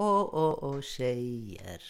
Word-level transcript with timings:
Åh, 0.00 0.30
åh, 0.32 0.58
åh 0.62 0.80
tjejer. 0.80 1.82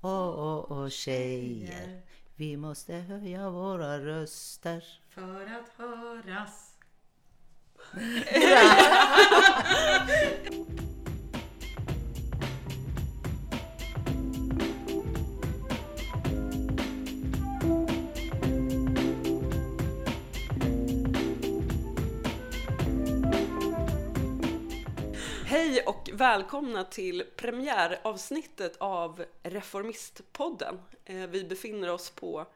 Åh, 0.00 0.28
åh, 0.28 0.66
åh 0.68 0.88
tjejer. 0.88 2.02
Vi 2.36 2.56
måste 2.56 2.94
höja 2.94 3.50
våra 3.50 4.00
röster. 4.00 4.84
För 5.08 5.46
att 5.46 5.68
höras. 5.76 6.76
Hej 25.74 25.82
och 25.86 26.10
välkomna 26.12 26.84
till 26.84 27.24
premiäravsnittet 27.36 28.76
av 28.78 29.24
Reformistpodden. 29.42 30.80
Eh, 31.04 31.16
vi 31.16 31.44
befinner 31.44 31.90
oss 31.90 32.10
på 32.10 32.46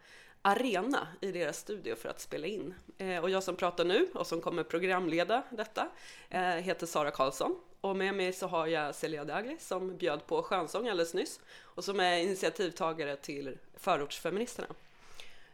Arena 0.42 1.08
i 1.20 1.32
deras 1.32 1.58
studio 1.58 1.96
för 1.96 2.08
att 2.08 2.20
spela 2.20 2.46
in. 2.46 2.74
Eh, 2.98 3.18
och 3.18 3.30
jag 3.30 3.42
som 3.42 3.56
pratar 3.56 3.84
nu 3.84 4.08
och 4.14 4.26
som 4.26 4.40
kommer 4.40 4.62
programleda 4.62 5.42
detta 5.50 5.88
eh, 6.30 6.40
heter 6.40 6.86
Sara 6.86 7.10
Karlsson. 7.10 7.56
Och 7.80 7.96
med 7.96 8.14
mig 8.14 8.32
så 8.32 8.46
har 8.46 8.66
jag 8.66 8.94
Celia 8.94 9.24
Dagli 9.24 9.56
som 9.60 9.96
bjöd 9.96 10.26
på 10.26 10.42
skönsång 10.42 10.88
alldeles 10.88 11.14
nyss 11.14 11.40
och 11.62 11.84
som 11.84 12.00
är 12.00 12.18
initiativtagare 12.18 13.16
till 13.16 13.58
Förortsfeministerna. 13.76 14.68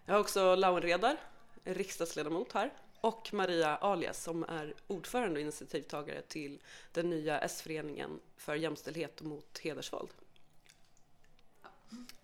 Jag 0.07 0.15
har 0.15 0.21
också 0.21 0.55
Lauren 0.55 0.83
Redar, 0.83 1.17
riksdagsledamot 1.65 2.53
här, 2.53 2.71
och 3.05 3.35
Maria 3.35 3.77
Alias 3.77 4.23
som 4.23 4.45
är 4.45 4.75
ordförande 4.87 5.35
och 5.35 5.41
initiativtagare 5.41 6.23
till 6.23 6.63
den 6.93 7.11
nya 7.11 7.41
S-föreningen 7.41 8.21
för 8.37 8.55
jämställdhet 8.55 9.23
mot 9.23 9.59
hedersvåld. 9.59 10.09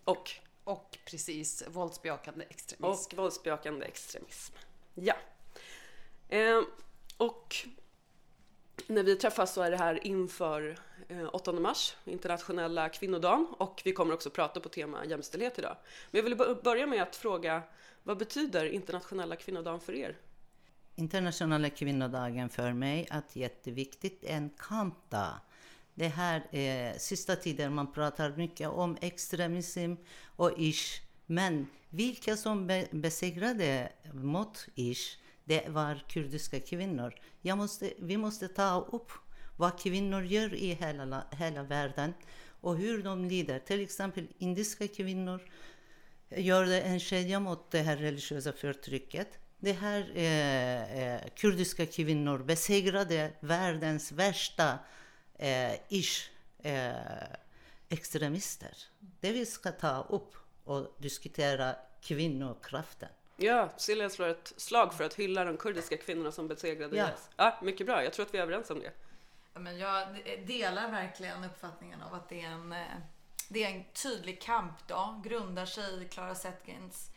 Och, 0.03 0.31
Och 0.63 0.97
precis, 1.05 1.63
våldsbejakande 1.67 2.45
extremism. 2.49 2.85
och 2.85 3.17
våldsbejakande 3.17 3.85
extremism. 3.85 4.53
Ja. 4.93 5.13
Eh, 6.29 6.61
och 7.17 7.55
när 8.87 9.03
vi 9.03 9.15
träffas 9.15 9.53
så 9.53 9.61
är 9.61 9.71
det 9.71 9.77
här 9.77 10.07
inför 10.07 10.79
eh, 11.07 11.29
8 11.35 11.51
mars, 11.53 11.95
internationella 12.05 12.89
kvinnodagen, 12.89 13.47
och 13.57 13.81
vi 13.85 13.93
kommer 13.93 14.13
också 14.13 14.29
prata 14.29 14.59
på 14.59 14.69
tema 14.69 15.05
jämställdhet 15.05 15.59
idag. 15.59 15.77
Men 16.11 16.23
jag 16.23 16.37
vill 16.37 16.55
börja 16.63 16.87
med 16.87 17.01
att 17.01 17.15
fråga, 17.15 17.61
vad 18.03 18.17
betyder 18.17 18.65
internationella 18.65 19.35
kvinnodagen 19.35 19.79
för 19.79 19.93
er? 19.93 20.17
Internationella 20.95 21.69
kvinnodagen 21.69 22.49
för 22.49 22.73
mig 22.73 23.07
är 23.11 23.23
jätteviktigt, 23.33 24.23
en 24.23 24.49
kampdag. 24.49 25.33
Det 25.93 26.07
här 26.07 26.47
är 26.51 26.97
sista 26.97 27.35
tiden 27.35 27.73
man 27.73 27.93
pratar 27.93 28.35
mycket 28.37 28.69
om 28.69 28.97
extremism 29.01 29.95
och 30.23 30.51
ish. 30.57 31.01
Men 31.25 31.67
vilka 31.89 32.37
som 32.37 32.67
be 32.67 32.87
besegrade 32.91 33.91
mot 34.13 34.67
ish, 34.75 35.17
det 35.43 35.69
var 35.69 36.03
kurdiska 36.09 36.59
kvinnor. 36.59 37.13
Jag 37.41 37.57
måste, 37.57 37.93
vi 37.99 38.17
måste 38.17 38.47
ta 38.47 38.87
upp 38.91 39.11
vad 39.57 39.79
kvinnor 39.79 40.23
gör 40.23 40.53
i 40.53 40.73
hela, 40.73 41.23
hela 41.31 41.63
världen 41.63 42.13
och 42.61 42.77
hur 42.77 43.03
de 43.03 43.25
lider. 43.25 43.59
Till 43.59 43.81
exempel 43.81 44.27
indiska 44.37 44.87
kvinnor 44.87 45.41
gör 46.29 46.65
det 46.65 46.81
en 46.81 46.99
kedja 46.99 47.39
mot 47.39 47.71
det 47.71 47.79
här 47.79 47.97
religiösa 47.97 48.53
förtrycket. 48.53 49.40
Det 49.63 49.71
här 49.73 50.11
eh, 50.15 51.03
eh, 51.03 51.21
kurdiska 51.35 51.85
kvinnor 51.85 52.37
besegrade 52.37 53.31
världens 53.39 54.11
värsta 54.11 54.79
eh, 55.37 55.73
ish 55.89 56.29
eh, 56.63 56.91
extremister. 57.89 58.77
Det 59.19 59.31
vi 59.31 59.45
ska 59.45 59.71
ta 59.71 60.05
upp 60.09 60.35
och 60.63 60.95
diskutera 60.97 61.75
kvinnokraften. 62.01 63.09
Ja, 63.37 63.69
Silja 63.77 64.09
slår 64.09 64.27
ett 64.27 64.53
slag 64.57 64.93
för 64.93 65.03
att 65.03 65.13
hylla 65.13 65.43
de 65.43 65.57
kurdiska 65.57 65.97
kvinnorna 65.97 66.31
som 66.31 66.47
besegrade 66.47 66.97
Ja. 66.97 67.07
IS. 67.07 67.29
Ja, 67.35 67.59
mycket 67.61 67.85
bra. 67.85 68.03
Jag 68.03 68.13
tror 68.13 68.25
att 68.25 68.33
vi 68.33 68.37
är 68.37 68.41
överens 68.43 68.69
om 68.69 68.79
det. 68.79 68.91
Ja, 69.53 69.59
men 69.59 69.77
jag 69.77 70.07
delar 70.45 70.91
verkligen 70.91 71.43
uppfattningen 71.43 72.01
av 72.01 72.13
att 72.13 72.29
det 72.29 72.41
är 72.41 72.47
en, 72.49 72.73
eh, 72.73 72.85
det 73.49 73.63
är 73.63 73.69
en 73.69 73.83
tydlig 74.03 74.41
kampdag. 74.41 75.21
Grundar 75.23 75.65
sig 75.65 76.03
i 76.03 76.07
Clara 76.07 76.35
Zetkins 76.35 77.10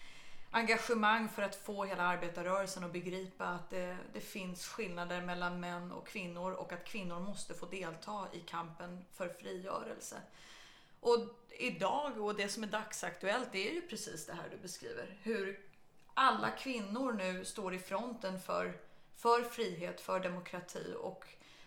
engagemang 0.54 1.28
för 1.28 1.42
att 1.42 1.56
få 1.56 1.84
hela 1.84 2.02
arbetarrörelsen 2.02 2.84
att 2.84 2.92
begripa 2.92 3.46
att 3.46 3.70
det, 3.70 3.96
det 4.12 4.20
finns 4.20 4.66
skillnader 4.66 5.20
mellan 5.20 5.60
män 5.60 5.92
och 5.92 6.06
kvinnor 6.06 6.52
och 6.52 6.72
att 6.72 6.84
kvinnor 6.84 7.20
måste 7.20 7.54
få 7.54 7.66
delta 7.66 8.28
i 8.32 8.40
kampen 8.40 9.04
för 9.12 9.28
frigörelse. 9.28 10.16
Och 11.00 11.18
idag 11.50 12.20
och 12.20 12.36
det 12.36 12.48
som 12.48 12.62
är 12.62 12.66
dagsaktuellt 12.66 13.48
det 13.52 13.68
är 13.68 13.74
ju 13.74 13.88
precis 13.88 14.26
det 14.26 14.32
här 14.32 14.48
du 14.50 14.56
beskriver. 14.56 15.18
Hur 15.22 15.60
alla 16.14 16.50
kvinnor 16.50 17.12
nu 17.12 17.44
står 17.44 17.74
i 17.74 17.78
fronten 17.78 18.40
för, 18.40 18.80
för 19.16 19.42
frihet, 19.42 20.00
för 20.00 20.20
demokrati 20.20 20.94
och 21.00 21.24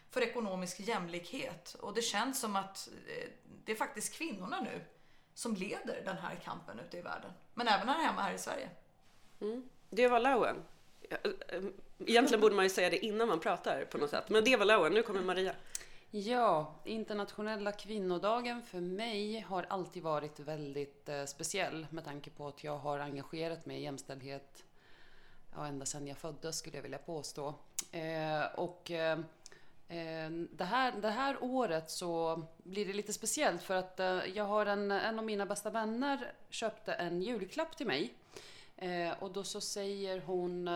för 0.09 0.21
ekonomisk 0.21 0.79
jämlikhet. 0.79 1.75
Och 1.79 1.93
det 1.93 2.01
känns 2.01 2.39
som 2.39 2.55
att 2.55 2.89
eh, 3.07 3.29
det 3.65 3.71
är 3.71 3.75
faktiskt 3.75 4.13
kvinnorna 4.13 4.61
nu 4.61 4.81
som 5.37 5.55
leder 5.55 6.01
den 6.05 6.17
här 6.17 6.35
kampen 6.35 6.79
ute 6.79 6.97
i 6.97 7.01
världen. 7.01 7.31
Men 7.53 7.67
även 7.67 7.89
här 7.89 8.03
hemma 8.03 8.21
här 8.21 8.33
i 8.33 8.37
Sverige. 8.37 8.69
Det 9.89 10.07
var 10.07 10.19
Lauen. 10.19 10.55
Ja, 11.09 11.17
eh, 11.47 11.63
Egentligen 12.05 12.41
borde 12.41 12.55
man 12.55 12.65
ju 12.65 12.69
säga 12.69 12.89
det 12.89 13.05
innan 13.05 13.27
man 13.27 13.39
pratar 13.39 13.85
på 13.85 13.97
något 13.97 14.09
sätt. 14.09 14.29
Men 14.29 14.43
det 14.43 14.57
var 14.57 14.65
Lauen. 14.65 14.93
Nu 14.93 15.03
kommer 15.03 15.21
Maria. 15.21 15.53
Ja, 16.11 16.75
internationella 16.83 17.71
kvinnodagen 17.71 18.63
för 18.63 18.79
mig 18.79 19.39
har 19.39 19.65
alltid 19.69 20.03
varit 20.03 20.39
väldigt 20.39 21.09
eh, 21.09 21.25
speciell 21.25 21.87
med 21.89 22.05
tanke 22.05 22.29
på 22.29 22.47
att 22.47 22.63
jag 22.63 22.77
har 22.77 22.99
engagerat 22.99 23.65
mig 23.65 23.77
i 23.77 23.83
jämställdhet 23.83 24.63
ja, 25.55 25.67
ända 25.67 25.85
sedan 25.85 26.07
jag 26.07 26.17
föddes 26.17 26.57
skulle 26.57 26.75
jag 26.77 26.83
vilja 26.83 26.97
påstå. 26.97 27.53
Eh, 27.91 28.45
och 28.55 28.91
eh, 28.91 29.11
eh, 29.11 29.25
Eh, 29.89 30.29
det, 30.51 30.63
här, 30.63 30.91
det 30.91 31.09
här 31.09 31.43
året 31.43 31.91
så 31.91 32.41
blir 32.63 32.85
det 32.85 32.93
lite 32.93 33.13
speciellt 33.13 33.63
för 33.63 33.75
att 33.75 33.99
eh, 33.99 34.19
jag 34.35 34.43
har 34.43 34.65
en, 34.65 34.91
en 34.91 35.19
av 35.19 35.25
mina 35.25 35.45
bästa 35.45 35.69
vänner 35.69 36.33
köpte 36.49 36.93
en 36.93 37.21
julklapp 37.21 37.77
till 37.77 37.87
mig. 37.87 38.13
Eh, 38.77 39.23
och 39.23 39.31
då 39.31 39.43
så 39.43 39.61
säger 39.61 40.21
hon 40.21 40.67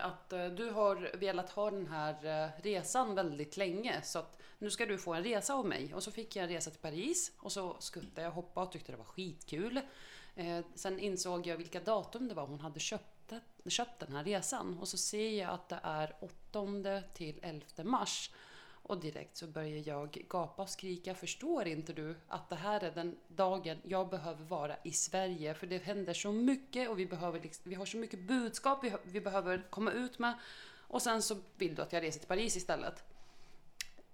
att 0.00 0.30
du 0.30 0.70
har 0.70 1.16
velat 1.16 1.50
ha 1.50 1.70
den 1.70 1.86
här 1.86 2.50
resan 2.62 3.14
väldigt 3.14 3.56
länge 3.56 4.02
så 4.02 4.18
att 4.18 4.40
nu 4.58 4.70
ska 4.70 4.86
du 4.86 4.98
få 4.98 5.14
en 5.14 5.24
resa 5.24 5.54
av 5.54 5.66
mig. 5.66 5.94
Och 5.94 6.02
så 6.02 6.10
fick 6.10 6.36
jag 6.36 6.42
en 6.42 6.48
resa 6.48 6.70
till 6.70 6.80
Paris 6.80 7.32
och 7.38 7.52
så 7.52 7.76
skuttade 7.78 8.22
jag, 8.22 8.30
hoppade 8.30 8.66
och 8.66 8.72
tyckte 8.72 8.92
det 8.92 8.98
var 8.98 9.04
skitkul. 9.04 9.80
Sen 10.74 10.98
insåg 10.98 11.46
jag 11.46 11.56
vilka 11.56 11.80
datum 11.80 12.28
det 12.28 12.34
var 12.34 12.46
hon 12.46 12.60
hade 12.60 12.80
köpt, 12.80 13.19
köpt 13.66 14.00
den 14.00 14.16
här 14.16 14.24
resan 14.24 14.78
och 14.78 14.88
så 14.88 14.96
ser 14.96 15.30
jag 15.30 15.50
att 15.50 15.68
det 15.68 15.80
är 15.82 16.16
8 16.20 17.02
till 17.14 17.38
11 17.42 17.64
mars. 17.84 18.30
Och 18.82 19.00
direkt 19.00 19.36
så 19.36 19.46
börjar 19.46 19.88
jag 19.88 20.24
gapa 20.28 20.62
och 20.62 20.68
skrika. 20.68 21.14
Förstår 21.14 21.66
inte 21.66 21.92
du 21.92 22.16
att 22.28 22.48
det 22.48 22.56
här 22.56 22.80
är 22.80 22.90
den 22.90 23.16
dagen 23.28 23.78
jag 23.82 24.08
behöver 24.08 24.44
vara 24.44 24.76
i 24.84 24.92
Sverige? 24.92 25.54
För 25.54 25.66
det 25.66 25.82
händer 25.84 26.14
så 26.14 26.32
mycket 26.32 26.88
och 26.88 26.98
vi, 26.98 27.06
behöver, 27.06 27.40
liksom- 27.40 27.70
vi 27.70 27.74
har 27.74 27.84
så 27.86 27.96
mycket 27.96 28.20
budskap 28.20 28.84
vi, 28.84 28.92
vi 29.02 29.20
behöver 29.20 29.66
komma 29.70 29.92
ut 29.92 30.18
med. 30.18 30.34
Och 30.78 31.02
sen 31.02 31.22
så 31.22 31.36
vill 31.56 31.74
du 31.74 31.82
att 31.82 31.92
jag 31.92 32.02
reser 32.02 32.18
till 32.18 32.28
Paris 32.28 32.56
istället. 32.56 33.04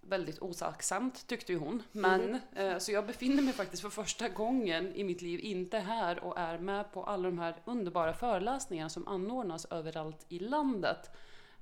Väldigt 0.09 0.43
otacksamt 0.43 1.27
tyckte 1.27 1.53
ju 1.53 1.59
hon. 1.59 1.83
Men 1.93 2.41
eh, 2.55 2.79
så 2.79 2.93
jag 2.93 3.07
befinner 3.07 3.43
mig 3.43 3.53
faktiskt 3.53 3.83
för 3.83 3.91
första 3.91 4.29
gången 4.29 4.95
i 4.95 5.05
mitt 5.05 5.23
liv 5.23 5.41
inte 5.41 5.79
här 5.79 6.25
och 6.25 6.39
är 6.39 6.59
med 6.59 6.93
på 6.93 7.05
alla 7.05 7.23
de 7.23 7.39
här 7.39 7.57
underbara 7.65 8.15
föreläsningarna 8.15 8.89
som 8.89 9.09
anordnas 9.09 9.65
överallt 9.65 10.27
i 10.29 10.39
landet. 10.39 11.11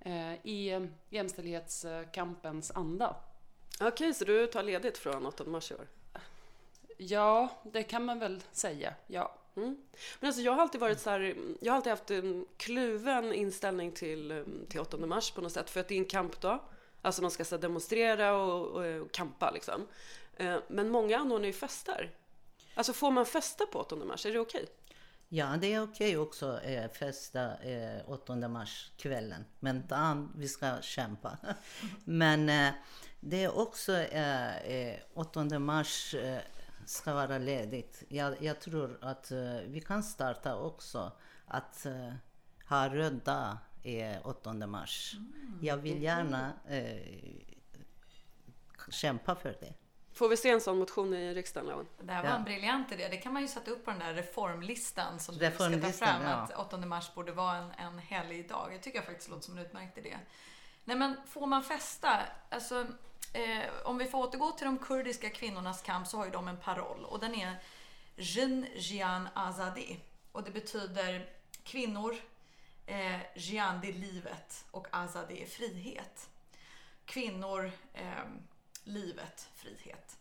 Eh, 0.00 0.34
I 0.46 0.70
eh, 0.70 0.84
jämställdhetskampens 1.10 2.70
anda. 2.70 3.16
Okej, 3.80 4.14
så 4.14 4.24
du 4.24 4.46
tar 4.46 4.62
ledigt 4.62 4.98
från 4.98 5.26
8 5.26 5.44
mars 5.44 5.70
i 5.70 5.74
år? 5.74 5.88
Ja, 6.96 7.48
det 7.62 7.82
kan 7.82 8.04
man 8.04 8.18
väl 8.18 8.42
säga. 8.52 8.94
Ja. 9.06 9.34
Mm. 9.56 9.76
Men 10.20 10.28
alltså 10.28 10.42
jag 10.42 10.52
har 10.52 10.62
alltid 10.62 10.80
varit 10.80 11.00
så 11.00 11.10
här, 11.10 11.36
jag 11.60 11.72
har 11.72 11.76
alltid 11.76 11.90
haft 11.90 12.10
en 12.10 12.46
kluven 12.56 13.32
inställning 13.32 13.92
till, 13.92 14.44
till 14.68 14.80
8 14.80 14.96
mars 14.96 15.30
på 15.30 15.40
något 15.40 15.52
sätt. 15.52 15.70
För 15.70 15.80
att 15.80 15.88
det 15.88 15.94
är 15.94 15.98
en 15.98 16.04
kampdag. 16.04 16.60
Alltså 17.04 17.22
man 17.22 17.30
ska 17.30 17.44
så 17.44 17.56
demonstrera 17.56 18.36
och, 18.36 18.66
och, 18.66 18.84
och 18.84 19.12
kampa 19.12 19.50
liksom. 19.50 19.86
Eh, 20.36 20.56
men 20.68 20.88
många 20.88 21.18
anordnar 21.18 21.46
ju 21.46 21.52
fester. 21.52 22.10
Alltså 22.74 22.92
får 22.92 23.10
man 23.10 23.26
festa 23.26 23.66
på 23.66 23.78
8 23.78 23.96
mars? 23.96 24.26
Är 24.26 24.32
det 24.32 24.38
okej? 24.38 24.66
Ja, 25.28 25.56
det 25.60 25.72
är 25.72 25.82
okej 25.82 26.18
också 26.18 26.60
eh, 26.60 26.90
festa 26.90 27.56
eh, 27.56 28.10
8 28.10 28.48
mars 28.48 28.92
kvällen. 28.96 29.44
Men 29.60 29.86
dagen 29.86 30.32
vi 30.36 30.48
ska 30.48 30.80
kämpa. 30.80 31.38
Men 32.04 32.48
eh, 32.48 32.72
det 33.20 33.44
är 33.44 33.58
också 33.58 33.92
eh, 33.92 34.56
eh, 34.56 35.00
8 35.14 35.58
mars 35.58 36.14
eh, 36.14 36.38
ska 36.86 37.14
vara 37.14 37.38
ledigt. 37.38 38.02
Jag, 38.08 38.42
jag 38.42 38.60
tror 38.60 38.98
att 39.00 39.30
eh, 39.30 39.56
vi 39.66 39.80
kan 39.80 40.02
starta 40.02 40.56
också 40.56 41.12
att 41.46 41.86
eh, 41.86 42.12
ha 42.68 42.88
röd 42.88 43.20
dag 43.24 43.56
eh, 43.84 44.26
8 44.26 44.52
mars. 44.66 45.14
Jag 45.60 45.76
vill 45.76 46.02
gärna 46.02 46.52
eh, 46.68 46.96
kämpa 48.90 49.34
för 49.34 49.56
det. 49.60 49.72
Får 50.12 50.28
vi 50.28 50.36
se 50.36 50.50
en 50.50 50.60
sån 50.60 50.78
motion 50.78 51.14
i 51.14 51.34
riksdagen, 51.34 51.68
Lawen? 51.68 51.86
Det 52.00 52.12
här 52.12 52.22
var 52.22 52.30
Ja. 52.30 52.36
en 52.36 52.44
briljant 52.44 52.92
idé. 52.92 53.08
Det 53.10 53.16
kan 53.16 53.32
man 53.32 53.42
ju 53.42 53.48
sätta 53.48 53.70
upp 53.70 53.84
på 53.84 53.90
den 53.90 54.00
där 54.00 54.14
reformlistan 54.14 55.20
som 55.20 55.34
du 55.34 55.38
ska 55.38 55.50
ta 55.58 55.64
Reformlistan, 55.64 56.08
fram. 56.08 56.22
ja. 56.22 56.28
Att 56.36 56.56
8 56.74 56.76
mars 56.78 57.14
borde 57.14 57.32
vara 57.32 57.56
en, 57.56 57.70
en 57.70 57.98
helg 57.98 58.42
dag. 58.42 58.74
Jag 58.74 58.82
tycker 58.82 58.98
jag 58.98 59.06
faktiskt 59.06 59.28
låter 59.30 59.42
som 59.44 59.58
en 59.58 59.64
utmärkt 59.66 59.98
idé. 59.98 60.18
Nej 60.84 60.96
men 60.96 61.16
får 61.26 61.46
man 61.46 61.62
festa? 61.64 62.20
Alltså, 62.48 62.86
eh, 63.32 63.62
om 63.84 63.98
vi 63.98 64.04
får 64.04 64.18
återgå 64.18 64.50
till 64.52 64.64
de 64.66 64.78
kurdiska 64.78 65.30
kvinnornas 65.30 65.82
kamp 65.82 66.06
så 66.06 66.16
har 66.16 66.24
ju 66.24 66.30
de 66.30 66.48
en 66.48 66.56
paroll 66.56 67.04
och 67.04 67.20
den 67.20 67.34
är 67.34 67.56
Jin 68.16 68.66
Jian 68.76 69.28
Azadi. 69.34 70.00
Och 70.32 70.42
det 70.42 70.50
betyder 70.50 71.28
kvinnor, 71.64 72.16
eh, 72.86 73.20
Jian 73.34 73.80
det 73.80 73.88
är 73.88 73.92
livet 73.92 74.64
och 74.70 74.86
Azadi 74.90 75.42
är 75.42 75.46
frihet. 75.46 76.30
Kvinnor, 77.04 77.72
eh, 77.92 78.24
livet, 78.84 79.50
frihet. 79.54 80.18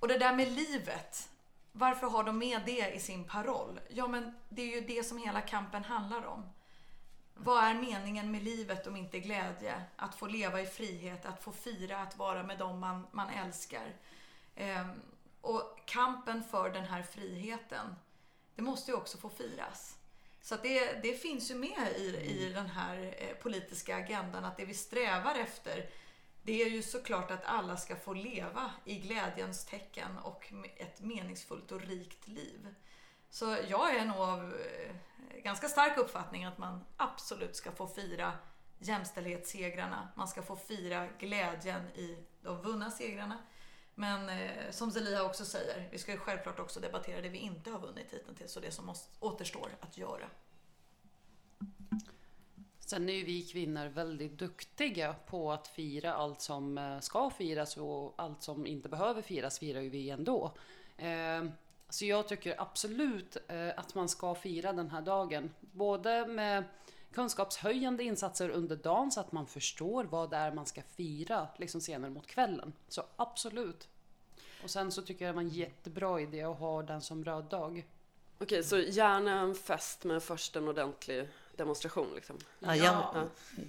Och 0.00 0.08
det 0.08 0.18
där 0.18 0.34
med 0.34 0.52
livet, 0.52 1.28
varför 1.72 2.06
har 2.06 2.24
de 2.24 2.38
med 2.38 2.62
det 2.66 2.94
i 2.94 3.00
sin 3.00 3.24
paroll? 3.24 3.80
Ja, 3.88 4.06
men 4.06 4.34
det 4.48 4.62
är 4.62 4.80
ju 4.80 4.86
det 4.86 5.02
som 5.02 5.18
hela 5.18 5.40
kampen 5.40 5.84
handlar 5.84 6.24
om. 6.24 6.50
Vad 7.34 7.64
är 7.64 7.74
meningen 7.74 8.30
med 8.30 8.42
livet 8.42 8.86
om 8.86 8.96
inte 8.96 9.20
glädje? 9.20 9.82
Att 9.96 10.14
få 10.14 10.26
leva 10.26 10.60
i 10.60 10.66
frihet, 10.66 11.26
att 11.26 11.42
få 11.42 11.52
fira, 11.52 11.98
att 11.98 12.16
vara 12.16 12.42
med 12.42 12.58
dem 12.58 12.80
man, 12.80 13.06
man 13.10 13.30
älskar. 13.30 13.96
Eh, 14.54 14.86
och 15.40 15.80
kampen 15.86 16.44
för 16.44 16.70
den 16.70 16.84
här 16.84 17.02
friheten, 17.02 17.94
det 18.54 18.62
måste 18.62 18.90
ju 18.90 18.96
också 18.96 19.18
få 19.18 19.30
firas. 19.30 19.98
Så 20.44 20.56
det, 20.56 21.02
det 21.02 21.12
finns 21.12 21.50
ju 21.50 21.54
med 21.54 21.92
i, 21.96 22.16
i 22.16 22.52
den 22.54 22.66
här 22.66 23.14
eh, 23.18 23.36
politiska 23.36 23.96
agendan 23.96 24.44
att 24.44 24.56
det 24.56 24.64
vi 24.64 24.74
strävar 24.74 25.34
efter 25.34 25.90
det 26.42 26.62
är 26.62 26.70
ju 26.70 26.82
såklart 26.82 27.30
att 27.30 27.44
alla 27.44 27.76
ska 27.76 27.96
få 27.96 28.14
leva 28.14 28.70
i 28.84 28.94
glädjens 28.94 29.64
tecken 29.64 30.18
och 30.18 30.52
ett 30.76 31.00
meningsfullt 31.00 31.72
och 31.72 31.80
rikt 31.80 32.28
liv. 32.28 32.74
Så 33.30 33.56
jag 33.68 33.96
är 33.96 34.04
nog 34.04 34.16
av 34.16 34.54
eh, 34.54 35.42
ganska 35.42 35.68
stark 35.68 35.98
uppfattning 35.98 36.44
att 36.44 36.58
man 36.58 36.84
absolut 36.96 37.56
ska 37.56 37.72
få 37.72 37.86
fira 37.86 38.32
jämställdhetssegrarna. 38.78 40.08
Man 40.16 40.28
ska 40.28 40.42
få 40.42 40.56
fira 40.56 41.06
glädjen 41.18 41.88
i 41.88 42.24
de 42.42 42.62
vunna 42.62 42.90
segrarna. 42.90 43.38
Men 43.94 44.28
eh, 44.28 44.70
som 44.70 44.90
Zelia 44.90 45.24
också 45.24 45.44
säger, 45.44 45.88
vi 45.90 45.98
ska 45.98 46.12
ju 46.12 46.18
självklart 46.18 46.60
också 46.60 46.80
debattera 46.80 47.20
det 47.20 47.28
vi 47.28 47.38
inte 47.38 47.70
har 47.70 47.78
vunnit 47.78 48.06
hittills 48.10 48.56
och 48.56 48.62
det 48.62 48.70
som 48.70 48.86
måste, 48.86 49.08
återstår 49.20 49.68
att 49.80 49.98
göra. 49.98 50.26
Sen 52.78 53.08
är 53.08 53.12
ju 53.12 53.24
vi 53.24 53.42
kvinnor 53.42 53.86
väldigt 53.86 54.38
duktiga 54.38 55.14
på 55.26 55.52
att 55.52 55.68
fira 55.68 56.14
allt 56.14 56.40
som 56.40 56.78
eh, 56.78 57.00
ska 57.00 57.30
firas 57.30 57.76
och 57.76 58.14
allt 58.16 58.42
som 58.42 58.66
inte 58.66 58.88
behöver 58.88 59.22
firas 59.22 59.58
firar 59.58 59.80
ju 59.80 59.88
vi 59.88 60.10
ändå. 60.10 60.52
Eh, 60.96 61.44
Så 61.88 62.04
jag 62.04 62.28
tycker 62.28 62.60
absolut 62.60 63.36
eh, 63.48 63.68
att 63.76 63.94
man 63.94 64.08
ska 64.08 64.34
fira 64.34 64.72
den 64.72 64.90
här 64.90 65.02
dagen. 65.02 65.50
Både 65.60 66.26
med 66.26 66.64
kunskapshöjande 67.14 68.04
insatser 68.04 68.48
under 68.48 68.76
dagen 68.76 69.12
så 69.12 69.20
att 69.20 69.32
man 69.32 69.46
förstår 69.46 70.04
vad 70.04 70.30
det 70.30 70.36
är 70.36 70.52
man 70.52 70.66
ska 70.66 70.82
fira 70.96 71.48
liksom 71.56 71.80
senare 71.80 72.10
mot 72.10 72.26
kvällen. 72.26 72.72
Så 72.88 73.02
absolut. 73.16 73.88
Och 74.62 74.70
sen 74.70 74.92
så 74.92 75.02
tycker 75.02 75.24
jag 75.24 75.34
det 75.34 75.36
var 75.36 75.42
en 75.42 75.48
jättebra 75.48 76.20
idé 76.20 76.42
att 76.42 76.58
ha 76.58 76.82
den 76.82 77.00
som 77.00 77.24
röd 77.24 77.44
dag. 77.44 77.86
Okej, 78.38 78.64
så 78.64 78.78
gärna 78.78 79.40
en 79.40 79.54
fest 79.54 80.04
men 80.04 80.20
först 80.20 80.56
en 80.56 80.68
ordentlig 80.68 81.28
demonstration 81.56 82.06
liksom. 82.14 82.36
Ja, 82.58 82.76
jag, 82.76 82.86
Ja. 82.86 83.24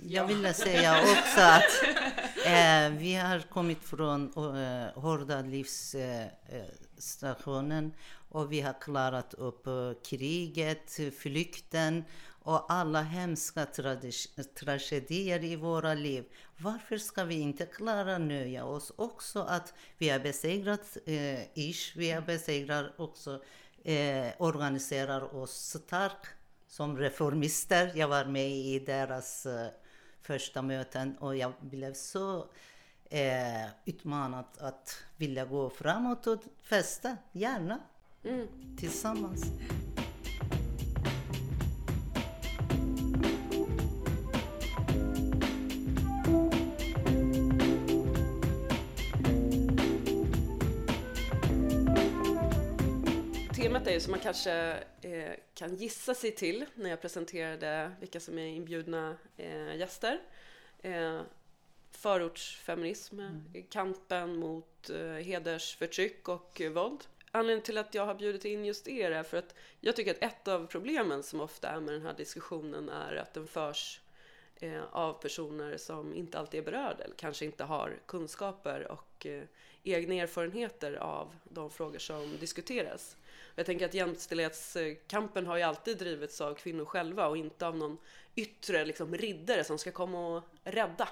jag 0.07 0.27
ville 0.27 0.53
säga 0.53 1.01
också 1.01 1.41
att 1.41 1.83
eh, 2.45 2.89
vi 2.99 3.15
har 3.15 3.39
kommit 3.39 3.83
från 3.83 4.25
eh, 4.57 4.87
hårda 5.01 5.41
livsstationen 5.41 7.93
och 8.29 8.51
vi 8.51 8.61
har 8.61 8.81
klarat 8.81 9.33
upp 9.33 9.67
eh, 9.67 9.91
kriget, 10.05 10.99
flykten 11.19 12.03
och 12.45 12.71
alla 12.73 13.01
hemska 13.01 13.65
trage- 13.65 14.53
tragedier 14.53 15.43
i 15.43 15.55
våra 15.55 15.93
liv. 15.93 16.23
Varför 16.57 16.97
ska 16.97 17.23
vi 17.23 17.35
inte 17.35 17.65
klara 17.65 18.17
nöja 18.17 18.65
oss 18.65 18.91
också 18.95 19.39
att 19.41 19.73
vi 19.97 20.09
har 20.09 20.19
besegrat 20.19 20.97
eh, 21.05 21.57
Ish, 21.57 21.93
vi 21.97 22.11
har 22.11 22.21
besegrat 22.21 22.85
också, 22.97 23.41
eh, 23.83 24.27
organiserar 24.37 25.35
oss 25.35 25.51
starkt 25.79 26.27
som 26.67 26.97
reformister. 26.97 27.91
Jag 27.95 28.07
var 28.07 28.25
med 28.25 28.51
i 28.51 28.79
deras 28.79 29.45
eh, 29.45 29.67
första 30.21 30.61
möten 30.61 31.17
och 31.17 31.35
jag 31.35 31.53
blev 31.61 31.93
så 31.93 32.47
eh, 33.09 33.65
utmanad 33.85 34.45
att 34.59 35.03
vilja 35.17 35.45
gå 35.45 35.69
framåt 35.69 36.27
och 36.27 36.41
festa, 36.63 37.17
gärna, 37.31 37.79
Mm. 38.23 38.47
tillsammans. 38.77 39.43
Ju 53.95 54.01
som 54.01 54.11
man 54.11 54.19
kanske 54.19 54.83
eh, 55.01 55.33
kan 55.53 55.75
gissa 55.75 56.13
sig 56.13 56.31
till 56.31 56.65
när 56.75 56.89
jag 56.89 57.01
presenterade 57.01 57.91
vilka 57.99 58.19
som 58.19 58.39
är 58.39 58.47
inbjudna 58.47 59.17
eh, 59.37 59.75
gäster. 59.75 60.21
Eh, 60.81 61.21
förortsfeminism, 61.91 63.19
kampen 63.69 64.35
mot 64.35 64.89
eh, 64.89 65.05
hedersförtryck 65.05 66.29
och 66.29 66.61
eh, 66.61 66.71
våld. 66.71 67.07
Anledningen 67.31 67.63
till 67.63 67.77
att 67.77 67.93
jag 67.93 68.05
har 68.05 68.15
bjudit 68.15 68.45
in 68.45 68.65
just 68.65 68.87
er 68.87 69.11
är 69.11 69.23
för 69.23 69.37
att 69.37 69.55
jag 69.79 69.95
tycker 69.95 70.11
att 70.11 70.23
ett 70.23 70.47
av 70.47 70.67
problemen 70.67 71.23
som 71.23 71.41
ofta 71.41 71.69
är 71.69 71.79
med 71.79 71.93
den 71.93 72.05
här 72.05 72.13
diskussionen 72.13 72.89
är 72.89 73.15
att 73.15 73.33
den 73.33 73.47
förs 73.47 74.01
eh, 74.55 74.83
av 74.91 75.13
personer 75.13 75.77
som 75.77 76.13
inte 76.13 76.39
alltid 76.39 76.59
är 76.59 76.65
berörda 76.65 77.03
eller 77.03 77.15
kanske 77.15 77.45
inte 77.45 77.63
har 77.63 77.99
kunskaper 78.05 78.91
och 78.91 79.25
eh, 79.25 79.43
egna 79.83 80.13
erfarenheter 80.13 80.93
av 80.93 81.35
de 81.43 81.69
frågor 81.69 81.99
som 81.99 82.37
diskuteras. 82.39 83.17
Jag 83.55 83.65
tänker 83.65 83.85
att 83.85 83.93
jämställdhetskampen 83.93 85.47
har 85.47 85.57
ju 85.57 85.63
alltid 85.63 85.97
drivits 85.97 86.41
av 86.41 86.53
kvinnor 86.53 86.85
själva 86.85 87.27
och 87.27 87.37
inte 87.37 87.67
av 87.67 87.77
någon 87.77 87.97
yttre 88.35 88.85
liksom, 88.85 89.15
riddare 89.17 89.63
som 89.63 89.77
ska 89.77 89.91
komma 89.91 90.27
och 90.37 90.43
rädda 90.63 91.09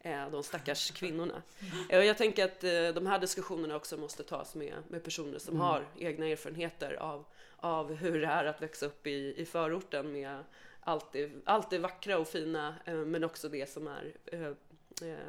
eh, 0.00 0.30
de 0.30 0.42
stackars 0.42 0.90
kvinnorna. 0.94 1.42
Eh, 1.88 1.98
Och 1.98 2.04
jag 2.04 2.18
tänker 2.18 2.44
att 2.44 2.64
eh, 2.64 2.88
de 2.88 3.06
här 3.06 3.18
diskussionerna 3.18 3.76
också 3.76 3.96
måste 3.96 4.22
tas 4.22 4.54
med, 4.54 4.74
med 4.88 5.04
personer 5.04 5.38
som 5.38 5.60
har 5.60 5.86
egna 5.98 6.26
erfarenheter 6.26 6.92
av, 6.94 7.24
av 7.56 7.94
hur 7.94 8.20
det 8.20 8.26
är 8.26 8.44
att 8.44 8.62
växa 8.62 8.86
upp 8.86 9.06
i, 9.06 9.34
i 9.36 9.44
förorten 9.44 10.12
med 10.12 10.44
allt 10.80 11.12
det, 11.12 11.30
allt 11.44 11.70
det 11.70 11.78
vackra 11.78 12.18
och 12.18 12.28
fina 12.28 12.74
men 12.86 13.24
också 13.24 13.48
det 13.48 13.70
som 13.70 13.86
är, 13.86 14.12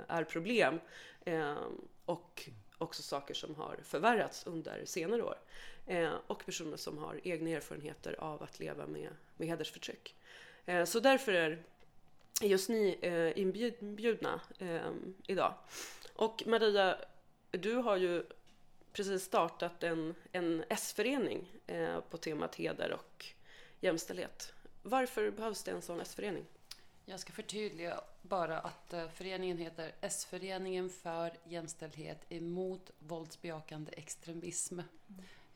är 0.08 0.24
problem. 0.24 0.80
Och 2.06 2.50
också 2.78 3.04
saker 3.04 3.34
som 3.34 3.56
har 3.56 3.78
förvärrats 3.84 4.48
under 4.48 4.86
senare 4.86 5.24
år. 5.24 5.36
Eh, 5.88 6.14
och 6.28 6.46
personer 6.46 6.78
som 6.78 6.98
har 6.98 7.20
egna 7.24 7.50
erfarenheter 7.50 8.16
av 8.20 8.44
att 8.44 8.60
leva 8.60 8.88
med, 8.88 9.10
med 9.38 9.48
hedersförtryck. 9.48 10.16
Eh, 10.66 10.86
så 10.86 11.00
därför 11.00 11.34
är 11.34 11.64
just 12.42 12.70
ni 12.70 12.98
eh, 13.02 13.40
inbjudna 13.40 14.42
idag. 15.28 15.54
Och 16.14 16.44
Maria, 16.46 16.98
du 17.52 17.76
har 17.76 17.98
ju 17.98 18.24
precis 18.94 19.24
startat 19.24 19.84
en, 19.84 20.16
en 20.32 20.64
S-förening 20.70 21.52
på 22.10 22.18
temat 22.18 22.56
heder 22.56 22.92
och 22.92 23.26
jämställdhet. 23.80 24.54
Varför 24.84 25.32
behövs 25.32 25.64
det 25.64 25.72
en 25.72 25.82
sån 25.82 26.02
S-förening? 26.02 26.46
Jag 27.06 27.20
ska 27.20 27.34
förtydliga 27.34 28.02
bara 28.22 28.60
att 28.60 28.94
föreningen 29.14 29.58
heter 29.58 29.92
S-föreningen 30.02 30.90
för 30.90 31.32
jämställdhet 31.44 32.26
emot 32.30 32.92
våldsbejakande 33.00 33.92
extremism. 33.92 34.80
Eh, 34.80 34.86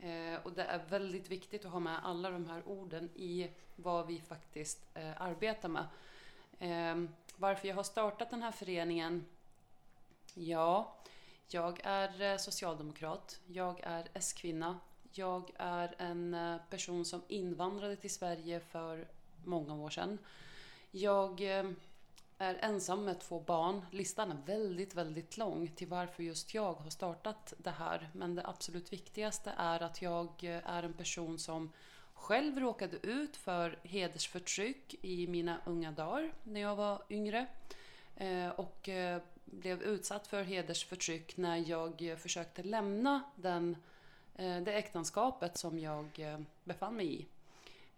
Eh, 0.01 0.39
och 0.43 0.51
det 0.51 0.63
är 0.63 0.81
väldigt 0.89 1.29
viktigt 1.29 1.65
att 1.65 1.71
ha 1.71 1.79
med 1.79 1.99
alla 2.03 2.29
de 2.29 2.45
här 2.45 2.67
orden 2.67 3.09
i 3.15 3.49
vad 3.75 4.07
vi 4.07 4.19
faktiskt 4.19 4.85
eh, 4.93 5.21
arbetar 5.21 5.69
med. 5.69 5.85
Eh, 6.59 7.09
varför 7.35 7.67
jag 7.67 7.75
har 7.75 7.83
startat 7.83 8.29
den 8.29 8.41
här 8.41 8.51
föreningen? 8.51 9.25
Ja, 10.33 10.95
jag 11.47 11.79
är 11.83 12.21
eh, 12.21 12.37
socialdemokrat. 12.37 13.39
Jag 13.47 13.79
är 13.83 14.07
S-kvinna. 14.13 14.79
Jag 15.11 15.51
är 15.57 15.95
en 15.97 16.33
eh, 16.33 16.57
person 16.69 17.05
som 17.05 17.21
invandrade 17.27 17.95
till 17.95 18.13
Sverige 18.13 18.59
för 18.59 19.07
många 19.45 19.75
år 19.75 19.89
sedan. 19.89 20.17
Jag 20.91 21.59
eh, 21.59 21.71
är 22.41 22.57
ensam 22.61 23.05
med 23.05 23.19
två 23.19 23.39
barn. 23.39 23.85
Listan 23.91 24.31
är 24.31 24.37
väldigt, 24.45 24.95
väldigt 24.95 25.37
lång 25.37 25.67
till 25.67 25.87
varför 25.87 26.23
just 26.23 26.53
jag 26.53 26.73
har 26.73 26.89
startat 26.89 27.53
det 27.57 27.69
här. 27.69 28.09
Men 28.13 28.35
det 28.35 28.47
absolut 28.47 28.93
viktigaste 28.93 29.53
är 29.57 29.83
att 29.83 30.01
jag 30.01 30.43
är 30.43 30.83
en 30.83 30.93
person 30.93 31.39
som 31.39 31.71
själv 32.13 32.59
råkade 32.59 32.97
ut 32.97 33.37
för 33.37 33.79
hedersförtryck 33.83 34.95
i 35.01 35.27
mina 35.27 35.57
unga 35.65 35.91
dagar 35.91 36.33
när 36.43 36.61
jag 36.61 36.75
var 36.75 37.01
yngre. 37.09 37.47
Eh, 38.15 38.49
och 38.49 38.89
eh, 38.89 39.21
blev 39.45 39.81
utsatt 39.81 40.27
för 40.27 40.43
hedersförtryck 40.43 41.37
när 41.37 41.69
jag 41.69 42.01
eh, 42.01 42.17
försökte 42.17 42.63
lämna 42.63 43.21
den, 43.35 43.77
det 44.35 44.73
äktenskapet 44.73 45.57
som 45.57 45.79
jag 45.79 46.37
befann 46.63 46.95
mig 46.95 47.21
i. 47.21 47.25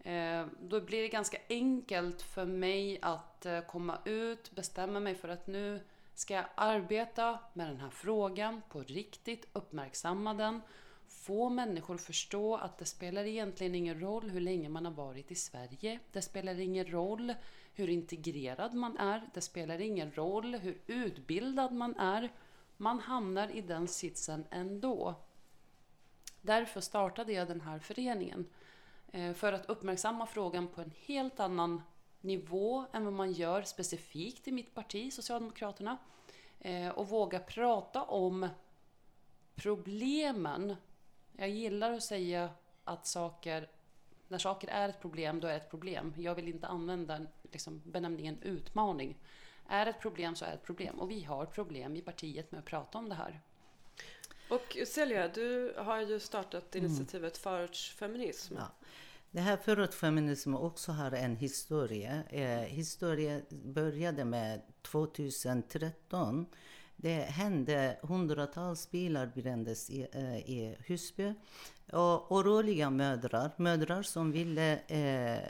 Eh, 0.03 0.45
då 0.61 0.81
blir 0.81 1.01
det 1.01 1.07
ganska 1.07 1.37
enkelt 1.49 2.21
för 2.21 2.45
mig 2.45 2.99
att 3.01 3.45
eh, 3.45 3.61
komma 3.61 3.97
ut, 4.05 4.51
bestämma 4.51 4.99
mig 4.99 5.15
för 5.15 5.29
att 5.29 5.47
nu 5.47 5.81
ska 6.13 6.33
jag 6.33 6.45
arbeta 6.55 7.39
med 7.53 7.67
den 7.67 7.79
här 7.79 7.89
frågan 7.89 8.61
på 8.69 8.83
riktigt, 8.83 9.47
uppmärksamma 9.53 10.33
den 10.33 10.61
få 11.23 11.49
människor 11.49 11.97
förstå 11.97 12.55
att 12.55 12.77
det 12.77 12.85
spelar 12.85 13.25
egentligen 13.25 13.75
ingen 13.75 13.99
roll 13.99 14.29
hur 14.29 14.41
länge 14.41 14.69
man 14.69 14.85
har 14.85 14.91
varit 14.91 15.31
i 15.31 15.35
Sverige. 15.35 15.99
Det 16.11 16.21
spelar 16.21 16.59
ingen 16.59 16.85
roll 16.91 17.33
hur 17.73 17.89
integrerad 17.89 18.73
man 18.73 18.97
är. 18.97 19.29
Det 19.33 19.41
spelar 19.41 19.81
ingen 19.81 20.11
roll 20.11 20.55
hur 20.55 20.77
utbildad 20.87 21.73
man 21.73 21.95
är. 21.95 22.31
Man 22.77 22.99
hamnar 22.99 23.55
i 23.55 23.61
den 23.61 23.87
sitsen 23.87 24.45
ändå. 24.49 25.15
Därför 26.41 26.81
startade 26.81 27.33
jag 27.33 27.47
den 27.47 27.61
här 27.61 27.79
föreningen. 27.79 28.45
Eh, 29.13 29.33
för 29.33 29.53
att 29.53 29.65
uppmärksamma 29.65 30.25
frågan 30.25 30.67
på 30.67 30.81
en 30.81 30.91
helt 31.05 31.39
annan 31.39 31.81
nivå 32.21 32.85
än 32.93 33.05
vad 33.05 33.13
man 33.13 33.31
gör 33.31 33.61
specifikt 33.61 34.47
i 34.47 34.51
mitt 34.51 34.75
parti, 34.75 35.13
Socialdemokraterna. 35.13 35.97
Eh, 36.59 36.89
och 36.89 37.09
våga 37.09 37.39
prata 37.39 38.03
om 38.03 38.49
problemen 39.55 40.75
jag 41.31 41.49
gillar 41.49 41.93
att 41.93 42.03
säga 42.03 42.49
att 42.83 43.07
saker, 43.07 43.69
när 44.27 44.37
saker 44.37 44.67
är 44.67 44.89
ett 44.89 45.01
problem, 45.01 45.39
då 45.39 45.47
är 45.47 45.51
det 45.51 45.57
ett 45.57 45.69
problem. 45.69 46.13
Jag 46.17 46.35
vill 46.35 46.47
inte 46.47 46.67
använda 46.67 47.19
liksom, 47.51 47.81
benämningen 47.85 48.41
utmaning. 48.41 49.17
Är 49.67 49.85
det 49.85 49.91
ett 49.91 50.01
problem 50.01 50.35
så 50.35 50.45
är 50.45 50.49
det 50.49 50.55
ett 50.55 50.63
problem. 50.63 50.99
Och 50.99 51.11
vi 51.11 51.23
har 51.23 51.45
problem 51.45 51.95
i 51.95 52.01
partiet 52.01 52.51
med 52.51 52.59
att 52.59 52.65
prata 52.65 52.97
om 52.97 53.09
det 53.09 53.15
här. 53.15 53.41
Och 54.53 54.77
Celia, 54.87 55.27
du 55.27 55.73
har 55.77 56.01
ju 56.01 56.19
startat 56.19 56.75
mm. 56.75 56.85
initiativet. 56.85 57.37
Förortsfeminism. 57.37 58.55
Ja. 58.57 58.67
Det 59.31 59.41
här 59.41 59.57
förortsfeminism 59.57 60.55
också 60.55 60.91
har 60.91 61.11
en 61.11 61.35
historia. 61.35 62.23
Eh, 62.29 62.59
historia 62.59 63.41
började 63.49 64.25
med 64.25 64.61
2013 64.81 66.45
det 66.95 67.13
hände 67.13 67.97
hundratals 68.01 68.91
bilar 68.91 69.31
brändes 69.35 69.89
i, 69.89 70.07
äh, 70.11 70.37
i 70.37 70.77
Husby. 70.85 71.33
Och 71.91 72.31
oroliga 72.31 72.89
mödrar, 72.89 73.51
mödrar 73.57 74.03
som 74.03 74.31
ville 74.31 74.79
äh, 74.87 75.49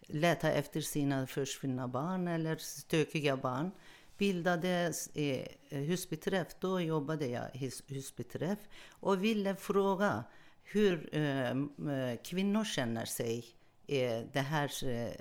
leta 0.00 0.52
efter 0.52 0.80
sina 0.80 1.26
försvunna 1.26 1.88
barn 1.88 2.28
eller 2.28 2.56
stökiga 2.56 3.36
barn 3.36 3.70
bildade 4.18 4.92
eh, 5.14 5.78
Husbyträff. 5.78 6.48
Då 6.60 6.80
jobbade 6.80 7.26
jag 7.26 7.50
i 7.54 7.72
Husbyträff 7.86 8.58
och 8.90 9.24
ville 9.24 9.56
fråga 9.56 10.24
hur 10.62 11.16
eh, 11.16 11.50
eh, 11.50 12.16
kvinnor 12.24 12.64
känner 12.64 13.04
sig 13.04 13.44
i 13.86 14.00
det 14.32 14.40
här 14.40 14.84
eh, 14.84 15.12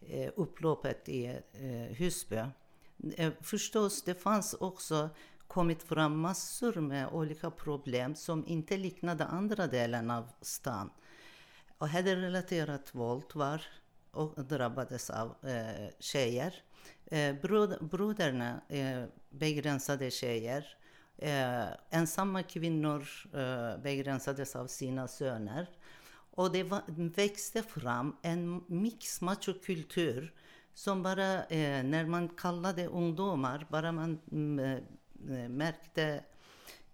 eh, 0.00 0.30
upploppet 0.36 1.08
i 1.08 1.26
eh, 1.52 1.96
Husby. 1.96 2.36
Eh, 3.16 3.32
förstås, 3.40 4.02
det 4.02 4.14
fanns 4.14 4.54
också 4.54 5.10
kommit 5.46 5.82
fram 5.82 6.20
massor 6.20 6.80
med 6.80 7.08
olika 7.08 7.50
problem 7.50 8.14
som 8.14 8.46
inte 8.46 8.76
liknade 8.76 9.24
andra 9.24 9.66
delen 9.66 10.10
av 10.10 10.28
stan. 10.40 10.90
Och 11.78 11.88
hederrelaterat 11.88 12.94
våld 12.94 13.24
var 13.34 13.62
och 14.10 14.44
drabbades 14.44 15.10
av 15.10 15.34
eh, 15.42 15.88
tjejer. 15.98 16.54
Eh, 17.10 17.34
brod, 17.34 17.88
broderna 17.88 18.60
eh, 18.68 19.04
begränsade 19.30 20.10
tjejer. 20.10 20.76
Eh, 21.18 21.66
ensamma 21.90 22.42
kvinnor 22.42 23.08
eh, 23.34 23.82
begränsades 23.82 24.56
av 24.56 24.66
sina 24.66 25.08
söner. 25.08 25.66
Och 26.30 26.52
det 26.52 26.62
var, 26.62 26.82
växte 27.16 27.62
fram 27.62 28.16
en 28.22 28.64
mix 28.66 29.20
machokultur 29.20 30.34
som 30.74 31.02
bara, 31.02 31.44
eh, 31.44 31.82
när 31.84 32.06
man 32.06 32.28
kallade 32.28 32.86
ungdomar, 32.86 33.66
bara 33.70 33.92
man 33.92 34.20
mm, 34.32 34.58
eh, 35.30 35.48
märkte 35.48 36.24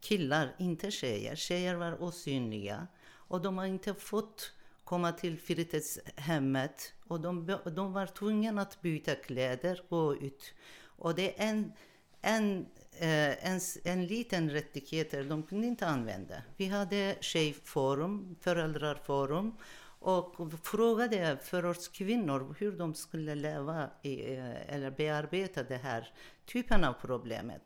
killar, 0.00 0.54
inte 0.58 0.90
tjejer. 0.90 1.36
Tjejer 1.36 1.74
var 1.74 2.02
osynliga. 2.02 2.86
Och 3.12 3.42
de 3.42 3.58
har 3.58 3.66
inte 3.66 3.94
fått 3.94 4.52
komma 4.84 5.12
till 5.12 5.38
fritidshemmet. 5.38 6.94
Och 7.12 7.20
de, 7.20 7.58
de 7.64 7.92
var 7.92 8.06
tvungna 8.06 8.62
att 8.62 8.82
byta 8.82 9.14
kläder, 9.14 9.82
gå 9.88 10.16
ut. 10.16 10.54
Och 10.84 11.14
det 11.14 11.40
är 11.40 11.48
en, 11.48 11.72
en, 12.20 12.66
eh, 12.98 13.46
en, 13.50 13.60
en 13.84 14.06
liten 14.06 14.50
rättighet 14.50 15.10
de 15.28 15.42
kunde 15.42 15.66
inte 15.66 15.86
använda. 15.86 16.34
Vi 16.56 16.66
hade 16.66 17.16
tjejforum, 17.20 18.36
föräldrarforum 18.40 19.56
och 19.98 20.52
frågade 20.62 21.38
förortskvinnor 21.42 22.54
hur 22.58 22.72
de 22.72 22.94
skulle 22.94 23.34
leva 23.34 23.90
i, 24.02 24.34
eh, 24.34 24.74
eller 24.74 24.90
bearbeta 24.90 25.62
den 25.62 25.80
här 25.80 26.12
typen 26.46 26.84
av 26.84 26.92
problemet. 26.92 27.62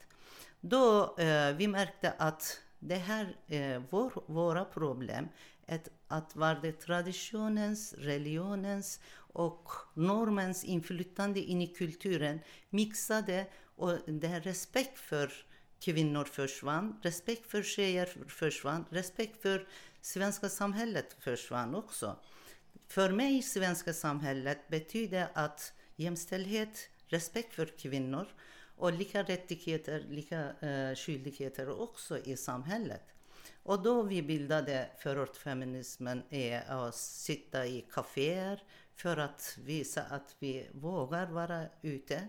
Då 0.61 1.17
eh, 1.19 1.53
vi 1.57 1.69
märkte 1.69 2.15
att 2.19 2.61
det 2.79 2.95
här 2.95 3.37
eh, 3.47 3.83
vår, 3.91 4.13
våra 4.27 4.65
problem, 4.65 5.29
ett, 5.67 5.89
att 6.09 6.37
var 6.37 6.59
det 6.63 6.73
traditionens, 6.73 7.95
religionens 7.99 9.01
och 9.37 9.69
normens 9.95 10.65
inflytande 10.65 11.41
in 11.41 11.63
i 11.63 11.67
kulturen 11.67 12.41
mixade 12.71 13.47
och 13.77 13.99
den 14.07 14.41
respekt 14.41 14.99
för 14.99 15.33
kvinnor 15.81 16.25
försvann, 16.25 17.01
respekt 17.03 17.51
för 17.51 17.63
tjejer 17.63 18.09
försvann, 18.29 18.85
respekt 18.91 19.43
för 19.43 19.69
svenska 20.01 20.49
samhället 20.49 21.17
försvann 21.19 21.75
också. 21.75 22.17
För 22.89 23.11
mig, 23.11 23.43
svenska 23.43 23.93
samhället 23.93 24.69
betyder 24.69 25.29
att 25.35 25.73
jämställdhet, 25.97 26.89
respekt 27.07 27.55
för 27.55 27.67
kvinnor 27.67 28.27
och 28.77 28.93
lika 28.93 29.23
rättigheter, 29.23 30.05
lika 30.09 30.53
eh, 30.53 30.95
skyldigheter 30.95 31.81
också 31.81 32.19
i 32.19 32.37
samhället. 32.37 33.03
Och 33.63 33.83
då 33.83 34.03
vi 34.03 34.23
bildade 34.23 34.91
förortfeminismen 34.99 36.23
är 36.31 36.71
att 36.71 36.95
sitta 36.95 37.67
i 37.67 37.85
kaféer 37.91 38.63
för 38.97 39.17
att 39.17 39.59
visa 39.65 40.03
att 40.03 40.37
vi 40.39 40.67
vågar 40.73 41.27
vara 41.27 41.67
ute. 41.83 42.29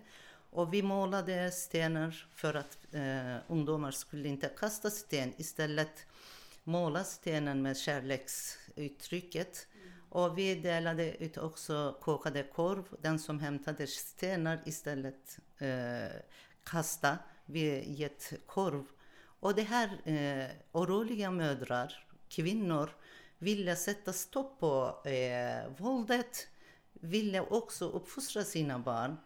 Och 0.50 0.74
vi 0.74 0.84
målade 0.84 1.52
stenar 1.52 2.28
för 2.36 2.54
att 2.54 2.78
eh, 2.92 3.36
ungdomar 3.48 3.92
skulle 3.92 4.28
inte 4.28 4.48
kasta 4.48 4.90
sten, 4.90 5.34
istället 5.38 6.06
måla 6.64 7.04
stenen 7.04 7.62
med 7.62 7.78
kärleksuttrycket. 7.78 9.68
Mm. 9.74 9.94
Och 10.10 10.38
vi 10.38 10.56
delade 10.56 11.24
ut 11.24 11.38
också 11.38 11.98
kokade 12.02 12.44
korv. 12.44 12.84
Den 13.02 13.20
som 13.20 13.40
hämtade 13.40 13.88
stenar 13.88 14.60
istället 14.66 15.40
eh, 15.58 16.20
kasta. 16.64 17.18
Vi 17.46 17.94
gett 17.94 18.34
korv. 18.46 18.86
Och 19.40 19.56
det 19.56 19.62
här 19.62 19.90
eh, 20.06 20.52
oroliga 20.72 21.32
mödrar, 21.32 22.06
kvinnor, 22.30 22.90
ville 23.38 23.76
sätta 23.76 24.14
stopp 24.14 24.60
på 24.60 25.02
eh, 25.10 25.72
våldet. 25.78 26.48
Ville 27.08 27.42
också 27.42 27.90
uppfostra 27.90 28.44
sina 28.44 28.80
barn 28.80 29.18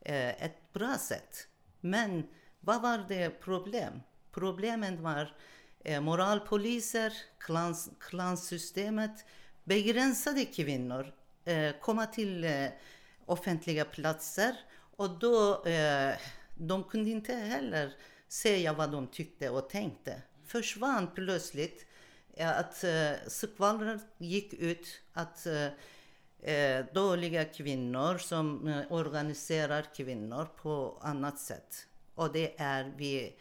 eh, 0.00 0.44
ett 0.44 0.72
bra 0.72 0.98
sätt. 0.98 1.46
Men 1.80 2.26
vad 2.60 2.82
var 2.82 3.04
det 3.08 3.40
problem? 3.40 4.02
Problemet 4.32 5.00
var 5.00 5.36
eh, 5.84 6.00
moralpoliser, 6.00 7.12
klans, 7.38 7.90
klanssystemet 8.00 9.24
begränsade 9.64 10.44
kvinnor 10.44 11.14
eh, 11.44 11.72
komma 11.80 12.06
till 12.06 12.44
eh, 12.44 12.66
offentliga 13.26 13.84
platser 13.84 14.56
och 14.96 15.18
då 15.18 15.64
eh, 15.64 16.14
de 16.54 16.84
kunde 16.84 17.10
inte 17.10 17.34
heller 17.34 17.92
säga 18.28 18.72
vad 18.72 18.92
de 18.92 19.06
tyckte 19.06 19.50
och 19.50 19.70
tänkte. 19.70 20.22
Försvann 20.46 21.08
plötsligt 21.14 21.86
eh, 22.34 22.58
att 22.58 22.84
eh, 22.84 23.12
skvallret 23.28 24.02
gick 24.18 24.52
ut 24.52 25.00
att 25.12 25.46
eh, 25.46 25.66
eh, 26.42 26.84
dåliga 26.92 27.44
kvinnor 27.44 28.18
som 28.18 28.68
eh, 28.68 28.92
organiserar 28.92 29.86
kvinnor 29.96 30.48
på 30.62 30.98
annat 31.02 31.38
sätt. 31.38 31.86
Och 32.14 32.32
det 32.32 32.60
är 32.60 32.92
vi, 32.96 33.36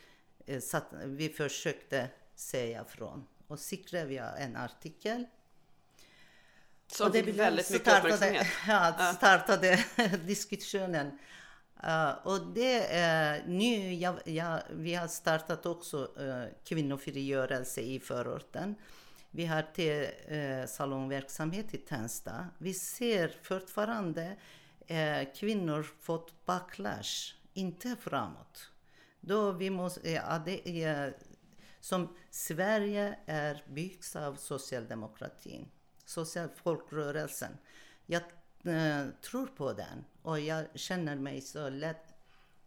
eh, 0.46 0.60
satt, 0.60 0.88
vi 1.06 1.30
försökte 1.30 2.10
säga 2.36 2.86
från. 2.86 3.28
Och 3.48 3.60
så 3.60 3.76
skrev 3.76 4.12
jag 4.12 4.42
en 4.42 4.56
artikel. 4.56 5.26
Som 6.88 7.12
fick 7.12 7.28
väldigt 7.28 7.70
mycket 7.70 7.88
startade, 7.88 8.14
uppmärksamhet. 8.14 8.48
Ja, 8.68 9.14
startade 9.14 9.86
diskussionen. 10.26 11.20
Uh, 11.84 12.28
och 12.28 12.48
det 12.48 12.80
uh, 12.80 13.50
nu, 13.50 13.94
jag, 13.94 14.16
jag, 14.26 14.62
vi 14.70 14.96
har 14.96 15.08
startat 15.08 15.66
också 15.66 15.98
uh, 16.20 16.46
kvinnofrigörelse 16.64 17.82
i 17.82 18.00
förorten. 18.00 18.76
Vi 19.32 19.46
har 19.46 19.62
till, 19.62 20.08
uh, 20.32 20.38
eh, 20.38 20.66
salongverksamhet 20.66 21.74
i 21.74 21.78
Tensta. 21.78 22.48
Vi 22.58 22.74
ser 22.74 23.38
fortfarande 23.42 24.38
eh, 24.88 25.28
kvinnor 25.36 25.84
fått 25.84 26.46
backlash, 26.46 27.36
inte 27.54 27.96
framåt. 27.96 28.72
Då 29.22 29.52
vi 29.52 29.70
måste, 29.70 30.02
eh, 30.02 30.14
ja, 30.14 30.42
det 30.46 30.84
är, 30.84 31.18
som 31.80 32.16
Sverige 32.30 33.20
är 33.26 33.64
byggt 33.68 34.16
av 34.16 34.36
socialdemokratin, 34.36 35.68
social 36.06 36.50
folkrörelsen. 36.50 37.58
Jag 38.06 38.22
eh, 38.64 39.08
tror 39.22 39.48
på 39.48 39.74
den 39.74 40.06
och 40.22 40.40
jag 40.40 40.66
känner 40.76 41.16
mig 41.16 41.42
så 41.42 41.70
lätt 41.70 42.14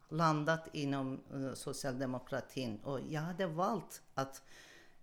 landat 0.08 0.68
inom 0.72 1.20
eh, 1.32 1.54
socialdemokratin 1.54 2.78
och 2.78 3.00
jag 3.00 3.20
hade 3.20 3.46
valt 3.46 4.02
att 4.14 4.42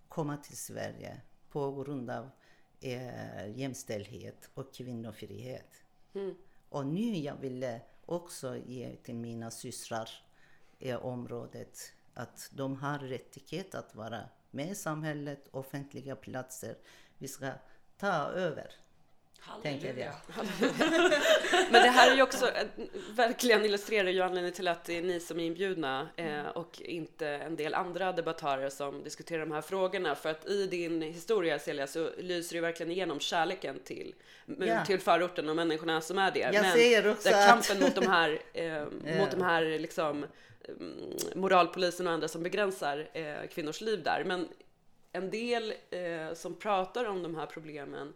komma 0.08 0.36
till 0.36 0.56
Sverige 0.56 1.20
på 1.52 1.82
grund 1.82 2.10
av 2.10 2.30
eh, 2.80 3.58
jämställdhet 3.58 4.50
och 4.54 4.74
kvinnofrihet. 4.74 5.84
Mm. 6.14 6.34
Och 6.68 6.86
nu 6.86 7.16
jag 7.16 7.36
ville 7.36 7.80
också 8.06 8.56
ge 8.56 8.96
till 8.96 9.14
mina 9.14 9.50
systrar 9.50 10.10
i 10.78 10.92
området 10.92 11.92
att 12.14 12.50
de 12.52 12.76
har 12.76 12.98
rättighet 12.98 13.74
att 13.74 13.94
vara 13.94 14.20
med 14.50 14.70
i 14.70 14.74
samhället, 14.74 15.48
offentliga 15.50 16.16
platser. 16.16 16.78
Vi 17.18 17.28
ska 17.28 17.52
ta 17.96 18.12
över 18.16 18.74
tänker 19.62 19.96
jag. 19.98 20.12
Men 21.70 21.82
det 21.82 21.88
här 21.88 22.10
är 22.10 22.16
ju 22.16 22.22
också, 22.22 22.50
verkligen 23.10 23.64
illustrerar 23.64 24.10
ju 24.10 24.20
anledningen 24.20 24.52
till 24.52 24.68
att 24.68 24.84
det 24.84 24.98
är 24.98 25.02
ni 25.02 25.20
som 25.20 25.40
är 25.40 25.44
inbjudna 25.44 26.08
eh, 26.16 26.46
och 26.46 26.80
inte 26.80 27.28
en 27.28 27.56
del 27.56 27.74
andra 27.74 28.12
debattörer 28.12 28.70
som 28.70 29.02
diskuterar 29.02 29.40
de 29.40 29.52
här 29.52 29.62
frågorna. 29.62 30.14
För 30.14 30.30
att 30.30 30.46
i 30.46 30.66
din 30.66 31.02
historia 31.02 31.58
Celia 31.58 31.86
så 31.86 32.10
lyser 32.18 32.56
det 32.56 32.60
verkligen 32.60 32.92
igenom 32.92 33.20
kärleken 33.20 33.78
till, 33.84 34.14
ja. 34.58 34.84
till 34.84 35.00
förorten 35.00 35.48
och 35.48 35.56
människorna 35.56 36.00
som 36.00 36.18
är 36.18 36.30
där. 36.30 36.52
Jag 36.52 36.62
Men 36.62 36.76
ser 36.76 37.10
också 37.10 37.28
där 37.28 37.48
kampen 37.48 37.80
mot 37.80 37.94
de 37.94 38.06
här, 38.06 38.42
eh, 38.52 38.84
mot 39.20 39.30
de 39.30 39.42
här 39.42 39.78
liksom 39.78 40.26
mm, 40.68 41.16
moralpolisen 41.34 42.06
och 42.06 42.12
andra 42.12 42.28
som 42.28 42.42
begränsar 42.42 43.08
eh, 43.12 43.48
kvinnors 43.48 43.80
liv 43.80 44.02
där. 44.02 44.24
Men 44.26 44.48
en 45.12 45.30
del 45.30 45.74
eh, 45.90 46.34
som 46.34 46.54
pratar 46.54 47.04
om 47.04 47.22
de 47.22 47.36
här 47.36 47.46
problemen 47.46 48.12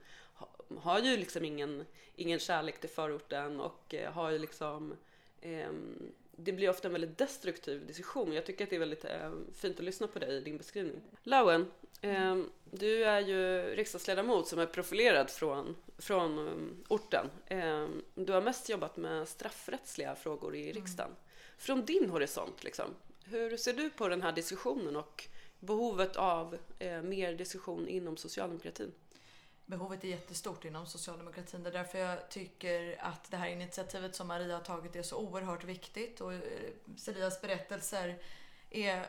har 0.78 1.00
ju 1.00 1.16
liksom 1.16 1.44
ingen, 1.44 1.84
ingen 2.16 2.38
kärlek 2.38 2.80
till 2.80 2.90
förorten 2.90 3.60
och 3.60 3.94
eh, 3.94 4.12
har 4.12 4.30
ju 4.30 4.38
liksom 4.38 4.94
eh, 5.40 5.70
det 6.36 6.52
blir 6.52 6.70
ofta 6.70 6.88
en 6.88 6.92
väldigt 6.92 7.18
destruktiv 7.18 7.86
diskussion. 7.86 8.32
Jag 8.32 8.46
tycker 8.46 8.64
att 8.64 8.70
det 8.70 8.76
är 8.76 8.80
väldigt 8.80 9.04
eh, 9.04 9.32
fint 9.54 9.78
att 9.78 9.84
lyssna 9.84 10.06
på 10.06 10.18
dig 10.18 10.36
i 10.36 10.40
din 10.40 10.58
beskrivning. 10.58 11.00
Lauen, 11.22 11.70
eh, 12.00 12.36
du 12.70 13.04
är 13.04 13.20
ju 13.20 13.62
riksdagsledamot 13.62 14.48
som 14.48 14.58
är 14.58 14.66
profilerad 14.66 15.30
från, 15.30 15.76
från 15.98 16.38
um, 16.38 16.84
orten. 16.88 17.30
Eh, 17.46 17.86
du 18.14 18.32
har 18.32 18.42
mest 18.42 18.68
jobbat 18.68 18.96
med 18.96 19.28
straffrättsliga 19.28 20.14
frågor 20.14 20.54
i 20.56 20.62
mm. 20.62 20.74
riksdagen. 20.74 21.10
Mm. 21.10 21.22
Från 21.58 21.84
din 21.84 22.10
horisont, 22.10 22.64
liksom, 22.64 22.94
hur 23.24 23.56
ser 23.56 23.72
du 23.72 23.90
på 23.90 24.08
den 24.08 24.22
här 24.22 24.32
diskussionen 24.32 24.96
och 24.96 25.28
behovet 25.60 26.16
av 26.16 26.58
eh, 26.78 27.02
mer 27.02 27.34
diskussion 27.34 27.88
inom 27.88 28.16
socialdemokratin? 28.16 28.92
Behovet 29.66 30.04
är 30.04 30.08
jättestort 30.08 30.64
inom 30.64 30.86
socialdemokratin. 30.86 31.62
Det 31.62 31.68
är 31.68 31.72
därför 31.72 31.98
jag 31.98 32.28
tycker 32.30 32.96
att 33.00 33.30
det 33.30 33.36
här 33.36 33.48
initiativet 33.48 34.16
som 34.16 34.28
Maria 34.28 34.54
har 34.54 34.64
tagit 34.64 34.96
är 34.96 35.02
så 35.02 35.16
oerhört 35.16 35.64
viktigt. 35.64 36.20
Och 36.20 36.32
eh, 36.32 36.40
Celias 36.96 37.40
berättelser 37.40 38.22
är 38.70 38.98
eh, 38.98 39.06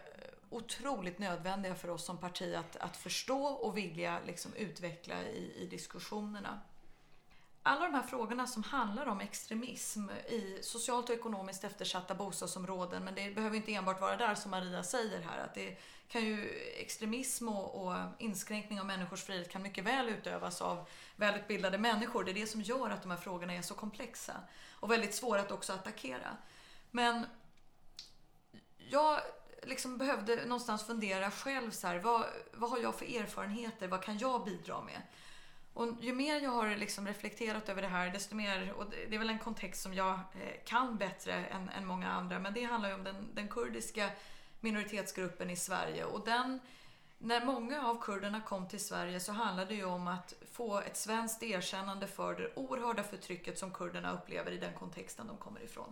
otroligt 0.49 1.19
nödvändiga 1.19 1.75
för 1.75 1.89
oss 1.89 2.05
som 2.05 2.17
parti 2.17 2.55
att, 2.55 2.75
att 2.75 2.97
förstå 2.97 3.43
och 3.45 3.77
vilja 3.77 4.19
liksom 4.25 4.53
utveckla 4.53 5.23
i, 5.23 5.53
i 5.55 5.67
diskussionerna. 5.67 6.61
Alla 7.63 7.85
de 7.85 7.93
här 7.93 8.03
frågorna 8.03 8.47
som 8.47 8.63
handlar 8.63 9.05
om 9.05 9.21
extremism 9.21 10.09
i 10.29 10.59
socialt 10.61 11.09
och 11.09 11.15
ekonomiskt 11.15 11.63
eftersatta 11.63 12.15
bostadsområden, 12.15 13.03
men 13.03 13.15
det 13.15 13.35
behöver 13.35 13.57
inte 13.57 13.73
enbart 13.73 14.01
vara 14.01 14.17
där 14.17 14.35
som 14.35 14.51
Maria 14.51 14.83
säger 14.83 15.21
här, 15.21 15.45
att 15.45 15.53
det 15.53 15.77
kan 16.07 16.25
ju 16.25 16.49
extremism 16.77 17.49
och, 17.49 17.87
och 17.87 17.95
inskränkning 18.19 18.79
av 18.79 18.85
människors 18.85 19.23
frihet 19.23 19.49
kan 19.49 19.61
mycket 19.61 19.83
väl 19.83 20.09
utövas 20.09 20.61
av 20.61 20.89
välutbildade 21.15 21.77
människor. 21.77 22.23
Det 22.23 22.31
är 22.31 22.33
det 22.33 22.47
som 22.47 22.61
gör 22.61 22.89
att 22.89 23.01
de 23.01 23.11
här 23.11 23.17
frågorna 23.17 23.53
är 23.53 23.61
så 23.61 23.73
komplexa 23.73 24.33
och 24.71 24.91
väldigt 24.91 25.15
svåra 25.15 25.41
att 25.41 25.51
också 25.51 25.73
attackera. 25.73 26.37
Men 26.91 27.25
jag 28.77 29.19
liksom 29.63 29.97
behövde 29.97 30.35
någonstans 30.45 30.87
fundera 30.87 31.31
själv 31.31 31.71
så 31.71 31.87
här, 31.87 31.99
vad, 31.99 32.25
vad 32.53 32.69
har 32.69 32.77
jag 32.77 32.95
för 32.95 33.21
erfarenheter? 33.21 33.87
Vad 33.87 34.03
kan 34.03 34.17
jag 34.17 34.45
bidra 34.45 34.81
med? 34.81 35.01
Och 35.73 35.87
ju 36.01 36.13
mer 36.13 36.41
jag 36.41 36.49
har 36.49 36.75
liksom 36.75 37.07
reflekterat 37.07 37.69
över 37.69 37.81
det 37.81 37.87
här, 37.87 38.09
desto 38.09 38.35
mer, 38.35 38.73
och 38.73 38.85
det 39.09 39.15
är 39.15 39.19
väl 39.19 39.29
en 39.29 39.39
kontext 39.39 39.81
som 39.81 39.93
jag 39.93 40.13
eh, 40.13 40.63
kan 40.65 40.97
bättre 40.97 41.33
än, 41.33 41.69
än 41.69 41.85
många 41.85 42.11
andra, 42.11 42.39
men 42.39 42.53
det 42.53 42.63
handlar 42.63 42.89
ju 42.89 42.95
om 42.95 43.03
den, 43.03 43.27
den 43.33 43.47
kurdiska 43.47 44.09
minoritetsgruppen 44.59 45.49
i 45.49 45.55
Sverige. 45.55 46.05
Och 46.05 46.25
den, 46.25 46.59
när 47.17 47.45
många 47.45 47.87
av 47.87 48.01
kurderna 48.01 48.41
kom 48.41 48.67
till 48.67 48.79
Sverige 48.79 49.19
så 49.19 49.31
handlade 49.31 49.69
det 49.69 49.75
ju 49.75 49.85
om 49.85 50.07
att 50.07 50.33
få 50.51 50.79
ett 50.79 50.97
svenskt 50.97 51.43
erkännande 51.43 52.07
för 52.07 52.35
det 52.35 52.51
oerhörda 52.55 53.03
förtrycket 53.03 53.59
som 53.59 53.71
kurderna 53.71 54.11
upplever 54.11 54.51
i 54.51 54.57
den 54.57 54.73
kontexten 54.73 55.27
de 55.27 55.37
kommer 55.37 55.61
ifrån. 55.61 55.89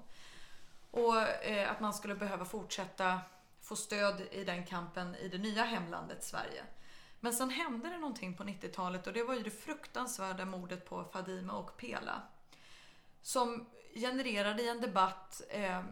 Och 0.92 1.22
eh, 1.22 1.72
att 1.72 1.80
man 1.80 1.94
skulle 1.94 2.16
behöva 2.16 2.46
fortsätta 2.46 3.20
få 3.62 3.76
stöd 3.76 4.22
i 4.32 4.44
den 4.44 4.66
kampen 4.66 5.16
i 5.16 5.28
det 5.28 5.38
nya 5.38 5.64
hemlandet 5.64 6.24
Sverige. 6.24 6.64
Men 7.20 7.34
sen 7.34 7.50
hände 7.50 7.90
det 7.90 7.98
någonting 7.98 8.38
på 8.38 8.44
90-talet 8.44 9.08
och 9.08 9.14
det 9.14 9.24
var 9.24 9.34
ju 9.34 9.44
det 9.44 9.52
fruktansvärda 9.52 10.46
mordet 10.46 10.86
på 10.90 11.04
Fadime 11.04 11.54
och 11.54 11.78
Pela. 11.78 12.22
Som 13.22 13.66
genererade 13.94 14.64
i 14.64 14.70
en 14.70 14.82
debatt 14.82 15.42
eh, 15.50 15.84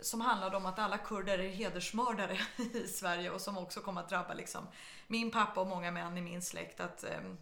som 0.00 0.20
handlade 0.20 0.56
om 0.56 0.66
att 0.66 0.78
alla 0.78 0.98
kurder 0.98 1.38
är 1.38 1.48
hedersmördare 1.48 2.38
i 2.74 2.88
Sverige 2.88 3.30
och 3.30 3.40
som 3.40 3.58
också 3.58 3.80
kommer 3.80 4.00
att 4.00 4.08
drabba 4.08 4.34
liksom, 4.34 4.66
min 5.06 5.30
pappa 5.30 5.60
och 5.60 5.66
många 5.66 5.90
män 5.90 6.18
i 6.18 6.20
min 6.20 6.42
släkt. 6.42 6.80
Att, 6.80 7.04
ehm, 7.04 7.38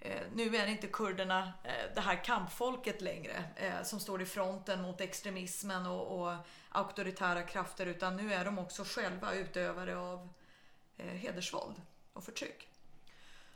eh, 0.00 0.22
nu 0.34 0.56
är 0.56 0.66
det 0.66 0.72
inte 0.72 0.86
kurderna, 0.86 1.52
eh, 1.64 1.94
det 1.94 2.00
här 2.00 2.24
kampfolket 2.24 3.00
längre, 3.00 3.44
eh, 3.56 3.82
som 3.82 4.00
står 4.00 4.22
i 4.22 4.26
fronten 4.26 4.82
mot 4.82 5.00
extremismen 5.00 5.86
och, 5.86 6.20
och, 6.20 6.34
auktoritära 6.68 7.42
krafter, 7.42 7.86
utan 7.86 8.16
nu 8.16 8.34
är 8.34 8.44
de 8.44 8.58
också 8.58 8.84
själva 8.86 9.32
utövare 9.32 9.96
av 9.96 10.28
eh, 10.96 11.06
hedersvåld 11.06 11.82
och 12.12 12.24
förtryck. 12.24 12.68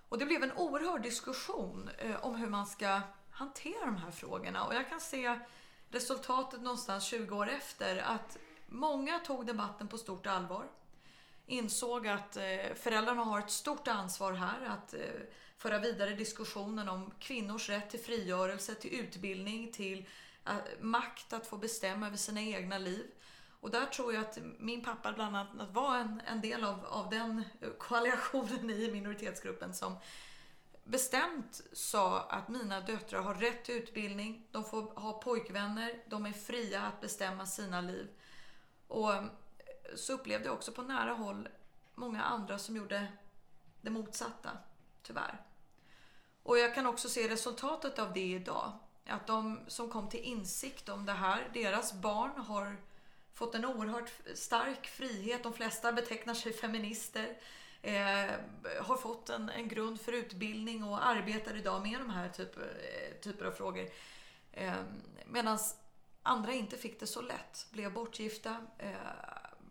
Och 0.08 0.18
det 0.18 0.26
blev 0.26 0.42
en 0.42 0.52
oerhörd 0.52 1.02
diskussion 1.02 1.90
eh, 1.98 2.24
om 2.24 2.36
hur 2.36 2.46
man 2.46 2.66
ska 2.66 3.00
hantera 3.30 3.84
de 3.84 3.96
här 3.96 4.10
frågorna 4.10 4.64
och 4.64 4.74
jag 4.74 4.88
kan 4.88 5.00
se 5.00 5.38
resultatet 5.90 6.60
någonstans 6.60 7.04
20 7.04 7.36
år 7.36 7.48
efter 7.48 7.96
att 7.96 8.38
många 8.66 9.18
tog 9.18 9.46
debatten 9.46 9.88
på 9.88 9.98
stort 9.98 10.26
allvar. 10.26 10.66
Insåg 11.46 12.08
att 12.08 12.36
eh, 12.36 12.74
föräldrarna 12.74 13.22
har 13.22 13.38
ett 13.38 13.50
stort 13.50 13.88
ansvar 13.88 14.32
här 14.32 14.66
att 14.66 14.94
eh, 14.94 15.00
föra 15.56 15.78
vidare 15.78 16.10
diskussionen 16.10 16.88
om 16.88 17.12
kvinnors 17.18 17.68
rätt 17.68 17.90
till 17.90 18.00
frigörelse, 18.00 18.74
till 18.74 19.00
utbildning, 19.00 19.72
till 19.72 20.06
eh, 20.46 20.52
makt 20.80 21.32
att 21.32 21.46
få 21.46 21.56
bestämma 21.56 22.06
över 22.06 22.16
sina 22.16 22.40
egna 22.40 22.78
liv. 22.78 23.06
Och 23.60 23.70
där 23.70 23.86
tror 23.86 24.14
jag 24.14 24.20
att 24.20 24.38
min 24.58 24.84
pappa 24.84 25.12
bland 25.12 25.36
annat 25.36 25.72
var 25.72 25.96
en, 25.96 26.22
en 26.26 26.40
del 26.40 26.64
av, 26.64 26.84
av 26.86 27.10
den 27.10 27.44
koalitionen 27.78 28.70
i 28.70 28.90
minoritetsgruppen 28.92 29.74
som 29.74 29.96
bestämt 30.90 31.60
sa 31.72 32.20
att 32.20 32.48
mina 32.48 32.80
döttrar 32.80 33.22
har 33.22 33.34
rätt 33.34 33.64
till 33.64 33.74
utbildning, 33.74 34.46
de 34.50 34.64
får 34.64 34.82
ha 34.82 35.12
pojkvänner, 35.12 36.02
de 36.06 36.26
är 36.26 36.32
fria 36.32 36.82
att 36.82 37.00
bestämma 37.00 37.46
sina 37.46 37.80
liv. 37.80 38.08
Och 38.88 39.14
eh, 39.14 39.24
så 39.96 40.12
upplevde 40.12 40.46
jag 40.46 40.54
också 40.54 40.72
på 40.72 40.82
nära 40.82 41.12
håll 41.12 41.48
många 41.94 42.22
andra 42.22 42.58
som 42.58 42.76
gjorde 42.76 43.06
det 43.80 43.90
motsatta, 43.90 44.50
tyvärr. 45.02 45.44
Och 46.42 46.58
jag 46.58 46.74
kan 46.74 46.86
också 46.86 47.08
se 47.08 47.28
resultatet 47.28 47.98
av 47.98 48.12
det 48.12 48.32
idag. 48.32 48.72
Att 49.06 49.26
de 49.26 49.60
som 49.66 49.90
kom 49.90 50.08
till 50.08 50.20
insikt 50.20 50.88
om 50.88 51.06
det 51.06 51.12
här, 51.12 51.50
deras 51.54 51.92
barn 51.92 52.40
har 52.40 52.76
fått 53.32 53.54
en 53.54 53.64
oerhört 53.64 54.12
stark 54.34 54.86
frihet. 54.86 55.42
De 55.42 55.52
flesta 55.52 55.92
betecknar 55.92 56.34
sig 56.34 56.52
feminister 56.62 57.36
eh, 57.82 58.30
har 58.80 58.96
fått 58.96 59.30
en, 59.30 59.48
en 59.48 59.68
grund 59.68 60.00
för 60.00 60.12
utbildning 60.12 60.84
och 60.84 61.06
arbetar 61.06 61.56
idag 61.56 61.82
med 61.82 62.00
de 62.00 62.10
här 62.10 62.28
typ, 62.28 62.56
eh, 62.56 63.20
typer 63.20 63.44
av 63.44 63.52
frågor. 63.52 63.88
Eh, 64.52 64.74
Medan 65.26 65.58
andra 66.22 66.52
inte 66.52 66.76
fick 66.76 67.00
det 67.00 67.06
så 67.06 67.22
lätt, 67.22 67.66
blev 67.70 67.92
bortgifta, 67.92 68.66
eh, 68.78 68.92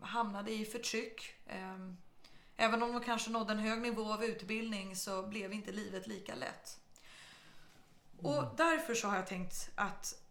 hamnade 0.00 0.52
i 0.52 0.64
förtryck. 0.64 1.34
Eh, 1.46 1.78
även 2.56 2.82
om 2.82 2.92
de 2.92 3.00
kanske 3.00 3.30
nådde 3.30 3.52
en 3.52 3.58
hög 3.58 3.80
nivå 3.80 4.12
av 4.12 4.24
utbildning 4.24 4.96
så 4.96 5.22
blev 5.22 5.52
inte 5.52 5.72
livet 5.72 6.06
lika 6.06 6.34
lätt. 6.34 6.80
Och 8.22 8.38
mm. 8.38 8.50
därför 8.56 8.94
så 8.94 9.08
har 9.08 9.16
jag 9.16 9.26
tänkt 9.26 9.70
att 9.74 10.22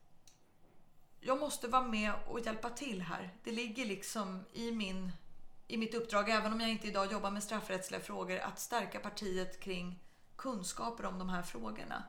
jag 1.19 1.39
måste 1.39 1.67
vara 1.67 1.87
med 1.87 2.13
och 2.27 2.39
hjälpa 2.39 2.69
till 2.69 3.01
här. 3.01 3.29
Det 3.43 3.51
ligger 3.51 3.85
liksom 3.85 4.45
i 4.53 4.71
min 4.71 5.11
i 5.69 5.77
mitt 5.77 5.93
uppdrag, 5.93 6.29
även 6.29 6.53
om 6.53 6.61
jag 6.61 6.69
inte 6.69 6.87
idag 6.87 7.11
jobbar 7.11 7.31
med 7.31 7.43
straffrättsliga 7.43 8.01
frågor, 8.01 8.37
att 8.37 8.59
stärka 8.59 8.99
partiet 8.99 9.59
kring 9.59 9.99
kunskaper 10.35 11.05
om 11.05 11.19
de 11.19 11.29
här 11.29 11.41
frågorna. 11.41 12.03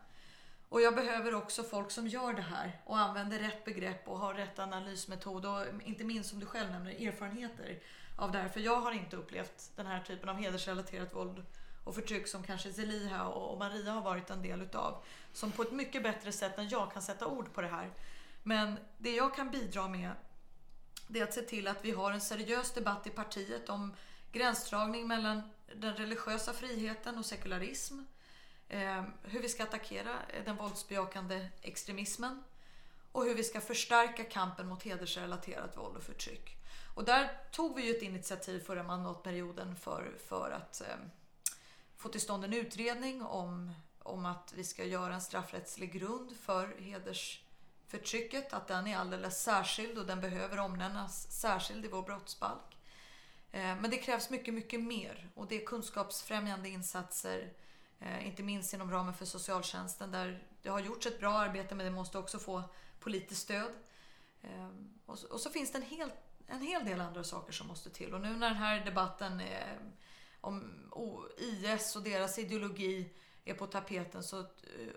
Och 0.68 0.80
jag 0.80 0.94
behöver 0.94 1.34
också 1.34 1.62
folk 1.62 1.90
som 1.90 2.08
gör 2.08 2.32
det 2.32 2.42
här 2.42 2.80
och 2.84 2.98
använder 2.98 3.38
rätt 3.38 3.64
begrepp 3.64 4.08
och 4.08 4.18
har 4.18 4.34
rätt 4.34 4.58
analysmetod 4.58 5.46
och 5.46 5.64
inte 5.84 6.04
minst 6.04 6.30
som 6.30 6.40
du 6.40 6.46
själv 6.46 6.70
nämner 6.70 7.08
erfarenheter 7.08 7.78
av 8.16 8.32
det 8.32 8.38
här. 8.38 8.48
För 8.48 8.60
jag 8.60 8.80
har 8.80 8.92
inte 8.92 9.16
upplevt 9.16 9.70
den 9.76 9.86
här 9.86 10.00
typen 10.00 10.28
av 10.28 10.36
hedersrelaterat 10.36 11.14
våld 11.14 11.44
och 11.84 11.94
förtryck 11.94 12.28
som 12.28 12.42
kanske 12.42 12.72
Zeliha 12.72 13.24
och 13.24 13.58
Maria 13.58 13.92
har 13.92 14.02
varit 14.02 14.30
en 14.30 14.42
del 14.42 14.62
utav. 14.62 15.02
Som 15.32 15.52
på 15.52 15.62
ett 15.62 15.72
mycket 15.72 16.02
bättre 16.02 16.32
sätt 16.32 16.58
än 16.58 16.68
jag 16.68 16.92
kan 16.92 17.02
sätta 17.02 17.26
ord 17.26 17.52
på 17.52 17.60
det 17.60 17.68
här. 17.68 17.90
Men 18.42 18.78
det 18.98 19.14
jag 19.16 19.34
kan 19.34 19.50
bidra 19.50 19.88
med 19.88 20.10
det 21.12 21.20
är 21.20 21.24
att 21.24 21.34
se 21.34 21.42
till 21.42 21.68
att 21.68 21.84
vi 21.84 21.90
har 21.90 22.12
en 22.12 22.20
seriös 22.20 22.72
debatt 22.72 23.06
i 23.06 23.10
partiet 23.10 23.68
om 23.68 23.94
gränsdragning 24.32 25.08
mellan 25.08 25.42
den 25.74 25.96
religiösa 25.96 26.52
friheten 26.52 27.18
och 27.18 27.26
sekularism. 27.26 27.98
Eh, 28.68 29.04
hur 29.22 29.42
vi 29.42 29.48
ska 29.48 29.62
attackera 29.62 30.16
eh, 30.28 30.44
den 30.44 30.56
våldsbejakande 30.56 31.48
extremismen 31.62 32.44
och 33.12 33.24
hur 33.24 33.34
vi 33.34 33.44
ska 33.44 33.60
förstärka 33.60 34.24
kampen 34.24 34.68
mot 34.68 34.82
hedersrelaterat 34.82 35.76
våld 35.76 35.96
och 35.96 36.02
förtryck. 36.02 36.56
Och 36.94 37.04
där 37.04 37.38
tog 37.52 37.76
vi 37.76 37.86
ju 37.86 37.96
ett 37.96 38.02
initiativ 38.02 38.60
förra 38.60 38.82
mandatperioden 38.82 39.76
för, 39.76 40.12
för 40.28 40.50
att 40.50 40.80
eh, 40.80 40.96
få 41.96 42.08
till 42.08 42.20
stånd 42.20 42.44
en 42.44 42.52
utredning 42.52 43.22
om, 43.22 43.72
om 43.98 44.26
att 44.26 44.52
vi 44.56 44.64
ska 44.64 44.84
göra 44.84 45.14
en 45.14 45.20
straffrättslig 45.20 45.92
grund 45.92 46.36
för 46.36 46.74
förtrycket, 47.90 48.52
Att 48.52 48.68
den 48.68 48.86
är 48.86 48.96
alldeles 48.96 49.42
särskild 49.42 49.98
och 49.98 50.06
den 50.06 50.20
behöver 50.20 50.58
omnämnas 50.58 51.30
särskild 51.30 51.84
i 51.84 51.88
vår 51.88 52.02
brottsbalk. 52.02 52.78
Eh, 53.52 53.76
men 53.80 53.90
det 53.90 53.96
krävs 53.96 54.30
mycket, 54.30 54.54
mycket 54.54 54.80
mer 54.80 55.28
och 55.34 55.46
det 55.46 55.62
är 55.62 55.66
kunskapsfrämjande 55.66 56.68
insatser, 56.68 57.52
eh, 58.00 58.26
inte 58.26 58.42
minst 58.42 58.74
inom 58.74 58.90
ramen 58.90 59.14
för 59.14 59.24
socialtjänsten 59.24 60.10
där 60.10 60.42
det 60.62 60.68
har 60.68 60.80
gjorts 60.80 61.06
ett 61.06 61.20
bra 61.20 61.32
arbete 61.32 61.74
men 61.74 61.86
det 61.86 61.92
måste 61.92 62.18
också 62.18 62.38
få 62.38 62.62
politiskt 63.00 63.40
stöd. 63.40 63.72
Eh, 64.42 64.68
och 65.06 65.18
så, 65.18 65.28
och 65.28 65.40
så 65.40 65.50
finns 65.50 65.72
det 65.72 65.78
en 65.78 65.84
hel, 65.84 66.10
en 66.46 66.60
hel 66.60 66.84
del 66.84 67.00
andra 67.00 67.24
saker 67.24 67.52
som 67.52 67.66
måste 67.66 67.90
till 67.90 68.14
och 68.14 68.20
nu 68.20 68.36
när 68.36 68.48
den 68.48 68.58
här 68.58 68.84
debatten 68.84 69.42
om 70.40 70.86
IS 71.38 71.96
och 71.96 72.02
deras 72.02 72.38
ideologi 72.38 73.10
är 73.44 73.54
på 73.54 73.66
tapeten 73.66 74.22
så 74.22 74.44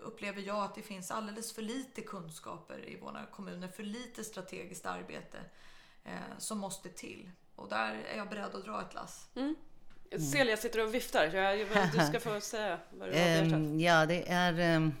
upplever 0.02 0.42
jag 0.42 0.64
att 0.64 0.74
det 0.74 0.82
finns 0.82 1.10
alldeles 1.10 1.52
för 1.52 1.62
lite 1.62 2.02
kunskaper 2.02 2.88
i 2.88 2.96
våra 2.96 3.26
kommuner, 3.26 3.68
för 3.68 3.82
lite 3.82 4.24
strategiskt 4.24 4.86
arbete 4.86 5.38
som 6.38 6.58
måste 6.58 6.88
till. 6.88 7.30
Och 7.56 7.68
där 7.68 7.94
är 8.12 8.16
jag 8.16 8.28
beredd 8.28 8.54
att 8.54 8.64
dra 8.64 8.80
ett 8.80 8.94
lass. 8.94 9.28
Mm. 9.34 9.54
Celia 10.32 10.56
sitter 10.56 10.84
och 10.84 10.94
viftar. 10.94 11.26
Du 11.92 12.06
ska 12.06 12.20
få 12.30 12.40
säga 12.40 12.78
vad 12.90 13.08
du 13.08 13.18
har 13.18 13.54
um, 13.54 13.80
Ja, 13.80 14.06
det 14.06 14.28
är 14.28 14.76
um, 14.76 14.94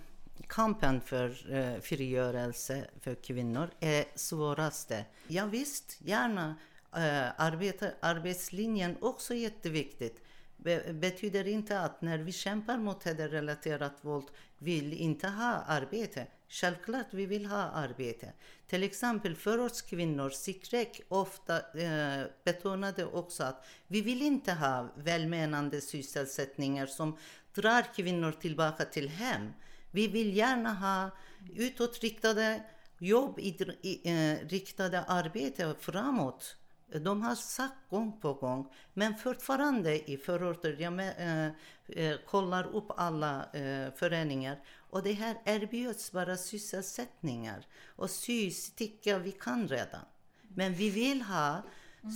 kampen 0.46 1.00
för 1.00 1.52
uh, 1.52 1.80
frigörelse 1.80 2.84
för 3.00 3.14
kvinnor 3.14 3.70
är 3.80 4.04
svåraste. 4.14 5.04
Ja, 5.26 5.46
visst, 5.46 5.96
gärna. 6.00 6.48
Uh, 6.96 7.40
arbeta, 7.40 7.86
arbetslinjen 8.00 8.96
också 9.00 9.34
jätteviktigt. 9.34 10.23
Be 10.56 10.92
betyder 10.92 11.46
inte 11.46 11.80
att 11.80 12.02
när 12.02 12.18
vi 12.18 12.32
kämpar 12.32 12.78
mot 12.78 13.04
hederrelaterat 13.04 13.98
våld 14.00 14.26
vill 14.58 14.92
inte 14.92 15.28
ha 15.28 15.52
arbete. 15.66 16.26
Självklart 16.48 17.06
vi 17.10 17.26
vill 17.26 17.46
ha 17.46 17.62
arbete. 17.62 18.32
Till 18.66 18.82
exempel 18.82 19.36
förortskvinnor, 19.36 20.30
Sikrek, 20.30 21.00
ofta 21.08 21.56
eh, 21.56 22.26
betonade 22.44 23.04
också 23.04 23.42
att 23.44 23.66
vi 23.86 24.00
vill 24.00 24.22
inte 24.22 24.52
ha 24.52 24.88
välmenande 24.96 25.80
sysselsättningar 25.80 26.86
som 26.86 27.18
drar 27.54 27.94
kvinnor 27.94 28.32
tillbaka 28.32 28.84
till 28.84 29.08
hem. 29.08 29.52
Vi 29.90 30.08
vill 30.08 30.36
gärna 30.36 30.74
ha 30.74 31.10
utåtriktade 31.56 32.62
jobb, 32.98 33.38
i, 33.38 34.00
eh, 34.04 34.48
riktade 34.48 35.02
arbete 35.02 35.74
framåt. 35.80 36.56
De 36.86 37.22
har 37.22 37.34
sagt 37.34 37.90
gång 37.90 38.20
på 38.20 38.34
gång, 38.34 38.72
men 38.94 39.16
fortfarande 39.16 40.10
i 40.10 40.16
förorter, 40.16 40.76
jag 40.80 40.92
med, 40.92 41.14
eh, 41.18 42.06
eh, 42.06 42.16
kollar 42.26 42.76
upp 42.76 42.90
alla 42.96 43.44
eh, 43.52 43.92
föreningar 43.94 44.58
och 44.90 45.02
det 45.02 45.12
här 45.12 45.36
erbjuds 45.44 46.12
bara 46.12 46.36
sysselsättningar. 46.36 47.66
Och 47.96 48.10
sy, 48.10 48.50
sticka, 48.50 49.18
vi 49.18 49.32
kan 49.32 49.68
redan. 49.68 50.04
Men 50.48 50.74
vi 50.74 50.90
vill 50.90 51.22
ha 51.22 51.62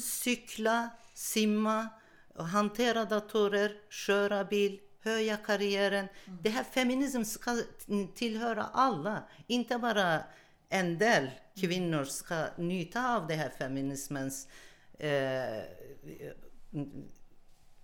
cykla, 0.04 0.90
simma, 1.14 1.88
hantera 2.34 3.04
datorer, 3.04 3.76
köra 3.90 4.44
bil, 4.44 4.80
höja 5.00 5.36
karriären. 5.36 6.08
Det 6.42 6.50
här 6.50 6.64
feminism 6.64 7.22
ska 7.22 7.62
tillhöra 8.14 8.64
alla, 8.64 9.22
inte 9.46 9.78
bara 9.78 10.22
en 10.68 10.98
del 10.98 11.30
kvinnor 11.60 12.04
ska 12.04 12.46
njuta 12.56 13.16
av 13.16 13.26
det 13.26 13.34
här 13.34 13.50
feminismens 13.50 14.48
eh, 14.98 15.62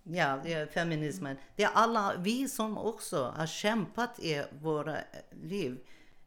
ja, 0.03 0.41
feminismen. 0.73 1.37
Det 1.55 1.63
är 1.63 1.71
alla 1.73 2.15
vi 2.17 2.49
som 2.49 2.77
också 2.77 3.23
har 3.23 3.47
kämpat 3.47 4.19
i 4.19 4.43
våra 4.61 4.97
liv, 5.31 5.79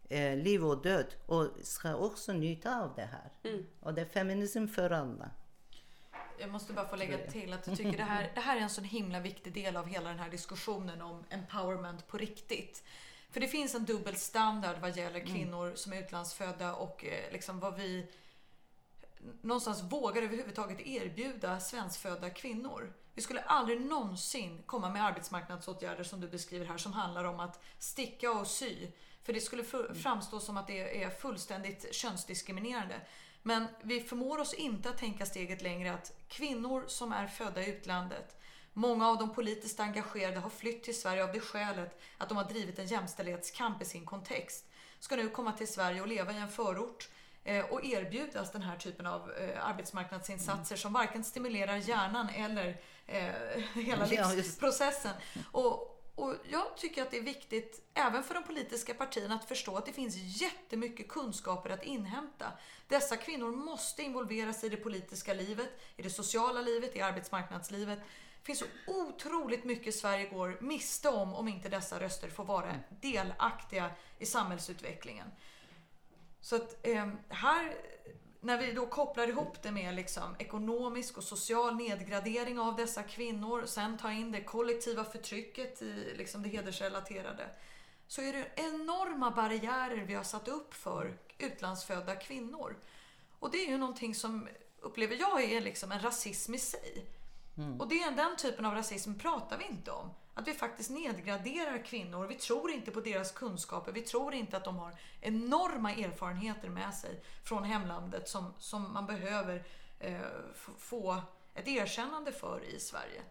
eh, 0.09 0.37
liv 0.37 0.65
och 0.65 0.83
död 0.83 1.07
och 1.27 1.49
ska 1.63 1.95
också 1.95 2.33
njuta 2.33 2.83
av 2.83 2.93
det 2.97 3.09
här. 3.13 3.33
Mm. 3.51 3.67
Och 3.81 3.95
det 3.95 4.01
är 4.01 4.07
feminism 4.07 4.67
för 4.67 4.91
alla. 4.91 5.31
Jag 6.41 6.51
måste 6.51 6.73
bara 6.73 6.89
få 6.89 6.97
lägga 6.97 7.19
till 7.19 7.53
att 7.53 7.67
jag 7.67 7.77
tycker 7.77 7.97
det 7.97 8.05
här, 8.05 8.33
det 8.35 8.41
här 8.41 8.57
är 8.57 8.61
en 8.61 8.71
så 8.71 8.83
himla 8.83 9.21
viktig 9.21 9.53
del 9.53 9.77
av 9.77 9.87
hela 9.87 10.09
den 10.09 10.19
här 10.19 10.31
diskussionen 10.31 11.03
om 11.03 11.25
empowerment 11.31 12.09
på 12.09 12.19
riktigt. 12.19 12.85
För 13.31 13.41
det 13.41 13.49
finns 13.49 13.75
en 13.75 13.85
dubbel 13.85 14.17
standard 14.17 14.77
vad 14.81 14.97
gäller 14.97 15.21
mm. 15.21 15.33
kvinnor 15.33 15.65
mm. 15.67 15.77
som 15.77 15.93
är 15.93 16.01
utlandsfödda 16.01 16.75
och 16.75 17.05
eh, 17.05 17.33
liksom 17.33 17.61
vad 17.61 17.77
vi 17.77 18.07
någonstans 19.41 19.83
vågar 19.83 20.23
överhuvudtaget 20.23 20.81
erbjuda 20.81 21.61
svenskfödda 21.61 22.31
kvinnor. 22.31 22.93
Vi 23.15 23.23
skulle 23.23 23.41
aldrig 23.41 23.81
någonsin 23.81 24.63
komma 24.67 24.91
med 24.91 25.05
arbetsmarknadsåtgärder 25.05 26.05
som 26.05 26.21
du 26.21 26.29
beskriver 26.29 26.67
här 26.67 26.79
som 26.79 26.93
handlar 26.93 27.25
om 27.25 27.41
att 27.41 27.61
sticka 27.79 28.33
och 28.33 28.47
sy. 28.47 28.87
För 29.23 29.33
det 29.33 29.41
skulle 29.41 29.65
framstå 29.95 30.41
som 30.41 30.57
att 30.57 30.67
det 30.67 31.03
är 31.03 31.11
fullständigt 31.11 31.95
könsdiskriminerande. 31.95 33.01
Men 33.43 33.67
vi 33.83 34.01
förmår 34.01 34.39
oss 34.39 34.55
inte 34.55 34.91
att 34.91 34.99
tänka 34.99 35.27
steget 35.27 35.63
längre 35.63 35.95
att 35.95 36.13
kvinnor 36.29 36.85
som 36.87 37.13
är 37.13 37.27
födda 37.27 37.63
i 37.63 37.71
utlandet, 37.71 38.38
många 38.79 39.09
av 39.09 39.19
de 39.19 39.35
politiskt 39.35 39.81
engagerade 39.81 40.41
har 40.41 40.51
flytt 40.51 40.83
till 40.83 41.01
Sverige 41.01 41.25
av 41.25 41.33
det 41.33 41.41
skälet 41.41 42.01
att 42.19 42.29
de 42.29 42.37
har 42.37 42.45
drivit 42.45 42.79
en 42.79 42.87
jämställdhetskamp 42.87 43.83
i 43.83 43.85
sin 43.85 44.07
kontext, 44.07 44.65
ska 45.01 45.17
nu 45.17 45.29
komma 45.29 45.53
till 45.53 45.69
Sverige 45.69 46.01
och 46.01 46.09
leva 46.09 46.33
i 46.33 46.37
en 46.37 46.49
förort 46.49 47.09
Eh, 47.49 47.65
och 47.65 47.85
erbjudas 47.85 48.53
den 48.53 48.63
här 48.63 48.77
typen 48.77 49.07
av 49.07 49.31
eh, 49.31 49.67
arbetsmarknadsinsatser 49.67 50.75
mm. 50.75 50.79
som 50.79 50.93
varken 50.93 51.25
stimulerar 51.25 51.77
hjärnan 51.77 52.29
eller 52.29 52.81
eh, 53.07 53.33
hela 53.75 54.07
livsprocessen. 54.07 55.13
Och, 55.53 56.03
och 56.15 56.35
jag 56.51 56.77
tycker 56.77 57.03
att 57.03 57.11
det 57.11 57.19
är 57.19 57.23
viktigt, 57.23 57.91
även 57.95 58.23
för 58.23 58.35
de 58.35 58.43
politiska 58.43 58.95
partierna, 58.95 59.35
att 59.35 59.45
förstå 59.45 59.77
att 59.77 59.87
det 59.87 59.93
finns 59.93 60.41
jättemycket 60.41 61.09
kunskaper 61.09 61.71
att 61.71 61.83
inhämta. 61.83 62.53
Dessa 62.89 63.17
kvinnor 63.17 63.51
måste 63.51 64.03
involveras 64.03 64.65
i 64.65 64.69
det 64.69 64.77
politiska 64.77 65.35
livet, 65.35 65.81
i 65.97 66.03
det 66.03 66.11
sociala 66.11 66.61
livet, 66.61 66.97
i 66.97 67.01
arbetsmarknadslivet. 67.01 67.99
Finns 68.49 68.59
så 68.59 68.67
otroligt 68.87 69.65
mycket 69.65 69.95
Sverige 69.95 70.29
går 70.29 70.59
miste 70.61 71.09
om 71.09 71.35
om 71.35 71.49
inte 71.49 71.69
dessa 71.69 72.01
röster 72.01 72.29
får 72.29 72.45
vara 72.45 72.69
mm. 72.71 72.81
delaktiga 73.01 73.91
i 74.19 74.27
samhällsutvecklingen. 74.27 75.31
Så 76.41 76.57
att 76.57 76.87
eh, 76.87 77.09
här, 77.29 77.77
när 78.41 78.59
vi 78.59 78.73
då 78.73 78.87
kopplar 78.87 79.29
ihop 79.29 79.63
det 79.63 79.71
med 79.71 79.95
liksom 79.95 80.37
ekonomisk 80.39 81.19
och 81.19 81.25
social 81.25 81.77
nedgradering 81.77 82.59
av 82.59 82.77
dessa 82.77 83.03
kvinnor, 83.03 83.67
sen 83.67 83.99
tar 83.99 84.11
in 84.11 84.33
det 84.33 84.45
kollektiva 84.45 85.05
förtrycket 85.05 85.83
i 85.83 86.15
liksom 86.17 86.43
det 86.43 86.49
hedersrelaterade, 86.49 87.49
så 88.07 88.23
är 88.23 88.33
det 88.33 88.51
enorma 88.57 89.31
barriärer 89.31 90.05
vi 90.05 90.15
har 90.15 90.25
satt 90.25 90.49
upp 90.49 90.75
för 90.75 91.19
utlandsfödda 91.39 92.17
kvinnor. 92.17 92.77
Och 93.39 93.51
det 93.51 93.59
är 93.59 93.69
ju 93.69 93.79
någonting 93.79 94.15
som, 94.15 94.49
upplever 94.81 95.17
jag, 95.17 95.43
är 95.43 95.61
liksom 95.61 95.93
en 95.93 96.03
rasism 96.03 96.55
i 96.55 96.59
sig. 96.59 97.18
Mm. 97.59 97.81
Och 97.81 97.89
det 97.89 98.03
är 98.03 98.11
den 98.11 98.37
typen 98.37 98.65
av 98.65 98.75
rasism 98.75 99.15
pratar 99.15 99.59
vi 99.59 99.65
inte 99.65 99.91
om. 99.91 100.11
Att 100.35 100.49
vi 100.49 100.55
faktiskt 100.55 100.91
nedgraderar 100.91 101.85
kvinnor. 101.85 102.27
Vi 102.27 102.35
tror 102.35 102.71
inte 102.71 102.91
på 102.91 103.01
deras 103.01 103.33
kunskaper. 103.33 103.93
Vi 103.93 104.01
tror 104.01 104.35
inte 104.35 104.57
att 104.57 104.65
de 104.65 104.77
har 104.77 104.95
enorma 105.21 105.93
erfarenheter 105.93 106.69
med 106.69 106.95
sig 106.95 107.23
från 107.45 107.65
hemlandet 107.65 108.29
som, 108.29 108.55
som 108.59 108.93
man 108.93 109.07
behöver 109.07 109.67
eh, 109.99 110.21
få 110.79 111.23
ett 111.55 111.69
erkännande 111.69 112.33
för 112.33 112.65
i 112.65 112.81
Sverige. 112.81 113.23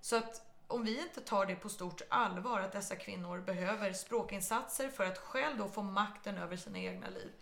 Så 0.00 0.16
att 0.16 0.42
om 0.66 0.84
vi 0.84 1.02
inte 1.02 1.20
tar 1.20 1.46
det 1.46 1.54
på 1.54 1.68
stort 1.68 2.02
allvar 2.08 2.60
att 2.60 2.72
dessa 2.72 2.96
kvinnor 2.96 3.40
behöver 3.40 3.92
språkinsatser 3.92 4.88
för 4.88 5.06
att 5.06 5.18
själv 5.18 5.58
då 5.58 5.68
få 5.68 5.82
makten 5.82 6.38
över 6.38 6.56
sina 6.56 6.78
egna 6.78 7.08
liv. 7.08 7.32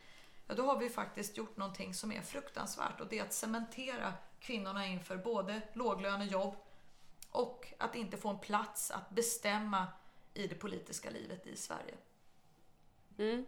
Ja, 0.46 0.54
då 0.54 0.66
har 0.66 0.78
vi 0.78 0.90
faktiskt 0.90 1.36
gjort 1.36 1.56
någonting 1.56 1.94
som 1.94 2.12
är 2.12 2.22
fruktansvärt 2.22 3.00
och 3.00 3.06
det 3.10 3.18
är 3.18 3.22
att 3.22 3.32
cementera 3.32 4.12
kvinnorna 4.44 4.86
inför 4.86 5.16
både 5.16 5.60
låglönejobb 5.72 6.54
och 7.30 7.72
att 7.78 7.94
inte 7.94 8.16
få 8.16 8.28
en 8.28 8.38
plats 8.38 8.90
att 8.90 9.10
bestämma 9.10 9.86
i 10.34 10.46
det 10.46 10.54
politiska 10.54 11.10
livet 11.10 11.46
i 11.46 11.56
Sverige. 11.56 11.94
Mm. 13.18 13.46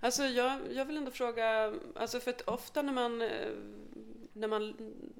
Alltså 0.00 0.24
jag, 0.24 0.72
jag 0.72 0.84
vill 0.84 0.96
ändå 0.96 1.10
fråga, 1.10 1.74
alltså 1.96 2.20
för 2.20 2.30
att 2.30 2.40
ofta 2.40 2.82
när 2.82 2.92
man, 2.92 3.22
eh, 3.22 3.52
när 4.32 4.48
man 4.48 4.76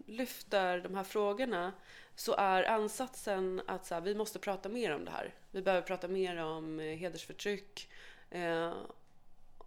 lyfter 0.07 0.81
de 0.81 0.95
här 0.95 1.05
frågorna 1.05 1.73
så 2.15 2.35
är 2.35 2.65
ansatsen 2.65 3.63
att 3.67 3.87
så 3.87 3.95
här, 3.95 4.01
vi 4.01 4.15
måste 4.15 4.39
prata 4.39 4.69
mer 4.69 4.95
om 4.95 5.05
det 5.05 5.11
här. 5.11 5.35
Vi 5.51 5.63
behöver 5.63 5.87
prata 5.87 6.09
mer 6.09 6.37
om 6.37 6.81
eh, 6.81 6.97
hedersförtryck. 6.97 7.91
Eh, 8.31 8.73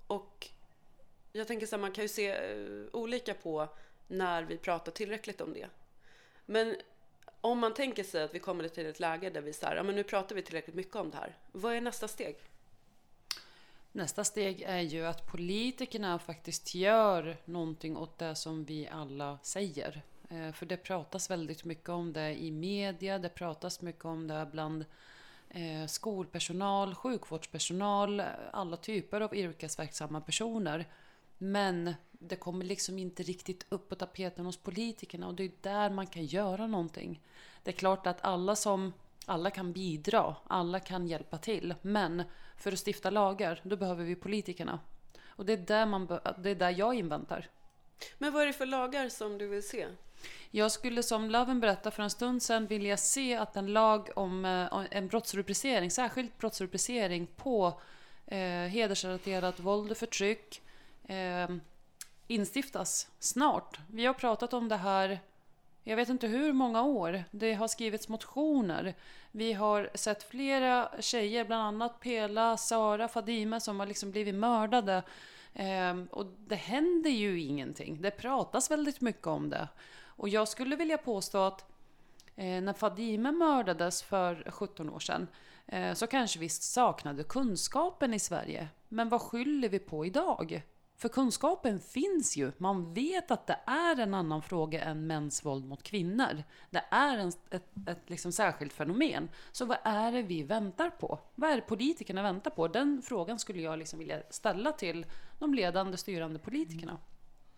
och 0.07 0.49
jag 1.31 1.47
tänker 1.47 1.67
så 1.67 1.75
här, 1.75 1.81
man 1.81 1.91
kan 1.91 2.03
ju 2.03 2.07
se 2.07 2.29
eh, 2.29 2.85
olika 2.93 3.33
på 3.33 3.69
när 4.13 4.43
vi 4.43 4.57
pratar 4.57 4.91
tillräckligt 4.91 5.41
om 5.41 5.53
det. 5.53 5.67
Men 6.45 6.75
om 7.41 7.59
man 7.59 7.73
tänker 7.73 8.03
sig 8.03 8.23
att 8.23 8.35
vi 8.35 8.39
kommer 8.39 8.67
till 8.67 8.85
ett 8.85 8.99
läge 8.99 9.29
där 9.29 9.41
vi 9.41 9.53
säger, 9.53 9.75
ja 9.75 9.83
men 9.83 9.95
nu 9.95 10.03
pratar 10.03 10.35
vi 10.35 10.41
tillräckligt 10.41 10.75
mycket 10.75 10.95
om 10.95 11.09
det 11.09 11.17
här. 11.17 11.37
Vad 11.51 11.75
är 11.75 11.81
nästa 11.81 12.07
steg? 12.07 12.35
Nästa 13.91 14.23
steg 14.23 14.61
är 14.61 14.81
ju 14.81 15.05
att 15.05 15.31
politikerna 15.31 16.19
faktiskt 16.19 16.75
gör 16.75 17.37
någonting 17.45 17.97
åt 17.97 18.17
det 18.17 18.35
som 18.35 18.65
vi 18.65 18.87
alla 18.87 19.39
säger. 19.43 20.01
Eh, 20.29 20.51
för 20.51 20.65
det 20.65 20.77
pratas 20.77 21.31
väldigt 21.31 21.63
mycket 21.63 21.89
om 21.89 22.13
det 22.13 22.43
i 22.43 22.51
media, 22.51 23.19
det 23.19 23.29
pratas 23.29 23.81
mycket 23.81 24.05
om 24.05 24.27
det 24.27 24.47
bland 24.51 24.85
eh, 25.49 25.87
skolpersonal, 25.87 26.95
sjukvårdspersonal, 26.95 28.23
alla 28.51 28.77
typer 28.77 29.21
av 29.21 29.35
yrkesverksamma 29.35 30.21
personer. 30.21 30.87
Men 31.37 31.93
det 32.27 32.35
kommer 32.35 32.65
liksom 32.65 32.99
inte 32.99 33.23
riktigt 33.23 33.65
upp 33.69 33.89
på 33.89 33.95
tapeten 33.95 34.45
hos 34.45 34.57
politikerna 34.57 35.27
och 35.27 35.33
det 35.33 35.43
är 35.43 35.51
där 35.61 35.89
man 35.89 36.07
kan 36.07 36.25
göra 36.25 36.67
någonting. 36.67 37.21
Det 37.63 37.71
är 37.71 37.75
klart 37.75 38.07
att 38.07 38.21
alla 38.21 38.55
som 38.55 38.93
alla 39.25 39.51
kan 39.51 39.73
bidra, 39.73 40.35
alla 40.47 40.79
kan 40.79 41.07
hjälpa 41.07 41.37
till. 41.37 41.75
Men 41.81 42.23
för 42.57 42.71
att 42.71 42.87
stifta 42.87 43.09
lagar, 43.09 43.61
då 43.63 43.75
behöver 43.75 44.03
vi 44.03 44.15
politikerna. 44.15 44.79
Och 45.25 45.45
det 45.45 45.53
är 45.53 45.57
där, 45.57 45.85
man, 45.85 46.07
det 46.37 46.49
är 46.49 46.55
där 46.55 46.69
jag 46.69 46.93
inväntar. 46.93 47.49
Men 48.17 48.33
vad 48.33 48.41
är 48.41 48.47
det 48.47 48.53
för 48.53 48.65
lagar 48.65 49.09
som 49.09 49.37
du 49.37 49.47
vill 49.47 49.67
se? 49.67 49.87
Jag 50.51 50.71
skulle 50.71 51.03
som 51.03 51.29
Löven 51.29 51.59
berättade 51.59 51.95
för 51.95 52.03
en 52.03 52.09
stund 52.09 52.43
sedan 52.43 52.67
vilja 52.67 52.97
se 52.97 53.35
att 53.35 53.57
en 53.57 53.73
lag 53.73 54.09
om 54.15 54.45
eh, 54.45 54.85
en 54.91 55.07
brottsrubricering, 55.07 55.91
särskilt 55.91 56.37
brottsrubricering 56.37 57.27
på 57.27 57.81
eh, 58.27 58.39
hedersrelaterat 58.47 59.59
våld 59.59 59.91
och 59.91 59.97
förtryck 59.97 60.61
eh, 61.03 61.49
instiftas 62.33 63.07
snart. 63.19 63.79
Vi 63.87 64.05
har 64.05 64.13
pratat 64.13 64.53
om 64.53 64.69
det 64.69 64.77
här 64.77 65.19
jag 65.85 65.95
vet 65.95 66.09
inte 66.09 66.27
hur 66.27 66.53
många 66.53 66.83
år. 66.83 67.23
Det 67.31 67.53
har 67.53 67.67
skrivits 67.67 68.09
motioner. 68.09 68.95
Vi 69.31 69.53
har 69.53 69.89
sett 69.93 70.23
flera 70.23 70.89
tjejer, 70.99 71.45
bland 71.45 71.63
annat 71.63 71.99
Pela, 71.99 72.57
Sara, 72.57 73.07
Fadime 73.07 73.59
som 73.59 73.79
har 73.79 73.87
liksom 73.87 74.11
blivit 74.11 74.35
mördade. 74.35 75.03
Eh, 75.53 76.03
och 76.11 76.25
det 76.47 76.55
händer 76.55 77.09
ju 77.09 77.41
ingenting. 77.41 78.01
Det 78.01 78.11
pratas 78.11 78.71
väldigt 78.71 79.01
mycket 79.01 79.27
om 79.27 79.49
det. 79.49 79.67
Och 80.05 80.29
jag 80.29 80.47
skulle 80.47 80.75
vilja 80.75 80.97
påstå 80.97 81.37
att 81.37 81.71
eh, 82.35 82.61
när 82.61 82.73
Fadime 82.73 83.31
mördades 83.31 84.03
för 84.03 84.51
17 84.51 84.89
år 84.89 84.99
sedan 84.99 85.27
eh, 85.67 85.93
så 85.93 86.07
kanske 86.07 86.39
vi 86.39 86.49
saknade 86.49 87.23
kunskapen 87.23 88.13
i 88.13 88.19
Sverige. 88.19 88.67
Men 88.89 89.09
vad 89.09 89.21
skyller 89.21 89.69
vi 89.69 89.79
på 89.79 90.05
idag? 90.05 90.61
För 91.03 91.09
kunskapen 91.09 91.79
finns 91.79 92.37
ju. 92.37 92.51
Man 92.57 92.93
vet 92.93 93.31
att 93.31 93.47
det 93.47 93.59
är 93.65 93.99
en 93.99 94.13
annan 94.13 94.41
fråga 94.41 94.83
än 94.83 95.07
mäns 95.07 95.45
våld 95.45 95.65
mot 95.65 95.83
kvinnor. 95.83 96.43
Det 96.69 96.83
är 96.91 97.17
en, 97.17 97.31
ett, 97.49 97.87
ett 97.87 98.09
liksom 98.09 98.31
särskilt 98.31 98.73
fenomen. 98.73 99.29
Så 99.51 99.65
vad 99.65 99.77
är 99.83 100.11
det 100.11 100.21
vi 100.21 100.43
väntar 100.43 100.89
på? 100.89 101.19
Vad 101.35 101.49
är 101.49 101.55
det 101.55 101.61
politikerna 101.61 102.23
väntar 102.23 102.51
på? 102.51 102.67
Den 102.67 103.01
frågan 103.05 103.39
skulle 103.39 103.61
jag 103.61 103.79
liksom 103.79 103.99
vilja 103.99 104.21
ställa 104.29 104.71
till 104.71 105.05
de 105.39 105.53
ledande 105.53 105.97
styrande 105.97 106.39
politikerna. 106.39 106.97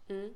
Mm. 0.07 0.33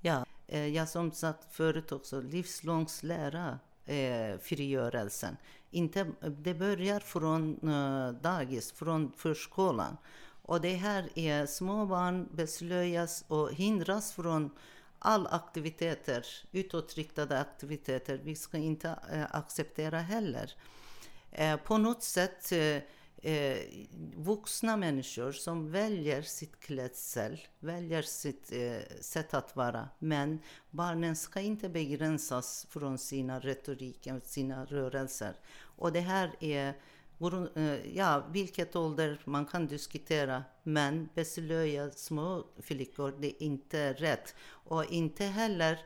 Ja, 0.00 0.26
eh, 0.46 0.66
jag 0.66 0.88
som 0.88 1.12
sagt 1.12 1.54
förut 1.54 1.92
också, 1.92 2.20
livslångs 2.20 3.02
lära 3.02 3.58
eh, 3.84 4.38
frigörelsen. 4.38 5.36
Inte, 5.70 6.06
det 6.28 6.54
börjar 6.54 7.00
från 7.00 7.68
eh, 7.68 8.12
dagis, 8.12 8.72
från 8.72 9.12
förskolan. 9.16 9.96
Och 10.50 10.60
det 10.60 10.74
här 10.74 11.08
är 11.14 11.46
små 11.46 11.86
barn 11.86 12.28
beslöjas 12.32 13.24
och 13.28 13.52
hindras 13.52 14.12
från 14.12 14.50
all 14.98 15.26
aktiviteter, 15.26 16.26
utåtriktade 16.52 17.38
aktiviteter. 17.38 18.20
Vi 18.24 18.36
ska 18.36 18.56
inte 18.56 18.88
äh, 19.12 19.36
acceptera 19.36 19.98
heller. 19.98 20.52
Äh, 21.30 21.56
på 21.56 21.78
något 21.78 22.02
sätt 22.02 22.52
äh, 22.52 23.56
vuxna 24.16 24.76
människor 24.76 25.32
som 25.32 25.70
väljer 25.70 26.22
sitt 26.22 26.60
klädsel, 26.60 27.40
väljer 27.58 28.02
sitt 28.02 28.52
sätt 29.00 29.34
att 29.34 29.56
vara. 29.56 29.88
Men 29.98 30.38
barnen 30.70 31.16
ska 31.16 31.40
inte 31.40 31.68
begränsas 31.68 32.66
från 32.70 32.98
sina 32.98 33.40
retoriker, 33.40 34.20
sina 34.24 34.64
rörelser. 34.64 35.34
Och 35.76 35.92
det 35.92 36.00
här 36.00 36.32
är 36.40 36.74
ja, 37.94 38.18
e, 38.18 38.22
vilket 38.32 38.76
ålder 38.76 39.20
man 39.24 39.46
kan 39.46 39.66
diskutera, 39.66 40.44
men 40.62 41.08
beslöja 41.14 41.90
små 41.90 42.44
flickor, 42.62 43.14
det 43.20 43.26
är 43.26 43.42
inte 43.42 43.92
rätt. 43.92 44.34
Och 44.42 44.84
inte 44.84 45.24
heller 45.24 45.78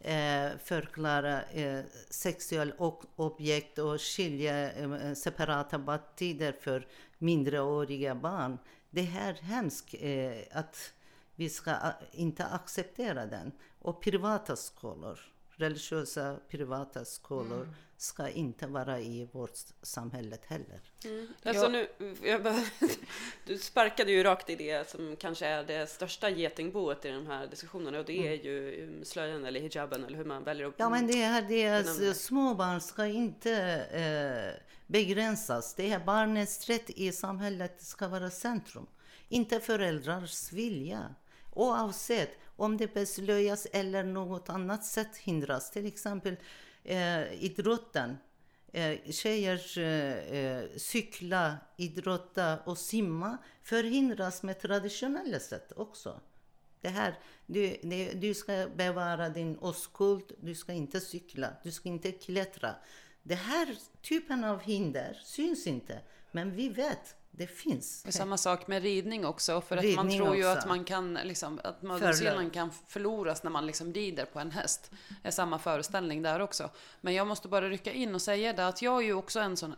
eh, 0.00 0.58
förklara 0.64 1.42
eh, 1.42 1.84
sexuella 2.10 2.74
objekt 3.16 3.78
och 3.78 4.00
skilja 4.00 4.72
eh, 4.72 5.14
separata 5.14 5.78
badtider 5.78 6.52
för 6.52 6.86
mindreåriga 7.18 8.14
barn. 8.14 8.58
Det 8.90 9.00
är 9.00 9.32
hemskt 9.32 9.94
eh, 9.98 10.58
att 10.58 10.92
vi 11.34 11.48
ska 11.48 11.74
inte 12.12 12.46
acceptera 12.46 13.26
den. 13.26 13.52
Och 13.78 14.02
privata 14.02 14.56
skolor, 14.56 15.18
religiösa 15.58 16.36
privata 16.48 17.04
skolor, 17.04 17.62
mm 17.62 17.74
ska 17.98 18.28
inte 18.28 18.66
vara 18.66 19.00
i 19.00 19.28
vårt 19.32 19.58
samhälle 19.82 20.38
heller. 20.46 20.80
Mm. 21.04 21.28
Alltså 21.42 21.68
nu, 21.68 21.88
jag, 22.22 22.42
du 23.46 23.58
sparkade 23.58 24.12
ju 24.12 24.22
rakt 24.22 24.50
i 24.50 24.56
det 24.56 24.90
som 24.90 25.16
kanske 25.16 25.46
är 25.46 25.64
det 25.64 25.90
största 25.90 26.30
getingboet 26.30 27.04
i 27.04 27.08
de 27.08 27.26
här 27.26 27.46
diskussionerna 27.46 27.98
och 27.98 28.04
det 28.04 28.18
är 28.18 28.32
mm. 28.32 28.46
ju 28.46 28.86
um, 28.86 29.04
slöjan 29.04 29.44
eller 29.44 29.60
hijaben 29.60 30.04
eller 30.04 30.16
hur 30.16 30.24
man 30.24 30.44
väljer 30.44 30.66
att 30.66 30.74
Ja 30.76 30.88
men 30.88 31.06
det 31.06 31.22
är, 31.22 31.42
det 31.42 31.62
är 31.62 32.12
små 32.12 32.54
barn 32.54 32.80
ska 32.80 33.06
inte 33.06 33.52
eh, 33.92 34.62
begränsas. 34.86 35.74
Det 35.74 35.90
är 35.90 35.98
barnets 35.98 36.68
rätt 36.68 36.90
i 36.90 37.12
samhället 37.12 37.82
ska 37.82 38.08
vara 38.08 38.30
centrum. 38.30 38.86
Inte 39.28 39.60
föräldrars 39.60 40.52
vilja. 40.52 41.14
Oavsett 41.58 42.38
om 42.56 42.76
det 42.76 42.94
beslöjas 42.94 43.66
eller 43.72 44.04
något 44.04 44.48
annat 44.48 44.84
sätt 44.84 45.16
hindras. 45.16 45.70
Till 45.70 45.86
exempel 45.86 46.36
eh, 46.84 47.44
idrotten. 47.44 48.16
Eh, 48.72 48.98
tjejer 49.10 49.78
eh, 49.78 50.62
cykla, 50.76 51.56
idrotta 51.76 52.58
och 52.58 52.78
simma 52.78 53.38
förhindras 53.62 54.42
med 54.42 54.60
traditionella 54.60 55.40
sätt 55.40 55.72
också. 55.76 56.20
Det 56.80 56.88
här, 56.88 57.18
du, 57.46 57.76
det, 57.82 58.12
du 58.12 58.34
ska 58.34 58.66
bevara 58.76 59.28
din 59.28 59.58
oskuld, 59.58 60.32
du 60.40 60.54
ska 60.54 60.72
inte 60.72 61.00
cykla, 61.00 61.52
du 61.62 61.72
ska 61.72 61.88
inte 61.88 62.12
klättra. 62.12 62.74
Den 63.22 63.38
här 63.38 63.76
typen 64.02 64.44
av 64.44 64.60
hinder 64.60 65.20
syns 65.24 65.66
inte, 65.66 66.00
men 66.32 66.54
vi 66.54 66.68
vet 66.68 67.16
det 67.30 67.46
finns. 67.46 68.04
Är 68.06 68.10
samma 68.10 68.36
sak 68.36 68.66
med 68.66 68.82
ridning 68.82 69.26
också. 69.26 69.60
För 69.60 69.76
ridning 69.76 69.98
att 69.98 70.04
man 70.04 70.16
tror 70.16 70.36
ju 70.36 70.52
också. 70.52 70.58
att 70.58 70.68
man 70.68 70.84
kan, 70.84 71.14
liksom, 71.14 71.60
att 71.64 71.82
mögelsenan 71.82 72.50
kan 72.50 72.70
förloras 72.88 73.42
när 73.42 73.50
man 73.50 73.66
liksom 73.66 73.92
rider 73.92 74.24
på 74.24 74.38
en 74.38 74.50
häst. 74.50 74.90
Det 75.22 75.28
är 75.28 75.32
samma 75.32 75.58
föreställning 75.58 76.22
där 76.22 76.40
också. 76.40 76.70
Men 77.00 77.14
jag 77.14 77.26
måste 77.26 77.48
bara 77.48 77.68
rycka 77.68 77.92
in 77.92 78.14
och 78.14 78.22
säga 78.22 78.52
det 78.52 78.66
att 78.66 78.82
jag 78.82 79.02
är 79.02 79.06
ju 79.06 79.14
också 79.14 79.40
en 79.40 79.56
sån 79.56 79.74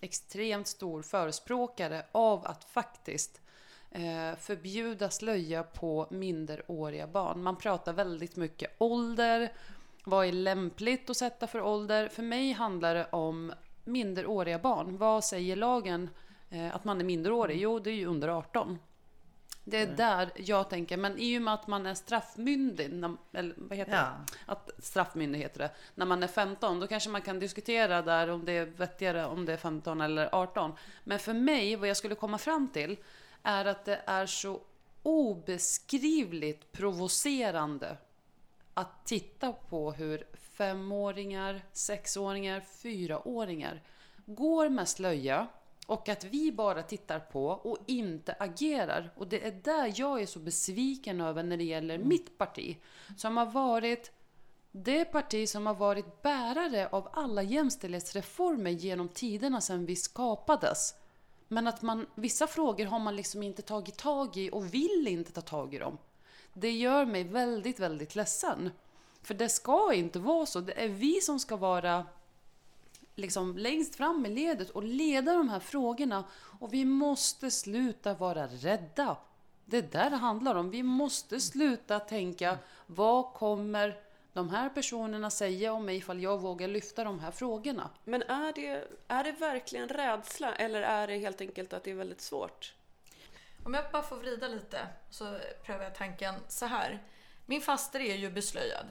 extremt 0.00 0.66
stor 0.66 1.02
förespråkare 1.02 2.06
av 2.12 2.46
att 2.46 2.64
faktiskt 2.64 3.40
eh, 3.90 4.36
förbjuda 4.40 5.10
slöja 5.10 5.62
på 5.62 6.06
minderåriga 6.10 7.06
barn. 7.06 7.42
Man 7.42 7.56
pratar 7.56 7.92
väldigt 7.92 8.36
mycket 8.36 8.74
ålder. 8.78 9.52
Vad 10.04 10.26
är 10.26 10.32
lämpligt 10.32 11.10
att 11.10 11.16
sätta 11.16 11.46
för 11.46 11.60
ålder? 11.60 12.08
För 12.08 12.22
mig 12.22 12.52
handlar 12.52 12.94
det 12.94 13.06
om 13.10 13.52
minderåriga 13.84 14.58
barn. 14.58 14.96
Vad 14.96 15.24
säger 15.24 15.56
lagen? 15.56 16.10
Eh, 16.50 16.74
att 16.74 16.84
man 16.84 17.00
är 17.00 17.04
minderårig? 17.04 17.54
Mm. 17.54 17.62
Jo, 17.62 17.78
det 17.78 17.90
är 17.90 17.94
ju 17.94 18.06
under 18.06 18.28
18. 18.28 18.78
Det 19.64 19.76
är 19.76 19.84
mm. 19.84 19.96
där 19.96 20.30
jag 20.36 20.70
tänker, 20.70 20.96
men 20.96 21.18
i 21.18 21.38
och 21.38 21.42
med 21.42 21.54
att 21.54 21.66
man 21.66 21.86
är 21.86 21.94
straffmyndig, 21.94 22.84
eller 23.32 23.54
vad 23.56 23.78
heter 23.78 23.92
ja. 23.92 23.98
det? 23.98 24.52
Att 24.52 24.70
straffmyndig 24.78 25.38
heter 25.38 25.58
det. 25.58 25.70
När 25.94 26.06
man 26.06 26.22
är 26.22 26.26
15, 26.26 26.80
då 26.80 26.86
kanske 26.86 27.10
man 27.10 27.22
kan 27.22 27.38
diskutera 27.38 28.02
där 28.02 28.28
om 28.28 28.44
det 28.44 28.52
är 28.52 28.66
vettigare 28.66 29.26
om 29.26 29.44
det 29.44 29.52
är 29.52 29.56
15 29.56 30.00
eller 30.00 30.34
18. 30.34 30.72
Men 31.04 31.18
för 31.18 31.32
mig, 31.32 31.76
vad 31.76 31.88
jag 31.88 31.96
skulle 31.96 32.14
komma 32.14 32.38
fram 32.38 32.68
till, 32.68 32.96
är 33.42 33.64
att 33.64 33.84
det 33.84 34.00
är 34.06 34.26
så 34.26 34.60
obeskrivligt 35.02 36.72
provocerande 36.72 37.96
att 38.74 39.06
titta 39.06 39.52
på 39.52 39.92
hur 39.92 40.24
femåringar, 40.56 41.62
sexåringar, 41.72 42.60
fyraåringar 42.60 43.82
går 44.26 44.68
med 44.68 44.88
slöja 44.88 45.46
Och 45.86 46.08
att 46.08 46.24
vi 46.24 46.52
bara 46.52 46.82
tittar 46.82 47.20
på 47.20 47.46
och 47.46 47.78
inte 47.86 48.36
agerar. 48.38 49.10
Och 49.16 49.28
det 49.28 49.46
är 49.46 49.52
där 49.52 49.92
jag 49.96 50.22
är 50.22 50.26
så 50.26 50.38
besviken 50.38 51.20
över 51.20 51.42
när 51.42 51.56
det 51.56 51.64
gäller 51.64 51.98
mitt 51.98 52.38
parti. 52.38 52.76
Som 53.16 53.36
har 53.36 53.46
varit 53.46 54.12
det 54.72 55.04
parti 55.04 55.48
som 55.48 55.66
har 55.66 55.74
varit 55.74 56.22
bärare 56.22 56.88
av 56.88 57.08
alla 57.12 57.42
jämställdhetsreformer 57.42 58.70
genom 58.70 59.08
tiderna 59.08 59.60
sedan 59.60 59.86
vi 59.86 59.96
skapades. 59.96 60.94
Men 61.48 61.66
att 61.66 61.82
man, 61.82 62.06
vissa 62.14 62.46
frågor 62.46 62.84
har 62.84 62.98
man 62.98 63.16
liksom 63.16 63.42
inte 63.42 63.62
tagit 63.62 63.96
tag 63.96 64.36
i 64.36 64.50
och 64.52 64.74
vill 64.74 65.06
inte 65.08 65.32
ta 65.32 65.40
tag 65.40 65.74
i 65.74 65.78
dem. 65.78 65.98
Det 66.52 66.70
gör 66.70 67.06
mig 67.06 67.24
väldigt, 67.24 67.80
väldigt 67.80 68.14
ledsen. 68.14 68.70
För 69.22 69.34
det 69.34 69.48
ska 69.48 69.94
inte 69.94 70.18
vara 70.18 70.46
så. 70.46 70.60
Det 70.60 70.84
är 70.84 70.88
vi 70.88 71.20
som 71.20 71.40
ska 71.40 71.56
vara 71.56 72.06
liksom 73.16 73.58
längst 73.58 73.96
fram 73.96 74.26
i 74.26 74.28
ledet 74.28 74.70
och 74.70 74.82
leda 74.82 75.34
de 75.34 75.48
här 75.48 75.60
frågorna. 75.60 76.24
Och 76.60 76.74
vi 76.74 76.84
måste 76.84 77.50
sluta 77.50 78.14
vara 78.14 78.46
rädda. 78.46 79.16
Det 79.64 79.78
är 79.78 79.82
där 79.82 80.10
det 80.10 80.16
handlar 80.16 80.54
om. 80.54 80.70
Vi 80.70 80.82
måste 80.82 81.40
sluta 81.40 82.00
tänka, 82.00 82.58
vad 82.86 83.32
kommer 83.32 84.00
de 84.32 84.50
här 84.50 84.68
personerna 84.68 85.30
säga 85.30 85.72
om 85.72 85.84
mig 85.84 85.96
ifall 85.96 86.22
jag 86.22 86.40
vågar 86.40 86.68
lyfta 86.68 87.04
de 87.04 87.20
här 87.20 87.30
frågorna? 87.30 87.90
Men 88.04 88.22
är 88.22 88.52
det, 88.52 88.88
är 89.08 89.24
det 89.24 89.32
verkligen 89.32 89.88
rädsla 89.88 90.54
eller 90.54 90.82
är 90.82 91.06
det 91.06 91.18
helt 91.18 91.40
enkelt 91.40 91.72
att 91.72 91.84
det 91.84 91.90
är 91.90 91.94
väldigt 91.94 92.20
svårt? 92.20 92.74
Om 93.64 93.74
jag 93.74 93.84
bara 93.92 94.02
får 94.02 94.16
vrida 94.16 94.48
lite 94.48 94.86
så 95.10 95.38
prövar 95.64 95.84
jag 95.84 95.94
tanken 95.94 96.34
så 96.48 96.66
här. 96.66 97.02
Min 97.46 97.60
faster 97.60 98.00
är 98.00 98.16
ju 98.16 98.30
beslöjad. 98.30 98.86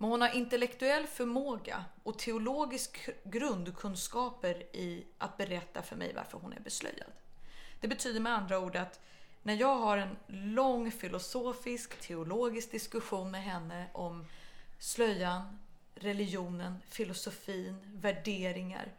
Men 0.00 0.10
hon 0.10 0.20
har 0.20 0.36
intellektuell 0.36 1.06
förmåga 1.06 1.84
och 2.02 2.18
teologisk 2.18 3.08
grundkunskaper 3.24 4.76
i 4.76 5.04
att 5.18 5.36
berätta 5.36 5.82
för 5.82 5.96
mig 5.96 6.12
varför 6.16 6.38
hon 6.38 6.52
är 6.52 6.60
beslöjad. 6.60 7.12
Det 7.80 7.88
betyder 7.88 8.20
med 8.20 8.34
andra 8.34 8.58
ord 8.58 8.76
att 8.76 9.00
när 9.42 9.54
jag 9.54 9.76
har 9.76 9.98
en 9.98 10.16
lång 10.26 10.90
filosofisk, 10.90 12.00
teologisk 12.00 12.70
diskussion 12.70 13.30
med 13.30 13.42
henne 13.42 13.86
om 13.92 14.26
slöjan, 14.78 15.58
religionen, 15.94 16.82
filosofin, 16.88 17.76
värderingar 17.94 18.92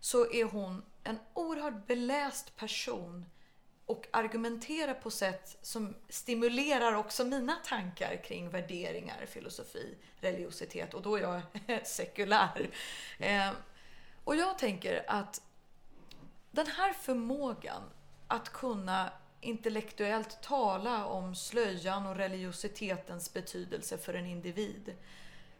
så 0.00 0.32
är 0.32 0.44
hon 0.44 0.82
en 1.04 1.18
oerhört 1.34 1.86
beläst 1.86 2.56
person 2.56 3.26
och 3.86 4.06
argumentera 4.10 4.94
på 4.94 5.10
sätt 5.10 5.58
som 5.62 5.94
stimulerar 6.08 6.94
också 6.94 7.24
mina 7.24 7.54
tankar 7.54 8.22
kring 8.24 8.50
värderingar, 8.50 9.26
filosofi, 9.26 9.94
religiositet 10.20 10.94
och 10.94 11.02
då 11.02 11.16
är 11.16 11.20
jag 11.20 11.40
sekulär. 11.86 12.70
Eh, 13.18 13.50
och 14.24 14.36
jag 14.36 14.58
tänker 14.58 15.04
att 15.08 15.42
den 16.50 16.66
här 16.66 16.92
förmågan 16.92 17.82
att 18.26 18.52
kunna 18.52 19.10
intellektuellt 19.40 20.42
tala 20.42 21.06
om 21.06 21.34
slöjan 21.34 22.06
och 22.06 22.16
religiositetens 22.16 23.32
betydelse 23.32 23.98
för 23.98 24.14
en 24.14 24.26
individ 24.26 24.96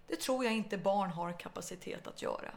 det 0.06 0.16
tror 0.16 0.44
jag 0.44 0.54
inte 0.54 0.78
barn 0.78 1.10
har 1.10 1.38
kapacitet 1.38 2.06
att 2.06 2.22
göra. 2.22 2.50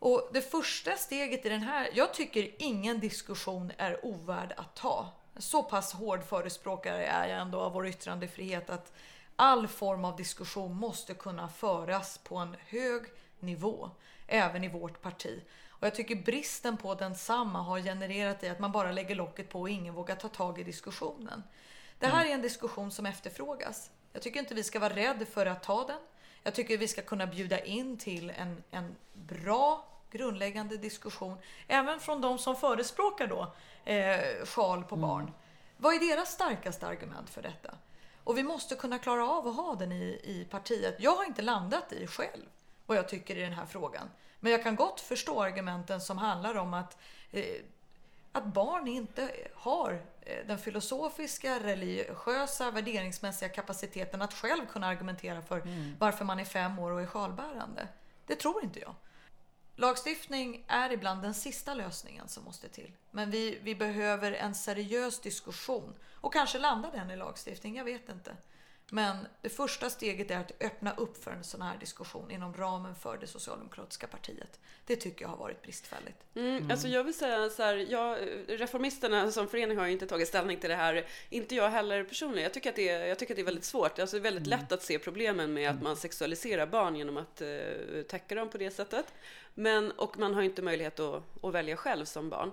Och 0.00 0.28
det 0.32 0.42
första 0.42 0.96
steget 0.96 1.46
i 1.46 1.48
den 1.48 1.62
här, 1.62 1.90
jag 1.94 2.14
tycker 2.14 2.50
ingen 2.58 3.00
diskussion 3.00 3.72
är 3.78 4.06
ovärd 4.06 4.52
att 4.56 4.76
ta. 4.76 5.08
Så 5.36 5.62
pass 5.62 5.92
hård 5.92 6.24
förespråkare 6.24 7.06
är 7.06 7.28
jag 7.28 7.40
ändå 7.40 7.60
av 7.60 7.72
vår 7.72 7.86
yttrandefrihet 7.86 8.70
att 8.70 8.92
all 9.36 9.68
form 9.68 10.04
av 10.04 10.16
diskussion 10.16 10.74
måste 10.74 11.14
kunna 11.14 11.48
föras 11.48 12.18
på 12.18 12.36
en 12.36 12.56
hög 12.66 13.02
nivå, 13.40 13.90
även 14.26 14.64
i 14.64 14.68
vårt 14.68 15.02
parti. 15.02 15.42
Och 15.68 15.86
jag 15.86 15.94
tycker 15.94 16.16
bristen 16.16 16.76
på 16.76 16.94
densamma 16.94 17.62
har 17.62 17.80
genererat 17.80 18.42
i 18.42 18.48
att 18.48 18.58
man 18.58 18.72
bara 18.72 18.92
lägger 18.92 19.14
locket 19.14 19.48
på 19.48 19.60
och 19.60 19.70
ingen 19.70 19.94
vågar 19.94 20.16
ta 20.16 20.28
tag 20.28 20.58
i 20.58 20.62
diskussionen. 20.62 21.42
Det 21.98 22.06
här 22.06 22.26
är 22.26 22.30
en 22.30 22.42
diskussion 22.42 22.90
som 22.90 23.06
efterfrågas. 23.06 23.90
Jag 24.12 24.22
tycker 24.22 24.40
inte 24.40 24.54
vi 24.54 24.64
ska 24.64 24.78
vara 24.78 24.96
rädda 24.96 25.26
för 25.26 25.46
att 25.46 25.62
ta 25.62 25.86
den. 25.86 26.00
Jag 26.42 26.54
tycker 26.54 26.78
vi 26.78 26.88
ska 26.88 27.02
kunna 27.02 27.26
bjuda 27.26 27.64
in 27.64 27.98
till 27.98 28.30
en, 28.30 28.62
en 28.70 28.96
bra 29.12 29.89
grundläggande 30.10 30.76
diskussion, 30.76 31.38
även 31.68 32.00
från 32.00 32.20
de 32.20 32.38
som 32.38 32.56
förespråkar 32.56 33.26
då 33.26 33.52
eh, 33.84 34.44
sjal 34.44 34.84
på 34.84 34.96
barn. 34.96 35.22
Mm. 35.22 35.34
Vad 35.76 35.94
är 35.94 36.00
deras 36.00 36.32
starkaste 36.32 36.86
argument 36.86 37.30
för 37.30 37.42
detta? 37.42 37.74
Och 38.24 38.38
vi 38.38 38.42
måste 38.42 38.74
kunna 38.74 38.98
klara 38.98 39.28
av 39.28 39.48
att 39.48 39.56
ha 39.56 39.74
den 39.74 39.92
i, 39.92 40.20
i 40.24 40.46
partiet. 40.50 40.96
Jag 40.98 41.16
har 41.16 41.24
inte 41.24 41.42
landat 41.42 41.92
i 41.92 42.06
själv 42.06 42.46
vad 42.86 42.96
jag 42.96 43.08
tycker 43.08 43.36
i 43.36 43.40
den 43.40 43.52
här 43.52 43.66
frågan. 43.66 44.10
Men 44.40 44.52
jag 44.52 44.62
kan 44.62 44.76
gott 44.76 45.00
förstå 45.00 45.42
argumenten 45.42 46.00
som 46.00 46.18
handlar 46.18 46.54
om 46.54 46.74
att, 46.74 46.98
eh, 47.30 47.44
att 48.32 48.44
barn 48.44 48.88
inte 48.88 49.30
har 49.54 50.02
Eh, 50.30 50.46
den 50.46 50.58
filosofiska, 50.58 51.58
religiösa, 51.58 52.70
värderingsmässiga 52.70 53.48
kapaciteten 53.48 54.22
att 54.22 54.34
själv 54.34 54.66
kunna 54.66 54.86
argumentera 54.86 55.42
för 55.42 55.60
mm. 55.60 55.96
varför 55.98 56.24
man 56.24 56.40
är 56.40 56.44
fem 56.44 56.78
år 56.78 56.90
och 56.90 57.00
är 57.00 57.06
sjalbärande. 57.06 57.88
Det 58.26 58.36
tror 58.36 58.64
inte 58.64 58.80
jag. 58.80 58.94
Lagstiftning 59.80 60.64
är 60.66 60.92
ibland 60.92 61.22
den 61.22 61.34
sista 61.34 61.74
lösningen 61.74 62.28
som 62.28 62.44
måste 62.44 62.68
till. 62.68 62.92
Men 63.10 63.30
vi, 63.30 63.58
vi 63.62 63.74
behöver 63.74 64.32
en 64.32 64.54
seriös 64.54 65.20
diskussion 65.20 65.94
och 66.14 66.32
kanske 66.32 66.58
landa 66.58 66.90
den 66.90 67.10
i 67.10 67.16
lagstiftning, 67.16 67.76
jag 67.76 67.84
vet 67.84 68.08
inte. 68.08 68.36
Men 68.90 69.16
det 69.42 69.48
första 69.48 69.90
steget 69.90 70.30
är 70.30 70.38
att 70.38 70.52
öppna 70.60 70.94
upp 70.96 71.24
för 71.24 71.30
en 71.30 71.44
sån 71.44 71.62
här 71.62 71.78
diskussion 71.78 72.30
inom 72.30 72.54
ramen 72.54 72.94
för 72.94 73.18
det 73.18 73.26
socialdemokratiska 73.26 74.06
partiet. 74.06 74.60
Det 74.86 74.96
tycker 74.96 75.22
jag 75.22 75.28
har 75.28 75.36
varit 75.36 75.62
bristfälligt. 75.62 76.18
Mm, 76.34 76.56
mm. 76.56 76.70
Alltså 76.70 76.88
jag 76.88 77.04
vill 77.04 77.14
säga 77.14 77.50
så 77.50 77.62
här, 77.62 77.74
jag, 77.74 78.18
Reformisterna 78.48 79.30
som 79.32 79.48
förening 79.48 79.78
har 79.78 79.86
inte 79.86 80.06
tagit 80.06 80.28
ställning 80.28 80.60
till 80.60 80.70
det 80.70 80.76
här. 80.76 81.06
Inte 81.28 81.54
jag 81.54 81.70
heller 81.70 82.04
personligen. 82.04 82.42
Jag 82.42 82.54
tycker 82.54 82.70
att 82.70 82.76
det 82.76 82.88
är, 82.88 83.06
jag 83.06 83.18
tycker 83.18 83.34
att 83.34 83.36
det 83.36 83.42
är 83.42 83.44
väldigt 83.44 83.64
svårt. 83.64 83.98
Alltså 83.98 84.16
det 84.16 84.20
är 84.20 84.32
väldigt 84.32 84.46
mm. 84.46 84.60
lätt 84.60 84.72
att 84.72 84.82
se 84.82 84.98
problemen 84.98 85.52
med 85.52 85.68
att 85.68 85.74
mm. 85.74 85.84
man 85.84 85.96
sexualiserar 85.96 86.66
barn 86.66 86.96
genom 86.96 87.16
att 87.16 87.42
uh, 87.42 88.02
täcka 88.02 88.34
dem 88.34 88.48
på 88.48 88.58
det 88.58 88.70
sättet. 88.70 89.14
Men, 89.54 89.90
och 89.90 90.18
man 90.18 90.34
har 90.34 90.42
inte 90.42 90.62
möjlighet 90.62 91.00
att, 91.00 91.22
att 91.42 91.54
välja 91.54 91.76
själv 91.76 92.04
som 92.04 92.30
barn. 92.30 92.50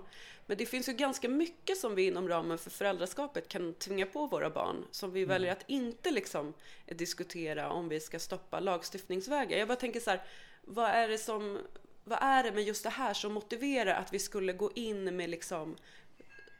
Men 0.48 0.56
det 0.56 0.66
finns 0.66 0.88
ju 0.88 0.92
ganska 0.92 1.28
mycket 1.28 1.78
som 1.78 1.94
vi 1.94 2.06
inom 2.06 2.28
ramen 2.28 2.58
för 2.58 2.70
föräldraskapet 2.70 3.48
kan 3.48 3.74
tvinga 3.74 4.06
på 4.06 4.26
våra 4.26 4.50
barn 4.50 4.84
som 4.90 5.12
vi 5.12 5.20
mm. 5.20 5.28
väljer 5.28 5.52
att 5.52 5.64
inte 5.66 6.10
liksom 6.10 6.54
diskutera 6.86 7.70
om 7.70 7.88
vi 7.88 8.00
ska 8.00 8.18
stoppa 8.18 8.60
lagstiftningsvägar. 8.60 9.58
Jag 9.58 9.68
bara 9.68 9.76
tänker 9.76 10.00
så 10.00 10.10
här, 10.10 10.22
vad 10.62 10.90
är 10.90 11.08
det 11.08 11.18
som, 11.18 11.58
vad 12.04 12.18
är 12.22 12.42
det 12.42 12.52
med 12.52 12.62
just 12.62 12.82
det 12.82 12.90
här 12.90 13.14
som 13.14 13.32
motiverar 13.32 13.94
att 13.94 14.12
vi 14.12 14.18
skulle 14.18 14.52
gå 14.52 14.72
in 14.74 15.16
med 15.16 15.30
liksom 15.30 15.76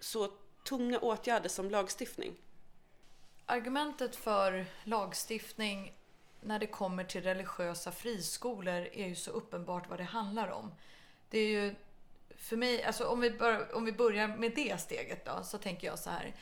så 0.00 0.32
tunga 0.64 0.98
åtgärder 0.98 1.48
som 1.48 1.70
lagstiftning? 1.70 2.34
Argumentet 3.46 4.16
för 4.16 4.66
lagstiftning 4.84 5.92
när 6.40 6.58
det 6.58 6.66
kommer 6.66 7.04
till 7.04 7.22
religiösa 7.22 7.92
friskolor 7.92 8.88
är 8.92 9.08
ju 9.08 9.14
så 9.14 9.30
uppenbart 9.30 9.88
vad 9.88 9.98
det 9.98 10.04
handlar 10.04 10.48
om. 10.48 10.74
Det 11.30 11.38
är 11.38 11.48
ju 11.48 11.74
för 12.38 12.56
mig, 12.56 12.84
alltså 12.84 13.04
om 13.04 13.20
vi, 13.20 13.30
bör, 13.30 13.74
om 13.74 13.84
vi 13.84 13.92
börjar 13.92 14.28
med 14.28 14.52
det 14.54 14.80
steget 14.80 15.24
då, 15.24 15.42
så 15.42 15.58
tänker 15.58 15.86
jag 15.86 15.98
så 15.98 16.10
här. 16.10 16.34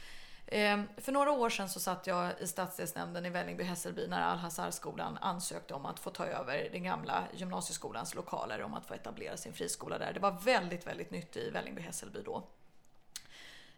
Eh, 0.47 0.81
för 0.97 1.13
några 1.13 1.33
år 1.33 1.51
sedan 1.51 1.69
så 1.69 1.81
satt 1.81 2.07
jag 2.07 2.31
i 2.41 2.47
stadsdelsnämnden 2.47 3.27
i 3.27 3.31
Vällingby-Hässelby 3.31 4.09
när 4.09 4.23
Al-Hazar-skolan 4.23 5.19
ansökte 5.21 5.75
om 5.75 5.87
att 5.87 6.01
få 6.01 6.11
ta 6.11 6.27
över 6.27 6.69
den 6.73 6.83
gamla 6.83 7.25
gymnasieskolans 7.35 8.15
lokaler, 8.15 8.63
om 8.63 8.75
att 8.75 8.87
få 8.87 8.95
etablera 8.95 9.37
sin 9.37 9.53
friskola 9.53 9.99
där. 9.99 10.13
Det 10.13 10.21
var 10.21 10.41
väldigt, 10.45 10.87
väldigt 10.87 11.11
nytt 11.11 11.37
i 11.37 11.51
Vällingby-Hässelby 11.51 12.23
då. 12.25 12.49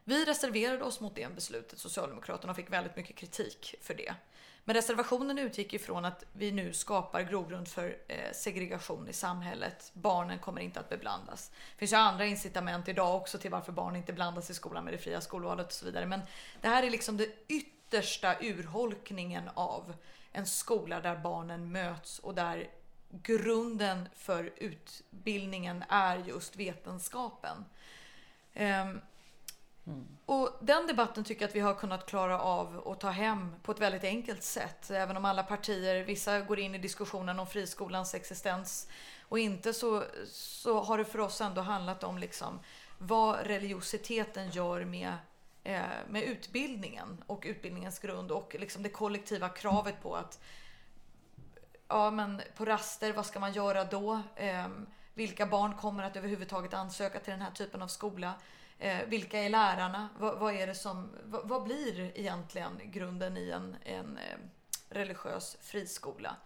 Vi 0.09 0.25
reserverade 0.25 0.85
oss 0.85 1.01
mot 1.01 1.15
det 1.15 1.35
beslutet, 1.35 1.79
Socialdemokraterna, 1.79 2.51
och 2.51 2.57
fick 2.57 2.73
väldigt 2.73 2.97
mycket 2.97 3.17
kritik 3.17 3.75
för 3.81 3.95
det. 3.95 4.15
Men 4.65 4.75
reservationen 4.75 5.39
utgick 5.39 5.75
ifrån 5.75 6.05
att 6.05 6.25
vi 6.33 6.53
nu 6.53 6.73
skapar 6.73 7.23
grogrund 7.23 7.69
för 7.69 7.97
eh, 8.09 8.33
segregation 8.33 9.09
i 9.09 9.13
samhället. 9.13 9.91
Barnen 9.95 10.39
kommer 10.39 10.61
inte 10.61 10.81
att 10.81 10.89
beblandas. 10.89 11.51
Det 11.51 11.79
finns 11.79 11.93
ju 11.93 11.97
andra 11.97 12.27
incitament 12.27 12.89
idag 12.89 13.17
också 13.17 13.39
till 13.39 13.51
varför 13.51 13.73
barn 13.73 13.97
inte 13.97 14.13
blandas 14.13 14.51
i 14.51 14.55
skolan 14.55 14.85
med 14.85 14.95
det 14.95 14.99
fria 14.99 15.21
skolvalet 15.21 15.67
och 15.67 15.73
så 15.73 15.85
vidare. 15.85 16.07
Men 16.07 16.21
det 16.61 16.69
här 16.69 16.83
är 16.83 16.91
liksom 16.91 17.17
det 17.17 17.29
yttersta 17.49 18.37
urholkningen 18.41 19.51
av 19.55 19.95
en 20.33 20.47
skola 20.47 21.01
där 21.01 21.17
barnen 21.17 21.73
möts 21.73 22.19
och 22.19 22.35
där 22.35 22.71
grunden 23.11 24.09
för 24.17 24.53
utbildningen 24.57 25.85
är 25.89 26.17
just 26.17 26.57
vetenskapen. 26.57 27.65
Um, 28.55 29.01
Mm. 29.89 30.07
och 30.27 30.51
den 30.61 30.87
debatten 30.87 31.25
tycker 31.25 31.43
jag 31.43 31.49
att 31.49 31.57
vi 31.57 31.61
har 31.61 31.75
kunnat 31.75 32.07
klara 32.07 32.41
av 32.41 32.89
att 32.89 33.01
ta 33.01 33.11
hem 33.11 33.55
på 33.63 33.73
ett 33.73 33.81
väldigt 33.81 34.05
enkelt 34.05 34.43
sätt. 34.43 34.91
Även 34.91 35.17
om 35.17 35.25
alla 35.25 35.43
partier, 35.43 36.05
vissa 36.05 36.41
går 36.41 36.59
in 36.59 36.75
i 36.75 36.79
diskussionen 36.79 37.39
om 37.39 37.47
friskolans 37.47 38.15
existens 38.15 38.89
och 39.23 39.39
inte 39.39 39.73
så, 39.75 40.05
så 40.27 40.81
har 40.81 40.99
det 40.99 41.05
för 41.05 41.19
oss 41.21 41.41
ändå 41.41 41.61
handlat 41.61 42.05
om 42.05 42.19
liksom 42.19 42.61
vad 42.99 43.47
religiositeten 43.47 44.51
gör 44.51 44.85
med, 44.85 45.13
eh, 45.65 45.83
med 46.09 46.23
utbildningen 46.23 47.25
och 47.27 47.43
utbildningens 47.47 47.99
grund 47.99 48.31
och 48.31 48.57
liksom 48.59 48.83
det 48.83 48.89
kollektiva 48.89 49.49
kravet 49.49 50.03
på 50.03 50.17
att 50.17 50.41
ja, 51.89 52.11
men 52.11 52.43
på 52.57 52.65
raster, 52.65 53.13
vad 53.13 53.27
ska 53.27 53.41
man 53.41 53.53
göra 53.53 53.85
då? 53.85 54.23
Eh, 54.37 54.69
Vilka 55.15 55.47
barn 55.47 55.77
kommer 55.77 56.03
att 56.05 56.17
överhuvudtaget 56.17 56.75
ansöka 56.75 57.21
till 57.21 57.31
den 57.31 57.43
här 57.43 57.51
typen 57.51 57.83
av 57.83 57.89
skola? 57.89 58.35
Eh, 58.79 59.07
vilka 59.07 59.39
är 59.39 59.49
lärarna? 59.49 60.09
Vad, 60.19 60.39
vad 60.39 60.55
är 60.55 60.67
det 60.67 60.75
som, 60.75 61.13
va, 61.25 61.41
vad, 61.45 61.63
blir 61.63 62.19
egentligen 62.19 62.81
grunden 62.85 63.37
i 63.37 63.51
en, 63.51 63.77
en 63.85 64.19
eh, 64.19 64.39
religiös 64.89 65.57
friskola? 65.61 66.37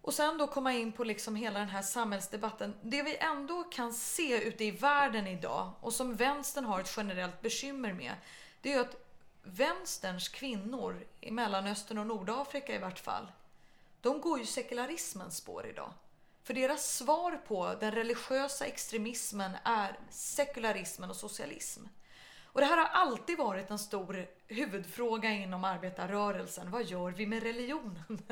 Och 0.00 0.14
sen 0.14 0.38
då 0.38 0.46
komma 0.46 0.72
in 0.72 0.92
på 0.92 1.04
liksom 1.04 1.36
hela 1.36 1.58
den 1.58 1.68
här 1.68 1.82
samhällsdebatten. 1.82 2.74
Det 2.82 3.02
vi 3.02 3.16
ändå 3.16 3.62
kan 3.62 3.92
se 3.92 4.44
ute 4.44 4.64
i 4.64 4.70
världen 4.70 5.26
idag 5.26 5.70
och 5.80 5.92
som 5.92 6.14
vänstern 6.14 6.64
har 6.64 6.80
ett 6.80 6.94
generellt 6.96 7.40
bekymmer 7.40 7.92
med. 7.92 8.14
Det 8.60 8.72
är 8.72 8.80
att 8.80 8.96
vänsterns 9.42 10.28
kvinnor 10.28 11.06
i 11.20 11.30
Mellanöstern 11.30 11.98
och 11.98 12.06
Nordafrika 12.06 12.74
i 12.74 12.78
vart 12.78 12.98
fall. 12.98 13.32
De 14.00 14.20
går 14.20 14.38
ju 14.38 14.46
sekularismens 14.46 15.36
spår 15.36 15.66
idag. 15.66 15.92
För 16.46 16.54
deras 16.54 16.96
svar 16.96 17.40
på 17.46 17.74
den 17.80 17.92
religiösa 17.92 18.66
extremismen 18.66 19.52
är 19.64 19.98
sekularismen 20.10 21.10
och 21.10 21.16
socialism. 21.16 21.84
Och 22.44 22.60
det 22.60 22.66
här 22.66 22.76
har 22.76 22.84
alltid 22.84 23.38
varit 23.38 23.70
en 23.70 23.78
stor 23.78 24.26
huvudfråga 24.46 25.30
inom 25.30 25.64
arbetarrörelsen. 25.64 26.70
Vad 26.70 26.84
gör 26.84 27.10
vi 27.10 27.26
med 27.26 27.42
religionen? 27.42 28.04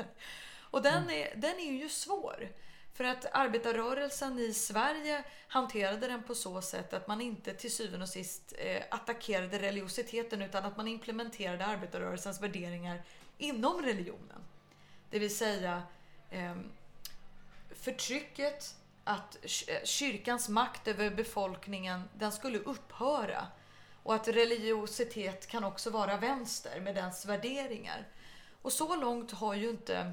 Och 0.59 0.81
den 0.81 1.03
mm. 1.03 1.09
är, 1.09 1.35
den 1.35 1.59
är 1.59 1.71
ju 1.71 1.89
svår. 1.89 2.49
För 2.93 3.03
att 3.03 3.25
arbetarrörelsen 3.31 4.39
i 4.39 4.53
Sverige 4.53 5.23
hanterade 5.47 6.07
den 6.07 6.23
på 6.23 6.35
så 6.35 6.61
sätt 6.61 6.93
att 6.93 7.07
man 7.07 7.21
inte 7.21 7.53
till 7.53 7.71
syvende 7.71 8.03
och 8.03 8.09
sist 8.09 8.53
eh, 8.57 8.83
attackerade 8.91 9.59
religiositeten 9.59 10.41
utan 10.41 10.65
att 10.65 10.77
man 10.77 10.87
implementerade 10.87 11.65
arbetarrörelsens 11.65 12.41
värderingar 12.41 13.03
inom 13.37 13.81
religionen. 13.81 14.43
Det 15.09 15.19
vill 15.19 15.37
säga 15.37 15.83
eh, 16.29 16.55
förtrycket, 17.85 18.75
att 19.03 19.37
eh, 19.67 19.83
kyrkans 19.83 20.49
makt 20.49 20.87
över 20.87 21.09
befolkningen, 21.09 22.09
den 22.13 22.31
skulle 22.31 22.59
upphöra. 22.59 23.47
Och 24.03 24.15
att 24.15 24.27
religiositet 24.27 25.47
kan 25.47 25.63
också 25.63 25.89
vara 25.89 26.17
vänster 26.17 26.81
med 26.81 26.95
dens 26.95 27.25
värderingar. 27.25 28.07
Och 28.61 28.73
så 28.73 28.95
långt 28.95 29.31
har 29.31 29.53
ju 29.53 29.69
inte 29.69 30.11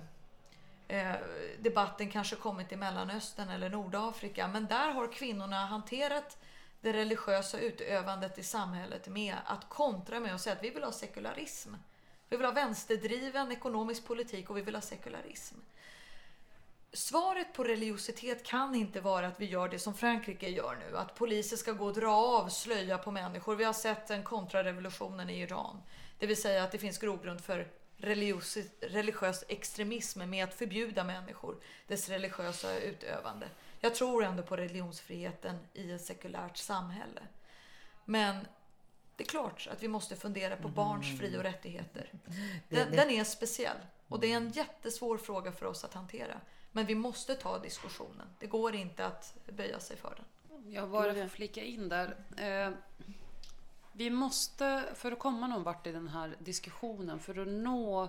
eh, 0.88 1.12
debatten 1.60 2.10
kanske 2.10 2.36
kommit 2.36 2.72
i 2.72 2.76
Mellanöstern 2.76 3.48
eller 3.48 3.70
Nordafrika. 3.70 4.48
Men 4.48 4.66
där 4.66 4.90
har 4.90 5.12
kvinnorna 5.12 5.66
hanterat 5.66 6.38
det 6.80 6.92
religiösa 6.92 7.58
utövandet 7.58 8.38
i 8.38 8.42
samhället 8.42 9.08
med 9.08 9.36
att 9.44 9.68
kontra 9.68 10.20
med 10.20 10.34
att 10.34 10.40
säga 10.40 10.56
att 10.56 10.64
vi 10.64 10.70
vill 10.70 10.82
ha 10.82 10.92
sekularism. 10.92 11.74
Vi 12.28 12.36
vill 12.36 12.46
ha 12.46 12.52
vänsterdriven 12.52 13.52
ekonomisk 13.52 14.06
politik 14.06 14.50
och 14.50 14.56
vi 14.56 14.62
vill 14.62 14.74
ha 14.74 14.82
sekularism. 14.82 15.56
Svaret 16.94 17.52
på 17.52 17.64
religiositet 17.64 18.44
kan 18.44 18.74
inte 18.74 19.00
vara 19.00 19.26
att 19.26 19.40
vi 19.40 19.46
gör 19.46 19.68
det 19.68 19.78
som 19.78 19.94
Frankrike 19.94 20.48
gör 20.48 20.76
nu. 20.76 20.96
Att 20.96 21.14
poliser 21.14 21.56
ska 21.56 21.72
gå 21.72 21.86
och 21.86 21.94
dra 21.94 22.12
av 22.12 22.48
slöja 22.48 22.98
på 22.98 23.10
människor. 23.10 23.56
Vi 23.56 23.64
har 23.64 23.72
sett 23.72 24.08
den 24.08 24.22
kontrarevolutionen 24.22 25.30
i 25.30 25.40
Iran. 25.40 25.82
Det 26.18 26.26
vill 26.26 26.42
säga 26.42 26.64
att 26.64 26.72
det 26.72 26.78
finns 26.78 26.98
grogrund 26.98 27.40
för 27.40 27.68
religiös, 27.96 28.58
religiös 28.80 29.44
extremism 29.48 30.30
med 30.30 30.44
att 30.44 30.54
förbjuda 30.54 31.04
människor 31.04 31.56
dess 31.86 32.08
religiösa 32.08 32.78
utövande. 32.78 33.48
Jag 33.80 33.94
tror 33.94 34.24
ändå 34.24 34.42
på 34.42 34.56
religionsfriheten 34.56 35.58
i 35.74 35.92
ett 35.92 36.04
sekulärt 36.04 36.56
samhälle. 36.56 37.22
Men 38.04 38.46
det 39.16 39.24
är 39.24 39.28
klart 39.28 39.68
att 39.72 39.82
vi 39.82 39.88
måste 39.88 40.16
fundera 40.16 40.56
på 40.56 40.68
barns 40.68 41.06
mm. 41.06 41.18
fri 41.18 41.38
och 41.38 41.42
rättigheter. 41.42 42.10
Den, 42.68 42.90
den, 42.90 43.10
är 43.10 43.24
speciell 43.24 43.76
och 44.08 44.20
det 44.20 44.32
är 44.32 44.36
en 44.36 44.50
jättesvår 44.50 45.18
fråga 45.18 45.52
för 45.52 45.66
oss 45.66 45.84
att 45.84 45.94
hantera. 45.94 46.40
Men 46.72 46.86
vi 46.86 46.94
måste 46.94 47.34
ta 47.34 47.58
diskussionen. 47.58 48.26
Det 48.38 48.46
går 48.46 48.74
inte 48.74 49.06
att 49.06 49.34
böja 49.56 49.80
sig 49.80 49.96
för 49.96 50.14
den. 50.16 50.24
Jag 50.72 50.90
bara 50.90 51.14
får 51.14 51.28
flika 51.28 51.62
in 51.64 51.88
där. 51.88 52.16
Eh, 52.36 52.70
vi 53.92 54.10
måste, 54.10 54.84
för 54.94 55.12
att 55.12 55.18
komma 55.18 55.46
någon 55.46 55.62
vart 55.62 55.86
i 55.86 55.92
den 55.92 56.08
här 56.08 56.36
diskussionen, 56.38 57.18
för 57.18 57.38
att 57.38 57.48
nå 57.48 58.08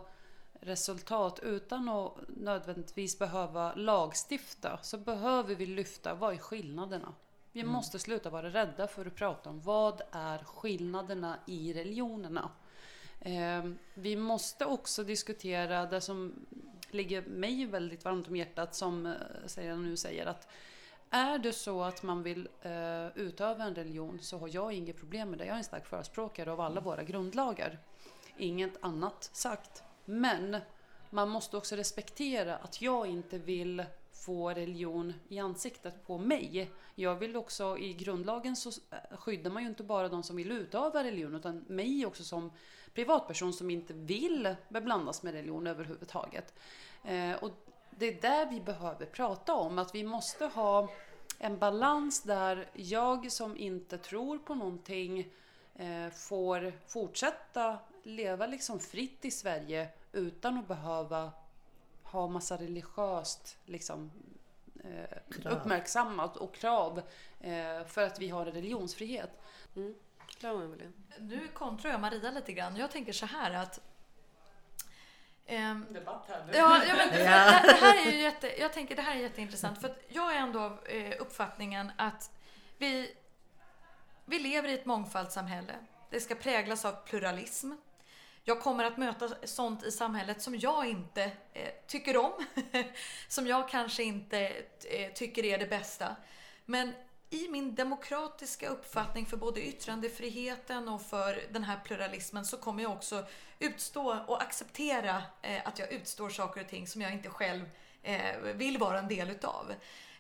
resultat 0.60 1.40
utan 1.40 1.90
att 1.90 2.14
nödvändigtvis 2.28 3.20
behöva 3.20 3.74
lagstifta, 3.74 4.80
så 4.82 4.98
behöver 4.98 5.56
vi 5.56 5.66
lyfta 5.66 6.14
vad 6.14 6.34
är 6.34 6.38
skillnaderna? 6.38 7.14
Vi 7.52 7.62
mm. 7.62 7.74
måste 7.74 8.00
sluta 8.00 8.30
vara 8.30 8.50
rädda 8.50 8.88
för 8.88 9.06
att 9.06 9.16
prata 9.16 9.50
om 9.50 9.62
vad 9.62 10.02
är 10.12 10.38
skillnaderna 10.38 11.38
i 11.48 11.74
religionerna. 11.74 12.52
Eh, 13.20 13.72
vi 13.94 14.16
måste 14.16 14.66
också 14.66 15.04
diskutera 15.04 15.86
det 15.86 16.02
som 16.02 16.46
ligger 16.94 17.22
mig 17.22 17.66
väldigt 17.66 18.06
varmt 18.06 18.28
om 18.28 18.36
hjärtat, 18.36 18.76
som 18.76 19.16
Serena 19.46 19.48
säger 19.48 19.76
nu 19.76 19.98
säger 19.98 20.26
att 20.26 20.48
är 21.14 21.38
det 21.38 21.54
så 21.54 21.84
att 21.84 22.04
man 22.04 22.24
vill 22.24 22.50
eh, 22.62 23.08
utöva 23.16 23.64
en 23.64 23.76
religion 23.76 24.20
så 24.22 24.38
har 24.38 24.50
jag 24.52 24.74
inget 24.74 24.98
problem 24.98 25.30
med 25.30 25.40
det. 25.40 25.46
Jag 25.46 25.54
är 25.54 25.58
en 25.58 25.64
stark 25.64 25.86
förespråkare 25.86 26.52
av 26.52 26.62
alla 26.62 26.82
våra 26.82 27.04
grundlagar. 27.04 27.80
Inget 28.38 28.74
annat 28.82 29.30
sagt. 29.34 29.84
Men 30.06 30.58
man 31.10 31.30
måste 31.30 31.58
också 31.58 31.76
respektera 31.76 32.56
att 32.56 32.82
jag 32.82 33.08
inte 33.08 33.38
vill 33.38 33.84
få 34.12 34.50
religion 34.50 35.14
i 35.28 35.40
ansiktet 35.40 36.08
på 36.08 36.18
mig. 36.18 36.72
Jag 36.96 37.16
vill 37.16 37.36
också, 37.36 37.78
i 37.78 37.94
grundlagen 37.94 38.56
så 38.56 38.70
eh, 38.70 39.18
skyddar 39.18 39.52
man 39.52 39.64
ju 39.64 39.70
inte 39.70 39.84
bara 39.84 40.10
de 40.10 40.24
som 40.24 40.36
vill 40.36 40.52
utöva 40.52 41.04
religion 41.04 41.36
utan 41.36 41.58
mig 41.68 42.06
också 42.06 42.24
som 42.24 42.52
privatperson 42.94 43.54
som 43.54 43.70
inte 43.70 43.94
vill 43.94 44.56
beblandas 44.70 45.24
med 45.24 45.34
religion 45.34 45.68
överhuvudtaget. 45.68 46.54
Eh, 47.04 47.34
och 47.34 47.52
det 47.90 48.06
är 48.06 48.22
där 48.22 48.50
vi 48.50 48.62
behöver 48.62 49.06
prata 49.06 49.54
om, 49.54 49.80
att 49.80 49.96
vi 49.96 50.04
måste 50.04 50.46
ha 50.46 50.90
en 51.40 51.58
balans 51.58 52.24
där 52.24 52.70
jag 52.74 53.32
som 53.32 53.58
inte 53.58 53.98
tror 53.98 54.38
på 54.38 54.56
någonting 54.56 55.34
eh, 55.76 56.10
får 56.10 56.74
fortsätta 56.88 57.78
leva 58.04 58.48
liksom 58.48 58.80
fritt 58.80 59.26
i 59.26 59.32
Sverige 59.32 59.90
utan 60.12 60.58
att 60.58 60.68
behöva 60.68 61.32
ha 62.04 62.28
massa 62.28 62.58
religiöst 62.58 63.58
liksom, 63.66 64.12
eh, 64.84 65.52
uppmärksammat 65.54 66.38
och 66.38 66.56
krav 66.56 67.02
eh, 67.40 67.86
för 67.88 68.02
att 68.02 68.20
vi 68.20 68.30
har 68.30 68.46
religionsfrihet. 68.46 69.42
Mm. 69.76 69.96
Nu 71.20 71.48
kontrar 71.48 71.92
jag 71.92 72.02
Maria 72.02 72.32
lite 72.32 72.54
grann. 72.54 72.76
Jag 72.76 72.92
tänker 72.92 73.14
så 73.14 73.26
här 73.26 73.52
att 73.52 73.80
Um, 75.48 75.86
Debatt 75.94 76.26
här 76.28 76.46
nu. 76.46 76.54
Ja, 76.58 76.86
ja 76.86 76.96
men 76.96 77.10
det, 77.10 77.18
det, 77.18 77.24
här 77.26 78.08
är 78.08 78.12
ju 78.12 78.22
jätte, 78.22 78.60
jag 78.60 78.74
tänker 78.74 78.96
det 78.96 79.02
här 79.02 79.16
är 79.16 79.20
jätteintressant 79.20 79.82
för 79.82 79.90
att 79.90 80.04
jag 80.08 80.36
är 80.36 80.38
ändå 80.38 80.60
av 80.60 80.88
eh, 80.88 81.14
uppfattningen 81.20 81.92
att 81.98 82.32
vi, 82.78 83.16
vi 84.26 84.40
lever 84.40 84.70
i 84.70 84.74
ett 84.74 84.86
mångfaldssamhälle. 84.86 85.74
Det 86.10 86.20
ska 86.20 86.36
präglas 86.36 86.86
av 86.86 86.92
pluralism. 87.06 87.72
Jag 88.44 88.62
kommer 88.62 88.84
att 88.84 88.98
möta 88.98 89.30
sånt 89.44 89.84
i 89.84 89.92
samhället 89.92 90.42
som 90.42 90.56
jag 90.56 90.86
inte 90.86 91.24
eh, 91.54 91.70
tycker 91.88 92.18
om. 92.18 92.46
som 93.28 93.48
jag 93.48 93.70
kanske 93.70 94.04
inte 94.04 94.40
eh, 94.84 95.14
tycker 95.14 95.46
är 95.46 95.58
det 95.58 95.68
bästa. 95.68 96.16
Men 96.66 96.94
i 97.34 97.50
min 97.50 97.76
demokratiska 97.76 98.70
uppfattning 98.70 99.26
för 99.26 99.38
både 99.38 99.62
yttrandefriheten 99.62 100.90
och 100.90 101.02
för 101.02 101.42
den 101.52 101.64
här 101.64 101.80
pluralismen 101.84 102.46
så 102.46 102.58
kommer 102.58 102.84
jag 102.84 102.92
också 102.92 103.26
utstå 103.60 104.20
och 104.28 104.42
acceptera 104.42 105.24
eh, 105.42 105.68
att 105.68 105.80
jag 105.80 105.92
utstår 105.92 106.30
saker 106.30 106.62
och 106.62 106.68
ting 106.68 106.88
som 106.88 107.02
jag 107.02 107.14
inte 107.14 107.30
själv 107.30 107.70
eh, 108.04 108.38
vill 108.56 108.78
vara 108.78 109.00
en 109.00 109.08
del 109.08 109.30
utav. 109.30 109.74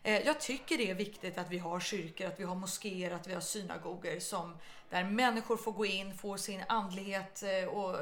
Eh, 0.03 0.25
jag 0.25 0.39
tycker 0.39 0.77
det 0.77 0.89
är 0.89 0.95
viktigt 0.95 1.37
att 1.37 1.49
vi 1.49 1.57
har 1.57 1.79
kyrkor, 1.79 2.27
att 2.27 2.39
vi 2.39 2.43
har 2.43 2.55
moskéer, 2.55 3.11
att 3.11 3.27
vi 3.27 3.33
har 3.33 3.41
synagogor 3.41 4.19
som, 4.19 4.57
där 4.89 5.03
människor 5.03 5.57
får 5.57 5.71
gå 5.71 5.85
in, 5.85 6.17
får 6.17 6.37
sin 6.37 6.63
andlighet 6.67 7.43
och 7.71 7.95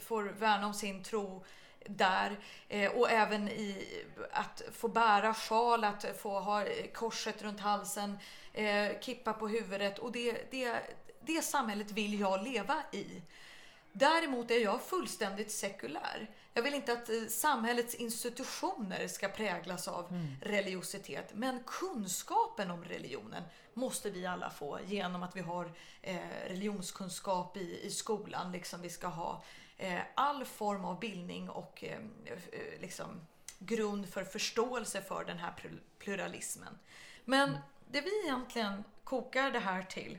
får 0.00 0.22
värna 0.22 0.66
om 0.66 0.74
sin 0.74 1.02
tro 1.02 1.44
där. 1.86 2.36
Och 2.94 3.10
även 3.10 3.48
i 3.48 3.86
att 4.32 4.62
få 4.72 4.88
bära 4.88 5.34
sjal, 5.34 5.84
att 5.84 6.06
få 6.18 6.40
ha 6.40 6.64
korset 6.94 7.42
runt 7.42 7.60
halsen, 7.60 8.18
eh, 8.56 9.00
kippa 9.00 9.32
på 9.32 9.48
huvudet. 9.48 9.98
Och 9.98 10.12
det, 10.12 10.50
det, 10.50 10.82
det 11.20 11.42
samhället 11.42 11.90
vill 11.92 12.20
jag 12.20 12.44
leva 12.44 12.82
i. 12.92 13.22
Däremot 13.92 14.50
är 14.50 14.58
jag 14.58 14.82
fullständigt 14.82 15.50
sekulär. 15.50 16.30
Jag 16.54 16.62
vill 16.62 16.74
inte 16.74 16.92
att 16.92 17.08
eh, 17.08 17.26
samhällets 17.28 17.94
institutioner 17.94 19.08
ska 19.08 19.28
präglas 19.28 19.88
av 19.88 20.10
mm. 20.10 20.36
religiositet. 20.42 21.30
Men 21.34 21.62
kunskapen 21.66 22.70
om 22.70 22.84
religionen 22.84 23.42
måste 23.74 24.10
vi 24.10 24.26
alla 24.26 24.50
få 24.50 24.78
genom 24.86 25.22
att 25.22 25.36
vi 25.36 25.40
har 25.40 25.72
eh, 26.02 26.16
religionskunskap 26.48 27.56
i, 27.56 27.80
i 27.82 27.90
skolan. 27.90 28.52
Liksom 28.52 28.82
vi 28.82 28.90
ska 28.90 29.06
ha 29.06 29.44
eh, 29.76 30.00
all 30.14 30.44
form 30.44 30.84
av 30.84 31.00
bildning 31.00 31.50
och 31.50 31.84
eh, 31.84 31.98
eh 32.26 32.80
liksom, 32.80 33.06
grund 33.58 34.08
för 34.08 34.24
förståelse 34.24 35.02
för 35.02 35.24
den 35.24 35.38
här 35.38 35.54
pluralismen. 35.98 36.78
Men 37.24 37.48
mm 37.48 37.60
det 37.90 38.00
vi 38.00 38.24
egentligen 38.24 38.84
kokar 39.04 39.50
det 39.50 39.58
här 39.58 39.82
till, 39.82 40.18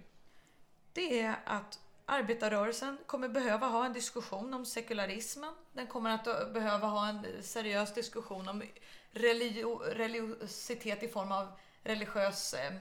det 0.93 1.21
är 1.21 1.39
att 1.45 1.79
arbetarrörelsen 2.05 2.97
kommer 3.05 3.29
behöva 3.29 3.67
ha 3.67 3.85
en 3.85 3.93
diskussion 3.93 4.53
om 4.53 4.65
sekularismen. 4.65 5.53
Den 5.73 5.87
kommer 5.87 6.09
att 6.09 6.53
behöva 6.53 6.87
ha 6.87 7.07
en 7.07 7.43
seriös 7.43 7.93
diskussion 7.93 8.47
om 8.47 8.63
religio 9.11 9.75
religiositet 9.77 11.03
i 11.03 11.07
form 11.07 11.31
av 11.31 11.59
religiös 11.83 12.53
eh, 12.53 12.73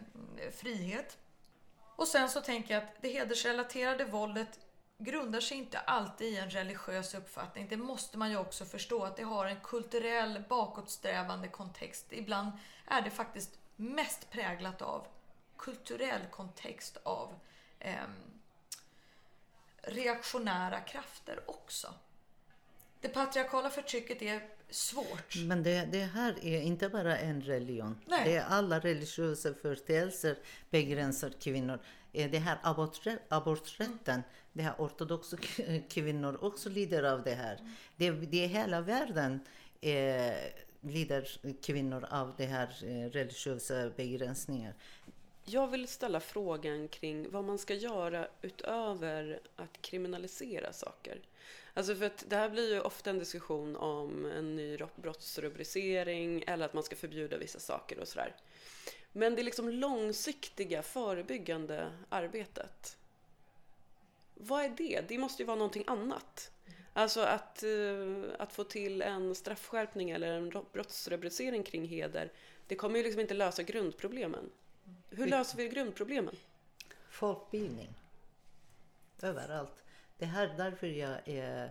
frihet. 0.52 1.18
Och 1.96 2.08
sen 2.08 2.28
så 2.28 2.40
tänker 2.40 2.74
jag 2.74 2.82
att 2.82 3.02
det 3.02 3.08
hedersrelaterade 3.08 4.04
våldet 4.04 4.58
grundar 4.98 5.40
sig 5.40 5.56
inte 5.56 5.78
alltid 5.78 6.32
i 6.32 6.36
en 6.36 6.50
religiös 6.50 7.14
uppfattning. 7.14 7.68
Det 7.68 7.76
måste 7.76 8.18
man 8.18 8.30
ju 8.30 8.36
också 8.36 8.64
förstå 8.64 9.04
att 9.04 9.16
det 9.16 9.22
har 9.22 9.46
en 9.46 9.60
kulturell 9.60 10.44
bakåtsträvande 10.48 11.48
kontext. 11.48 12.06
Ibland 12.10 12.52
är 12.86 13.02
det 13.02 13.10
faktiskt 13.10 13.58
mest 13.76 14.30
präglat 14.30 14.82
av 14.82 15.06
kulturell 15.56 16.22
kontext 16.30 16.96
av 17.02 17.34
eh, 17.78 17.94
reaktionära 19.82 20.80
krafter 20.80 21.40
också. 21.46 21.94
Det 23.00 23.08
patriarkala 23.08 23.70
förtrycket 23.70 24.22
är 24.22 24.42
svårt. 24.70 25.36
Men 25.36 25.62
det, 25.62 25.88
det 25.92 26.04
här 26.04 26.44
är 26.44 26.60
inte 26.60 26.88
bara 26.88 27.18
en 27.18 27.42
religion. 27.42 28.00
Nej. 28.06 28.22
Det 28.24 28.36
är 28.36 28.44
alla 28.44 28.78
religiösa 28.78 29.54
företeelser 29.54 30.38
begränsar 30.70 31.30
kvinnor. 31.40 31.78
Eh, 32.12 32.30
Det 32.30 32.38
här 32.38 32.58
aborträtten, 33.28 34.22
det 34.52 34.62
här 34.62 34.74
ortodoxa 34.78 35.36
kvinnor 35.88 36.44
också 36.44 36.68
lider 36.68 37.02
av 37.02 37.22
det 37.22 37.34
här. 37.34 37.60
Det, 37.96 38.10
det 38.10 38.44
är 38.44 38.48
hela 38.48 38.80
världen 38.80 39.40
eh, 39.80 40.34
lider 40.90 41.28
kvinnor 41.62 42.06
av 42.10 42.34
det 42.36 42.46
här 42.46 42.68
eh, 42.82 43.10
religiösa 43.10 43.90
begränsningar. 43.90 44.74
Jag 45.44 45.68
vill 45.68 45.88
ställa 45.88 46.20
frågan 46.20 46.88
kring 46.88 47.30
vad 47.30 47.44
man 47.44 47.58
ska 47.58 47.74
göra 47.74 48.28
utöver 48.42 49.40
att 49.56 49.82
kriminalisera 49.82 50.72
saker. 50.72 51.20
Alltså 51.74 51.94
för 51.94 52.04
att 52.04 52.24
det 52.28 52.36
här 52.36 52.48
blir 52.48 52.74
ju 52.74 52.80
ofta 52.80 53.10
en 53.10 53.18
diskussion 53.18 53.76
om 53.76 54.24
en 54.24 54.56
ny 54.56 54.78
brottsrubricering 54.96 56.44
eller 56.46 56.64
att 56.64 56.74
man 56.74 56.82
ska 56.82 56.96
förbjuda 56.96 57.38
vissa 57.38 57.58
saker 57.58 57.98
och 57.98 58.08
sådär. 58.08 58.36
Men 59.12 59.34
det 59.34 59.42
liksom 59.42 59.68
långsiktiga 59.68 60.82
förebyggande 60.82 61.92
arbetet. 62.08 62.96
Vad 64.34 64.64
är 64.64 64.68
det? 64.68 65.04
Det 65.08 65.18
måste 65.18 65.42
ju 65.42 65.46
vara 65.46 65.56
någonting 65.56 65.84
annat. 65.86 66.50
Alltså 66.96 67.20
att, 67.20 67.62
eh, 67.62 68.24
att 68.38 68.52
få 68.52 68.64
till 68.64 69.02
en 69.02 69.34
straffskärpning 69.34 70.10
eller 70.10 70.32
en 70.32 70.50
ro- 70.50 70.66
brottsrubricering 70.72 71.62
kring 71.62 71.84
heder, 71.88 72.32
det 72.66 72.76
kommer 72.76 72.96
ju 72.98 73.02
liksom 73.04 73.20
inte 73.20 73.34
lösa 73.34 73.62
grundproblemen. 73.62 74.50
Hur 75.10 75.26
löser 75.26 75.56
vi 75.56 75.68
grundproblemen? 75.68 76.36
Folkbildning. 77.08 77.94
Överallt. 79.22 79.72
Det 80.18 80.26
här 80.26 80.54
därför 80.56 80.86
jag 80.86 81.28
är 81.28 81.70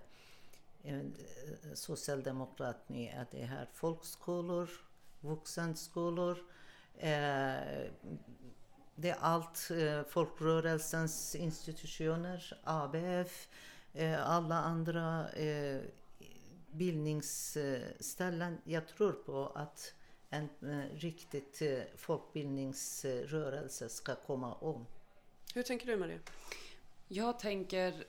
socialdemokrat 1.73 2.89
med 2.89 3.21
att 3.21 3.31
det 3.31 3.45
här 3.45 3.67
folkskolor, 3.73 4.69
vuxenskolor, 5.19 6.37
eh, 6.97 7.89
det 8.95 9.09
är 9.09 9.17
allt 9.19 9.69
eh, 9.71 10.03
folkrörelsens 10.03 11.35
institutioner, 11.35 12.59
ABF, 12.63 13.47
alla 14.25 14.55
andra 14.55 15.29
eh, 15.29 15.81
bildningsställen. 16.71 18.57
Jag 18.63 18.87
tror 18.87 19.11
på 19.11 19.51
att 19.55 19.93
en 20.29 20.49
eh, 20.61 20.99
riktigt 20.99 21.61
eh, 21.61 21.79
folkbildningsrörelse 21.97 23.89
ska 23.89 24.15
komma 24.15 24.53
om. 24.53 24.85
Hur 25.53 25.63
tänker 25.63 25.87
du 25.87 25.97
Maria? 25.97 26.19
Jag 27.07 27.39
tänker 27.39 28.03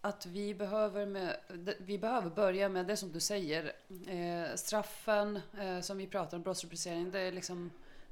att 0.00 0.26
vi 0.26 0.54
behöver, 0.54 1.06
med, 1.06 1.36
vi 1.78 1.98
behöver 1.98 2.30
börja 2.30 2.68
med 2.68 2.86
det 2.86 2.96
som 2.96 3.12
du 3.12 3.20
säger. 3.20 3.72
Eh, 4.06 4.54
straffen 4.54 5.40
eh, 5.58 5.80
som 5.80 5.98
vi 5.98 6.06
pratar 6.06 6.36
om, 6.36 6.42
brottsrubricering, 6.42 7.10
det 7.10 7.20
är 7.20 7.32
liksom 7.32 7.70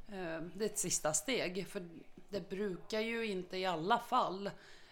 eh, 0.08 0.40
det 0.54 0.64
är 0.64 0.68
ett 0.68 0.78
sista 0.78 1.12
steg. 1.12 1.66
För 1.68 1.88
det 2.28 2.50
brukar 2.50 3.00
ju 3.00 3.26
inte 3.26 3.56
i 3.56 3.66
alla 3.66 3.98
fall 3.98 4.50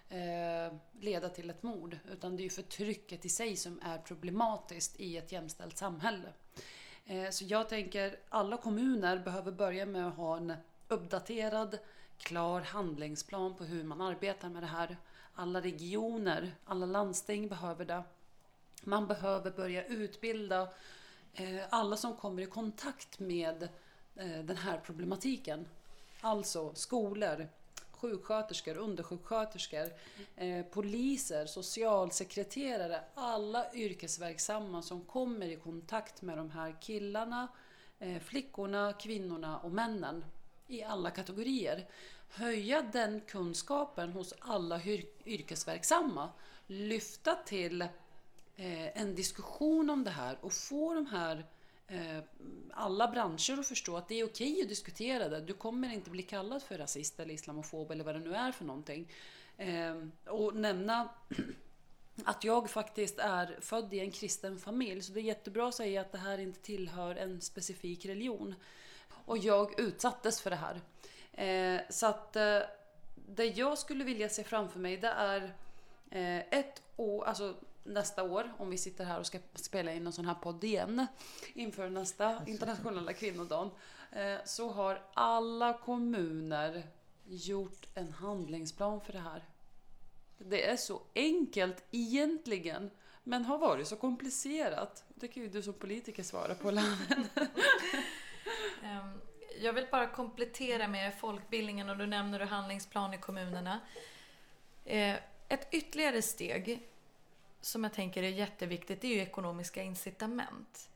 eh, 0.08 0.72
leda 1.00 1.28
till 1.28 1.50
ett 1.50 1.62
mord. 1.62 1.98
Utan 2.12 2.36
det 2.36 2.42
är 2.42 2.44
ju 2.44 2.50
förtrycket 2.50 3.24
i 3.24 3.28
sig 3.28 3.56
som 3.56 3.80
är 3.82 3.98
problematiskt 3.98 5.00
i 5.00 5.16
ett 5.16 5.32
jämställt 5.32 5.78
samhälle. 5.78 6.32
Eh, 7.06 7.30
så 7.30 7.44
jag 7.44 7.68
tänker 7.68 8.16
alla 8.28 8.56
kommuner 8.56 9.18
behöver 9.18 9.52
börja 9.52 9.86
med 9.86 10.08
att 10.08 10.16
ha 10.16 10.36
en 10.36 10.52
uppdaterad, 10.88 11.78
klar 12.18 12.60
handlingsplan 12.60 13.54
på 13.54 13.64
hur 13.64 13.84
man 13.84 14.00
arbetar 14.00 14.48
med 14.48 14.62
det 14.62 14.66
här. 14.66 14.96
Alla 15.34 15.60
regioner, 15.60 16.54
alla 16.64 16.86
landsting 16.86 17.48
behöver 17.48 17.84
det. 17.84 18.02
Man 18.82 19.06
behöver 19.06 19.50
börja 19.50 19.84
utbilda 19.84 20.68
eh, 21.34 21.60
alla 21.70 21.96
som 21.96 22.16
kommer 22.16 22.42
i 22.42 22.46
kontakt 22.46 23.18
med 23.18 23.62
eh, 24.16 24.44
den 24.44 24.56
här 24.56 24.78
problematiken. 24.78 25.66
Alltså 26.20 26.74
skolor, 26.74 27.48
sjuksköterskor, 28.00 28.76
undersjuksköterskor, 28.76 29.92
eh, 30.36 30.66
poliser, 30.66 31.46
socialsekreterare, 31.46 33.00
alla 33.14 33.74
yrkesverksamma 33.74 34.82
som 34.82 35.00
kommer 35.00 35.46
i 35.46 35.56
kontakt 35.56 36.22
med 36.22 36.38
de 36.38 36.50
här 36.50 36.76
killarna, 36.80 37.48
eh, 37.98 38.22
flickorna, 38.22 38.92
kvinnorna 38.92 39.58
och 39.58 39.72
männen 39.72 40.24
i 40.66 40.82
alla 40.82 41.10
kategorier. 41.10 41.86
Höja 42.28 42.82
den 42.82 43.20
kunskapen 43.20 44.12
hos 44.12 44.34
alla 44.38 44.80
yrkesverksamma. 45.24 46.30
Lyfta 46.66 47.34
till 47.34 47.82
eh, 47.82 49.00
en 49.00 49.14
diskussion 49.14 49.90
om 49.90 50.04
det 50.04 50.10
här 50.10 50.38
och 50.40 50.52
få 50.52 50.94
de 50.94 51.06
här 51.06 51.36
eh, 51.36 51.44
Eh, 51.88 52.22
alla 52.72 53.08
branscher 53.08 53.60
att 53.60 53.66
förstå 53.66 53.96
att 53.96 54.08
det 54.08 54.20
är 54.20 54.24
okej 54.24 54.62
att 54.62 54.68
diskutera 54.68 55.28
det. 55.28 55.40
Du 55.40 55.52
kommer 55.52 55.92
inte 55.92 56.10
bli 56.10 56.22
kallad 56.22 56.62
för 56.62 56.78
rasist 56.78 57.20
eller 57.20 57.34
islamofob 57.34 57.90
eller 57.90 58.04
vad 58.04 58.14
det 58.14 58.20
nu 58.20 58.34
är 58.34 58.52
för 58.52 58.64
någonting. 58.64 59.12
Ehm, 59.56 60.12
och 60.26 60.56
nämna 60.56 61.08
att 62.24 62.44
jag 62.44 62.70
faktiskt 62.70 63.18
är 63.18 63.58
född 63.60 63.94
i 63.94 64.00
en 64.00 64.10
kristen 64.10 64.58
familj. 64.58 65.02
Så 65.02 65.12
det 65.12 65.20
är 65.20 65.22
jättebra 65.22 65.68
att 65.68 65.74
säga 65.74 66.00
att 66.00 66.12
det 66.12 66.18
här 66.18 66.38
inte 66.38 66.60
tillhör 66.60 67.16
en 67.16 67.40
specifik 67.40 68.06
religion. 68.06 68.54
Och 69.24 69.38
jag 69.38 69.80
utsattes 69.80 70.40
för 70.40 70.50
det 70.50 70.56
här. 70.56 70.80
Eh, 71.32 71.80
så 71.90 72.06
att 72.06 72.36
eh, 72.36 72.60
det 73.14 73.44
jag 73.44 73.78
skulle 73.78 74.04
vilja 74.04 74.28
se 74.28 74.44
framför 74.44 74.78
mig 74.78 74.96
det 74.96 75.08
är 75.08 75.54
ett 76.50 76.82
år, 76.96 77.24
alltså 77.24 77.54
nästa 77.84 78.22
år, 78.22 78.52
om 78.58 78.70
vi 78.70 78.78
sitter 78.78 79.04
här 79.04 79.18
och 79.18 79.26
ska 79.26 79.38
spela 79.54 79.92
in 79.92 80.06
en 80.06 80.12
sån 80.12 80.24
här 80.24 80.34
podd 80.34 80.64
igen 80.64 81.06
inför 81.54 81.90
nästa 81.90 82.42
internationella 82.46 83.12
kvinnodagen, 83.12 83.70
eh, 84.12 84.36
så 84.44 84.68
har 84.70 85.02
alla 85.14 85.78
kommuner 85.78 86.86
gjort 87.26 87.86
en 87.94 88.12
handlingsplan 88.12 89.00
för 89.00 89.12
det 89.12 89.18
här. 89.18 89.44
Det 90.38 90.68
är 90.68 90.76
så 90.76 91.02
enkelt 91.14 91.84
egentligen, 91.90 92.90
men 93.24 93.44
har 93.44 93.58
varit 93.58 93.88
så 93.88 93.96
komplicerat. 93.96 95.04
Det 95.14 95.28
kan 95.28 95.42
ju 95.42 95.48
du 95.48 95.62
som 95.62 95.72
politiker 95.74 96.22
svara 96.22 96.54
på, 96.54 96.70
Laven. 96.70 97.26
Ehm, 98.84 99.20
Jag 99.60 99.72
vill 99.72 99.86
bara 99.90 100.06
komplettera 100.06 100.88
med 100.88 101.18
folkbildningen 101.18 101.90
och 101.90 101.96
du 101.96 102.06
nämner 102.06 102.38
du 102.38 102.44
handlingsplan 102.44 103.14
i 103.14 103.18
kommunerna. 103.18 103.80
Eh, 104.84 105.14
Ett 105.48 105.68
ytterligare 105.74 106.22
steg 106.22 106.88
som 107.60 107.84
jag 107.84 107.92
tänker 107.92 108.22
är 108.22 108.28
jätteviktigt 108.28 109.00
det 109.00 109.06
är 109.08 109.14
ju 109.14 109.20
ekonomiska 109.20 109.82
incitament. 109.82 110.88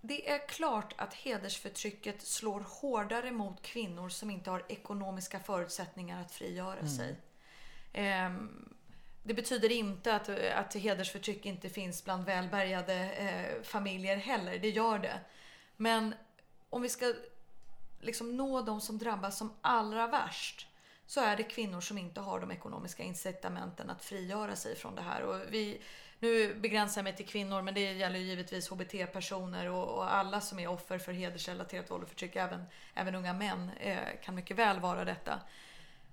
Det 0.00 0.30
är 0.30 0.48
klart 0.48 0.94
att 0.96 1.14
hedersförtrycket 1.14 2.22
slår 2.22 2.60
hårdare 2.60 3.30
mot 3.30 3.62
kvinnor 3.62 4.08
som 4.08 4.30
inte 4.30 4.50
har 4.50 4.64
ekonomiska 4.68 5.40
förutsättningar 5.40 6.20
att 6.20 6.32
frigöra 6.32 6.86
sig. 6.88 7.16
Ehm, 7.92 8.74
Det 9.22 9.34
betyder 9.34 9.72
inte 9.72 10.14
att, 10.14 10.28
att 10.54 10.74
hedersförtryck 10.74 11.46
inte 11.46 11.68
finns 11.68 12.04
bland 12.04 12.24
välbärgade 12.24 12.94
eh, 12.94 13.62
familjer 13.62 14.16
heller. 14.16 14.58
Det 14.58 14.70
gör 14.70 14.98
det. 14.98 15.20
Men 15.76 16.14
om 16.70 16.82
vi 16.82 16.88
ska 16.88 17.14
liksom 18.00 18.36
nå 18.36 18.60
de 18.62 18.80
som 18.80 18.98
drabbas 18.98 19.38
som 19.38 19.52
allra 19.60 20.06
värst 20.06 20.66
så 21.10 21.20
är 21.20 21.36
det 21.36 21.42
kvinnor 21.42 21.80
som 21.80 21.98
inte 21.98 22.20
har 22.20 22.40
de 22.40 22.50
ekonomiska 22.50 23.02
incitamenten 23.02 23.90
att 23.90 24.04
frigöra 24.04 24.56
sig 24.56 24.76
från 24.76 24.94
det 24.94 25.02
här. 25.02 25.22
Och 25.22 25.40
vi, 25.50 25.80
nu 26.18 26.54
begränsar 26.54 26.98
jag 26.98 27.04
mig 27.04 27.16
till 27.16 27.26
kvinnor 27.26 27.62
men 27.62 27.74
det 27.74 27.92
gäller 27.92 28.18
ju 28.18 28.24
givetvis 28.24 28.68
HBT-personer 28.68 29.70
och, 29.70 29.88
och 29.88 30.14
alla 30.14 30.40
som 30.40 30.58
är 30.58 30.68
offer 30.68 30.98
för 30.98 31.12
hedersrelaterat 31.12 31.90
våld 31.90 32.02
och 32.02 32.08
förtryck. 32.08 32.36
Även, 32.36 32.64
även 32.94 33.14
unga 33.14 33.32
män 33.32 33.70
eh, 33.80 33.98
kan 34.22 34.34
mycket 34.34 34.56
väl 34.56 34.80
vara 34.80 35.04
detta. 35.04 35.40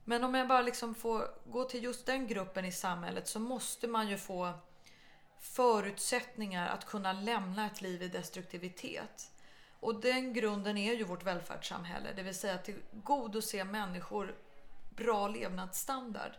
Men 0.03 0.23
om 0.23 0.33
jag 0.33 0.47
bara 0.47 0.61
liksom 0.61 0.95
får 0.95 1.27
gå 1.45 1.63
till 1.63 1.83
just 1.83 2.05
den 2.05 2.27
gruppen 2.27 2.65
i 2.65 2.71
samhället 2.71 3.27
så 3.27 3.39
måste 3.39 3.87
man 3.87 4.07
ju 4.07 4.17
få 4.17 4.53
förutsättningar 5.39 6.67
att 6.69 6.85
kunna 6.85 7.13
lämna 7.13 7.65
ett 7.65 7.81
liv 7.81 8.01
i 8.01 8.07
destruktivitet. 8.07 9.31
Och 9.79 10.01
den 10.01 10.33
grunden 10.33 10.77
är 10.77 10.93
ju 10.93 11.03
vårt 11.03 11.23
välfärdssamhälle, 11.23 12.09
det 12.15 12.23
vill 12.23 12.35
säga 12.35 12.55
att 12.55 12.65
tillgodose 12.65 13.63
människor 13.63 14.35
bra 14.97 15.27
levnadsstandard. 15.27 16.31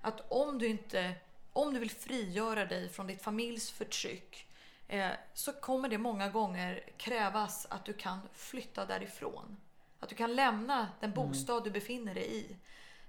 Att 0.00 0.32
om 0.32 0.58
du 0.58 0.66
inte, 0.66 1.14
om 1.52 1.74
du 1.74 1.80
vill 1.80 1.90
frigöra 1.90 2.64
dig 2.64 2.88
från 2.88 3.06
ditt 3.06 3.22
familjs 3.22 3.70
förtryck 3.70 4.46
eh, 4.88 5.10
så 5.34 5.52
kommer 5.52 5.88
det 5.88 5.98
många 5.98 6.28
gånger 6.28 6.84
krävas 6.96 7.66
att 7.70 7.84
du 7.84 7.92
kan 7.92 8.20
flytta 8.34 8.86
därifrån. 8.86 9.56
Att 10.00 10.08
du 10.08 10.14
kan 10.14 10.34
lämna 10.34 10.88
den 11.00 11.12
bostad 11.12 11.64
du 11.64 11.70
befinner 11.70 12.14
dig 12.14 12.36
i. 12.36 12.56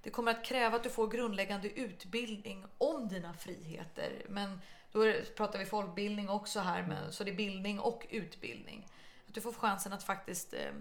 Det 0.03 0.09
kommer 0.09 0.31
att 0.31 0.45
kräva 0.45 0.75
att 0.75 0.83
du 0.83 0.89
får 0.89 1.07
grundläggande 1.07 1.69
utbildning 1.69 2.65
om 2.77 3.07
dina 3.07 3.33
friheter. 3.33 4.25
Men 4.29 4.61
då 4.91 5.13
pratar 5.35 5.59
vi 5.59 5.65
folkbildning 5.65 6.29
också 6.29 6.59
här, 6.59 6.83
men, 6.83 7.13
så 7.13 7.23
det 7.23 7.31
är 7.31 7.35
bildning 7.35 7.79
och 7.79 8.05
utbildning. 8.09 8.87
Att 9.27 9.33
du 9.33 9.41
får 9.41 9.53
chansen 9.53 9.93
att 9.93 10.03
faktiskt 10.03 10.53
eh, 10.53 10.73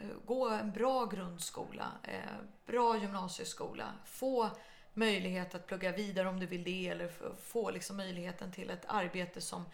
Eh, 0.00 0.06
gå 0.26 0.48
en 0.48 0.72
bra 0.72 1.04
grundskola, 1.06 1.92
eh, 2.02 2.20
bra 2.66 2.98
gymnasieskola, 2.98 3.92
få 4.04 4.50
möjlighet 4.94 5.54
att 5.54 5.66
plugga 5.66 5.92
vidare 5.92 6.28
om 6.28 6.40
du 6.40 6.46
vill 6.46 6.64
det 6.64 6.88
eller 6.88 7.10
få 7.42 7.70
liksom 7.70 7.96
möjligheten 7.96 8.52
till 8.52 8.70
ett 8.70 8.84
arbete 8.86 9.40
som 9.40 9.64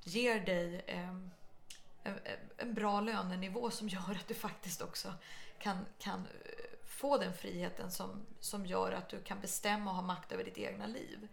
ger 0.00 0.40
dig 0.40 0.84
eh, 0.86 1.16
en, 2.56 2.74
bra 2.74 3.00
lönenivå 3.00 3.70
som 3.70 3.88
gör 3.88 4.10
att 4.10 4.28
du 4.28 4.34
faktiskt 4.34 4.82
också 4.82 5.14
kan, 5.58 5.78
kan 5.98 6.26
få 6.86 7.18
den 7.18 7.34
friheten 7.34 7.90
som, 7.90 8.26
som 8.40 8.66
gör 8.66 8.92
att 8.92 9.08
du 9.08 9.20
kan 9.20 9.40
bestämma 9.40 9.90
och 9.90 9.96
ha 9.96 10.02
makt 10.02 10.32
över 10.32 10.44
ditt 10.44 10.58
egna 10.58 10.86
liv. 10.86 11.28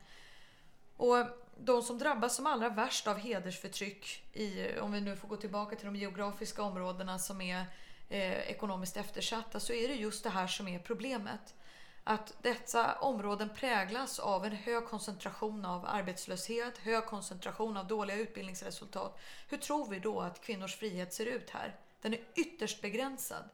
Och 0.98 1.26
de 1.58 1.82
som 1.82 1.98
drabbas 1.98 2.36
som 2.36 2.46
allra 2.46 2.70
värst 2.70 3.08
av 3.08 3.18
hedersförtryck, 3.18 4.24
i, 4.34 4.80
om 4.80 4.92
vi 4.92 5.02
nu 5.02 5.16
får 5.16 5.28
gå 5.28 5.36
tillbaka 5.36 5.76
till 5.76 5.86
de 5.86 5.96
geografiska 5.96 6.64
områdena 6.64 7.20
som 7.20 7.42
är 7.42 7.66
eh, 8.10 8.50
ekonomiskt 8.50 8.98
eftersatta, 8.98 9.60
så 9.60 9.74
är 9.74 9.88
det 9.88 9.96
just 9.96 10.24
det 10.24 10.30
här 10.30 10.48
som 10.48 10.68
är 10.68 10.80
problemet. 10.80 11.56
Att 12.04 12.34
dessa 12.42 12.94
områden 12.94 13.50
präglas 13.56 14.20
av 14.20 14.46
en 14.46 14.52
hög 14.52 14.86
koncentration 14.86 15.66
av 15.66 15.86
arbetslöshet, 15.86 16.78
hög 16.78 17.06
koncentration 17.06 17.78
av 17.78 17.88
dåliga 17.88 18.18
utbildningsresultat. 18.18 19.20
Hur 19.50 19.58
tror 19.58 19.90
vi 19.90 20.00
då 20.00 20.20
att 20.20 20.42
kvinnors 20.42 20.76
frihet 20.76 21.14
ser 21.14 21.26
ut 21.26 21.50
här? 21.50 21.76
Den 22.02 22.14
är 22.14 22.20
ytterst 22.36 22.82
begränsad. 22.82 23.50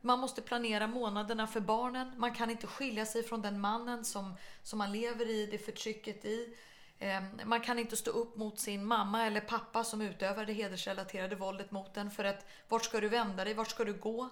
Man 0.00 0.18
måste 0.18 0.42
planera 0.42 0.86
månaderna 0.86 1.46
för 1.46 1.60
barnen. 1.60 2.12
Man 2.16 2.34
kan 2.34 2.50
inte 2.50 2.66
skilja 2.66 3.06
sig 3.06 3.22
från 3.22 3.42
den 3.42 3.60
mannen 3.60 4.04
som, 4.04 4.34
som 4.62 4.78
man 4.78 4.92
lever 4.92 5.30
i, 5.30 5.46
det 5.46 5.58
förtrycket 5.58 6.24
i. 6.24 6.56
Ehm, 7.02 7.40
man 7.44 7.60
kan 7.60 7.78
inte 7.78 7.96
stå 7.96 8.10
upp 8.10 8.36
mot 8.36 8.58
sin 8.58 8.84
mamma 8.84 9.26
eller 9.26 9.40
pappa 9.40 9.84
som 9.84 10.00
utövar 10.00 10.44
det 10.44 10.52
hedersrelaterade 10.52 11.36
våldet 11.36 11.70
mot 11.70 11.96
en. 11.96 12.10
För 12.10 12.24
att 12.24 12.46
vart 12.68 12.84
ska 12.84 13.00
du 13.00 13.08
vända 13.08 13.44
dig? 13.44 13.54
Vart 13.54 13.70
ska 13.70 13.84
du 13.84 13.92
gå? 13.92 14.28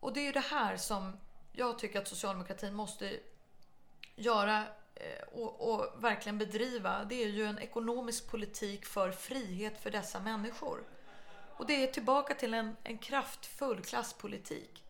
Och 0.00 0.12
det 0.12 0.20
är 0.20 0.24
ju 0.24 0.32
det 0.32 0.40
här 0.40 0.76
som 0.76 1.12
jag 1.52 1.78
tycker 1.78 1.98
att 1.98 2.08
socialdemokratin 2.08 2.74
måste 2.74 3.20
göra 4.16 4.64
eh, 4.94 5.28
och, 5.32 5.72
och 5.72 6.04
verkligen 6.04 6.38
bedriva. 6.38 7.04
Det 7.04 7.22
är 7.22 7.28
ju 7.28 7.44
en 7.44 7.58
ekonomisk 7.58 8.30
politik 8.30 8.86
för 8.86 9.10
frihet 9.10 9.82
för 9.82 9.90
dessa 9.90 10.20
människor. 10.20 10.84
Och 11.56 11.66
det 11.66 11.82
är 11.82 11.86
tillbaka 11.92 12.34
till 12.34 12.54
en, 12.54 12.76
en 12.82 12.98
kraftfull 12.98 13.82
klasspolitik. 13.82 14.84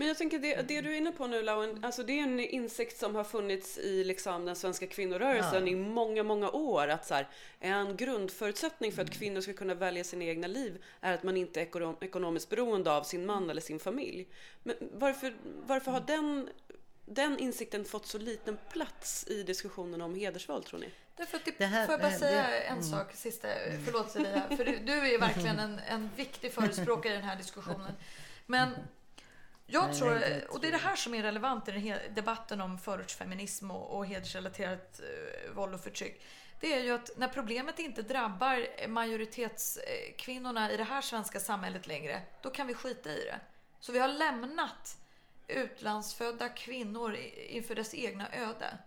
Men 0.00 0.08
jag 0.08 0.18
tänker 0.18 0.38
det, 0.38 0.62
det 0.68 0.80
du 0.80 0.92
är 0.92 0.96
inne 0.96 1.12
på 1.12 1.26
nu 1.26 1.42
Lauen, 1.42 1.84
alltså 1.84 2.02
det 2.02 2.12
är 2.18 2.22
en 2.22 2.40
insikt 2.40 2.98
som 2.98 3.14
har 3.14 3.24
funnits 3.24 3.78
i 3.78 4.04
liksom 4.04 4.44
den 4.44 4.56
svenska 4.56 4.86
kvinnorörelsen 4.86 5.66
Ja. 5.66 5.72
i 5.72 5.76
många, 5.76 6.22
många 6.22 6.50
år. 6.50 6.88
Att 6.88 7.06
så 7.06 7.14
här, 7.14 7.28
en 7.58 7.96
grundförutsättning 7.96 8.92
för 8.92 9.02
att 9.02 9.10
kvinnor 9.10 9.40
ska 9.40 9.52
kunna 9.52 9.74
välja 9.74 10.04
sina 10.04 10.24
egna 10.24 10.46
liv 10.46 10.82
är 11.00 11.12
att 11.14 11.22
man 11.22 11.36
inte 11.36 11.60
är 11.60 11.64
ekonom- 11.64 11.96
ekonomiskt 12.00 12.48
beroende 12.50 12.92
av 12.92 13.02
sin 13.02 13.26
man 13.26 13.50
eller 13.50 13.60
sin 13.60 13.78
familj. 13.80 14.28
Men 14.62 14.76
varför, 14.92 15.34
varför 15.66 15.90
har 15.90 16.00
den, 16.00 16.48
den 17.06 17.38
insikten 17.38 17.84
fått 17.84 18.06
så 18.06 18.18
liten 18.18 18.58
plats 18.72 19.24
i 19.28 19.42
diskussionen 19.42 20.02
om 20.02 20.14
hedersvåld 20.14 20.64
tror 20.66 20.80
ni? 20.80 20.90
Därför 21.16 21.36
att 21.36 21.44
det, 21.44 21.58
Det 21.58 21.66
här- 21.66 21.86
får 21.86 21.92
jag 21.92 22.00
bara 22.00 22.18
säga 22.18 22.42
det- 22.50 22.58
en 22.60 22.82
sak, 22.84 23.12
sista, 23.14 23.48
förlåt 23.84 24.10
Celia, 24.10 24.42
för 24.56 24.64
du, 24.64 24.76
du 24.76 24.92
är 25.14 25.18
verkligen 25.20 25.58
en, 25.58 25.78
en 25.88 26.10
viktig 26.16 26.52
förespråkare 26.52 27.12
i 27.12 27.16
den 27.16 27.24
här 27.24 27.36
diskussionen. 27.36 27.92
Men 28.46 28.70
jag 29.70 29.86
Nej, 29.86 29.98
tror, 29.98 30.14
och 30.48 30.60
det 30.60 30.68
är 30.68 30.72
det 30.72 30.78
här 30.78 30.96
som 30.96 31.14
är 31.14 31.22
relevant 31.22 31.68
i 31.68 31.96
debatten 32.14 32.60
om 32.60 32.78
förortsfeminism 32.78 33.70
och, 33.70 33.96
och 33.96 34.06
hedersrelaterat 34.06 35.00
eh, 35.00 35.52
våld 35.52 35.74
och 35.74 35.80
förtryck. 35.80 36.22
Det 36.60 36.74
är 36.74 36.82
ju 36.82 36.90
att 36.90 37.10
när 37.16 37.28
problemet 37.28 37.78
inte 37.78 38.02
drabbar 38.02 38.88
majoritetskvinnorna 38.88 40.72
i 40.72 40.76
det 40.76 40.84
här 40.84 41.00
svenska 41.00 41.40
samhället 41.40 41.86
längre, 41.86 42.22
då 42.42 42.50
kan 42.50 42.66
vi 42.66 42.74
skita 42.74 43.10
i 43.10 43.24
det. 43.24 43.40
Så 43.80 43.92
vi 43.92 43.98
har 43.98 44.08
lämnat 44.08 44.98
utlandsfödda 45.48 46.48
kvinnor 46.48 47.16
inför 47.48 47.74
dess 47.74 47.94
egna 47.94 48.28
öde. 48.32 48.78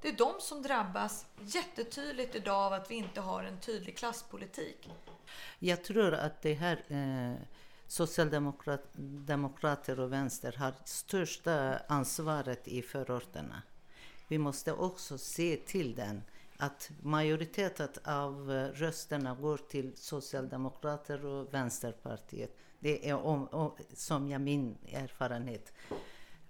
Det 0.00 0.08
är 0.08 0.12
de 0.12 0.34
som 0.40 0.62
drabbas 0.62 1.26
jättetydligt 1.40 2.34
idag 2.34 2.62
av 2.62 2.72
att 2.72 2.90
vi 2.90 2.94
inte 2.94 3.20
har 3.20 3.44
en 3.44 3.60
tydlig 3.60 3.96
klasspolitik. 3.96 4.90
Jag 5.58 5.84
tror 5.84 6.14
att 6.14 6.42
det 6.42 6.54
här 6.54 6.84
eh, 6.88 7.40
socialdemokrater 7.86 10.00
och 10.00 10.12
vänster 10.12 10.52
har 10.52 10.72
största 10.84 11.78
ansvaret 11.88 12.68
i 12.68 12.82
förorterna. 12.82 13.62
Vi 14.28 14.38
måste 14.38 14.72
också 14.72 15.18
se 15.18 15.56
till 15.56 15.94
den 15.94 16.22
att 16.56 16.90
majoriteten 17.02 17.88
av 18.04 18.50
rösterna 18.74 19.34
går 19.34 19.56
till 19.56 19.96
Socialdemokrater 19.96 21.26
och 21.26 21.54
Vänsterpartiet. 21.54 22.56
Det 22.80 23.08
är 23.08 23.14
om, 23.14 23.48
om, 23.48 23.72
som 23.94 24.28
jag 24.28 24.40
min 24.40 24.78
erfarenhet. 24.92 25.72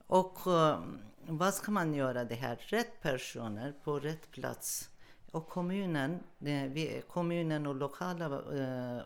Och 0.07 0.47
eh, 0.47 0.83
vad 1.27 1.55
ska 1.55 1.71
man 1.71 1.95
göra 1.95 2.25
det 2.25 2.35
här? 2.35 2.59
Rätt 2.61 3.03
personer 3.03 3.75
på 3.85 3.99
rätt 3.99 4.31
plats. 4.31 4.91
Och 5.31 5.49
kommunen, 5.49 6.23
det, 6.39 6.69
vi, 6.69 7.03
kommunen 7.09 7.67
och 7.67 7.75
lokala 7.75 8.27
eh, 8.27 9.03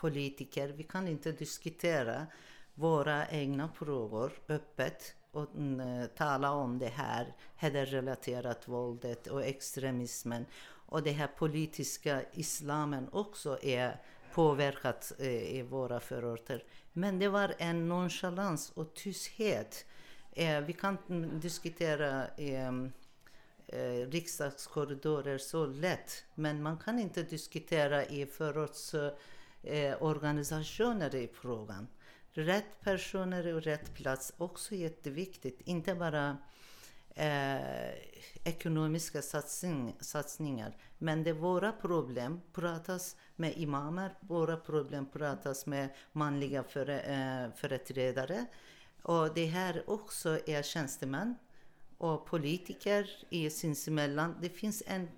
politiker, 0.00 0.68
vi 0.68 0.82
kan 0.82 1.08
inte 1.08 1.32
diskutera 1.32 2.26
våra 2.74 3.28
egna 3.28 3.68
frågor 3.68 4.32
öppet 4.48 5.14
och 5.30 5.56
mm, 5.56 6.08
tala 6.16 6.52
om 6.52 6.78
det 6.78 6.88
här 6.88 7.34
hedersrelaterat 7.56 8.68
våldet 8.68 9.26
och 9.26 9.44
extremismen. 9.44 10.46
Och 10.62 11.02
det 11.02 11.10
här 11.10 11.26
politiska 11.26 12.22
islamen 12.32 13.08
också 13.12 13.58
är 13.62 13.96
påverkat 14.34 15.12
eh, 15.18 15.56
i 15.56 15.62
våra 15.62 16.00
förorter. 16.00 16.64
Men 16.92 17.18
det 17.18 17.28
var 17.28 17.54
en 17.58 17.88
nonchalans 17.88 18.70
och 18.70 18.94
tysthet. 18.94 19.86
Eh, 20.32 20.60
vi 20.60 20.72
kan 20.72 20.98
mm, 21.08 21.40
diskutera 21.40 22.26
ehm, 22.26 22.92
eh, 23.66 24.10
riksdagskorridorer 24.10 25.38
så 25.38 25.66
lätt. 25.66 26.24
Men 26.34 26.62
man 26.62 26.78
kan 26.78 26.98
inte 26.98 27.22
diskutera 27.22 28.04
i 28.04 28.26
förorts 28.26 28.94
eh, 29.62 30.02
organisationer 30.02 31.14
i 31.14 31.28
frågan. 31.28 31.88
Rätt 32.32 32.80
personer 32.80 33.54
och 33.54 33.62
rätt 33.62 33.94
plats 33.94 34.32
också 34.38 34.74
jätteviktigt. 34.74 35.60
Inte 35.64 35.94
bara 35.94 36.36
eh, 37.14 37.90
ekonomiska 38.44 39.22
satsning, 39.22 39.96
satsningar. 40.00 40.76
Men 40.98 41.24
det 41.24 41.30
är 41.30 41.34
våra 41.34 41.72
problem 41.72 42.40
pratas 42.52 43.16
med 43.36 43.56
imamer, 43.56 44.14
våra 44.20 44.56
problem 44.56 45.06
pratas 45.12 45.66
med 45.66 45.88
manliga 46.12 46.62
före, 46.62 47.00
eh, 47.00 47.54
företrädare. 47.56 48.46
Och 49.02 49.34
det 49.34 49.46
här 49.46 49.90
också 49.90 50.38
är 50.46 50.62
tjänstemän 50.62 51.36
och 51.98 52.26
politiker 52.26 53.10
i 53.30 53.50
sinsemellan. 53.50 54.36
Det 54.40 54.48
finns 54.48 54.82
en 54.86 55.08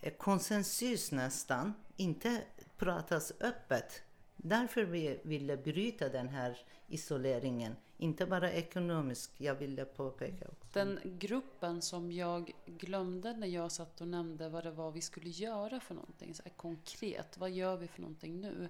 eh, 0.00 0.12
konsensus 0.18 1.12
nästan, 1.12 1.74
inte 1.96 2.42
pratas 2.82 3.32
öppet. 3.40 4.02
Därför 4.36 4.84
vi 4.84 5.20
ville 5.22 5.56
bryta 5.56 6.08
den 6.08 6.28
här 6.28 6.58
isoleringen, 6.88 7.76
inte 7.96 8.26
bara 8.26 8.52
ekonomiskt, 8.52 9.40
jag 9.40 9.54
ville 9.54 9.84
påpeka 9.84 10.44
också. 10.48 10.68
Den 10.72 11.00
gruppen 11.04 11.82
som 11.82 12.12
jag 12.12 12.52
glömde 12.66 13.32
när 13.32 13.46
jag 13.46 13.72
satt 13.72 14.00
och 14.00 14.08
nämnde 14.08 14.48
vad 14.48 14.64
det 14.64 14.70
var 14.70 14.90
vi 14.90 15.00
skulle 15.00 15.28
göra 15.30 15.80
för 15.80 15.94
någonting, 15.94 16.34
så 16.34 16.42
här 16.42 16.52
konkret, 16.56 17.38
vad 17.38 17.50
gör 17.50 17.76
vi 17.76 17.88
för 17.88 18.00
någonting 18.00 18.40
nu? 18.40 18.68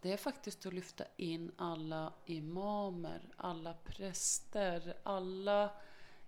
Det 0.00 0.12
är 0.12 0.16
faktiskt 0.16 0.66
att 0.66 0.74
lyfta 0.74 1.04
in 1.16 1.52
alla 1.56 2.12
imamer, 2.26 3.20
alla 3.36 3.74
präster, 3.74 4.96
alla 5.02 5.64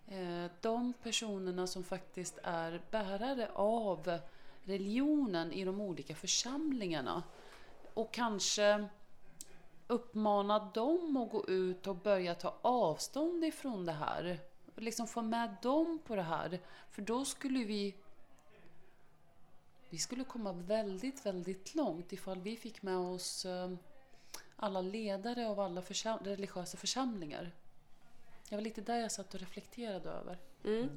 eh, 0.06 0.46
de 0.60 0.92
personerna 1.02 1.66
som 1.66 1.84
faktiskt 1.84 2.38
är 2.42 2.82
bärare 2.90 3.50
av 3.54 4.20
religionen 4.64 5.52
i 5.52 5.64
de 5.64 5.80
olika 5.80 6.14
församlingarna. 6.14 7.22
Och 7.94 8.14
kanske 8.14 8.88
uppmana 9.86 10.58
dem 10.58 11.16
att 11.16 11.30
gå 11.30 11.48
ut 11.48 11.86
och 11.86 11.96
börja 11.96 12.34
ta 12.34 12.58
avstånd 12.62 13.44
ifrån 13.44 13.86
det 13.86 13.92
här. 13.92 14.38
Liksom 14.76 15.06
få 15.06 15.22
med 15.22 15.56
dem 15.62 15.98
på 16.06 16.16
det 16.16 16.22
här. 16.22 16.60
För 16.90 17.02
då 17.02 17.24
skulle 17.24 17.64
vi 17.64 17.94
vi 19.90 19.98
skulle 19.98 20.24
komma 20.24 20.52
väldigt, 20.52 21.26
väldigt 21.26 21.74
långt 21.74 22.12
ifall 22.12 22.40
vi 22.40 22.56
fick 22.56 22.82
med 22.82 22.96
oss 22.96 23.44
eh, 23.44 23.70
alla 24.56 24.80
ledare 24.80 25.48
av 25.48 25.60
alla 25.60 25.80
försam- 25.80 26.24
religiösa 26.24 26.76
församlingar. 26.76 27.50
Det 28.48 28.54
var 28.54 28.62
lite 28.62 28.80
där 28.80 28.96
jag 28.96 29.12
satt 29.12 29.34
och 29.34 29.40
reflekterade 29.40 30.10
över. 30.10 30.38
Mm. 30.64 30.88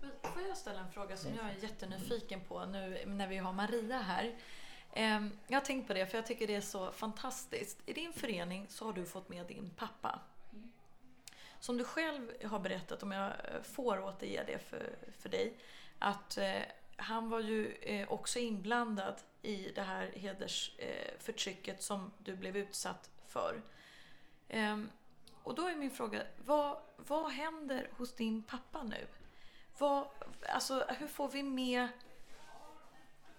Men 0.00 0.10
får 0.36 0.48
jag 0.48 0.56
ställa 0.56 0.80
en 0.80 0.90
fråga 0.90 1.16
som 1.16 1.34
jag 1.34 1.50
är 1.50 1.62
jättenyfiken 1.62 2.40
på 2.40 2.64
nu 2.64 3.02
när 3.06 3.28
vi 3.28 3.36
har 3.36 3.52
Maria 3.52 3.98
här? 3.98 4.34
Ehm, 4.92 5.30
jag 5.46 5.56
har 5.60 5.64
tänkt 5.64 5.86
på 5.86 5.94
det 5.94 6.06
för 6.06 6.18
jag 6.18 6.26
tycker 6.26 6.46
det 6.46 6.54
är 6.54 6.60
så 6.60 6.92
fantastiskt. 6.92 7.78
I 7.86 7.92
din 7.92 8.12
förening 8.12 8.66
så 8.68 8.84
har 8.84 8.92
du 8.92 9.06
fått 9.06 9.28
med 9.28 9.46
din 9.46 9.70
pappa. 9.70 10.20
Som 11.60 11.76
du 11.76 11.84
själv 11.84 12.32
har 12.44 12.58
berättat, 12.58 13.02
om 13.02 13.12
jag 13.12 13.32
får 13.62 14.04
återge 14.04 14.44
det 14.46 14.58
för, 14.58 14.96
för 15.18 15.28
dig, 15.28 15.58
att 15.98 16.38
eh, 16.38 16.62
han 16.96 17.30
var 17.30 17.40
ju 17.40 17.72
eh, 17.72 18.12
också 18.12 18.38
inblandad 18.38 19.14
i 19.42 19.72
det 19.74 19.82
här 19.82 20.12
hedersförtrycket 20.14 21.76
eh, 21.76 21.80
som 21.80 22.12
du 22.18 22.36
blev 22.36 22.56
utsatt 22.56 23.10
för. 23.26 23.62
Ehm, 24.48 24.90
och 25.42 25.54
då 25.54 25.66
är 25.66 25.76
min 25.76 25.90
fråga, 25.90 26.22
vad, 26.44 26.78
vad 26.96 27.32
händer 27.32 27.88
hos 27.96 28.14
din 28.14 28.42
pappa 28.42 28.82
nu? 28.82 29.06
Vad, 29.78 30.06
alltså, 30.48 30.86
hur 30.98 31.06
får 31.06 31.28
vi 31.28 31.42
med 31.42 31.88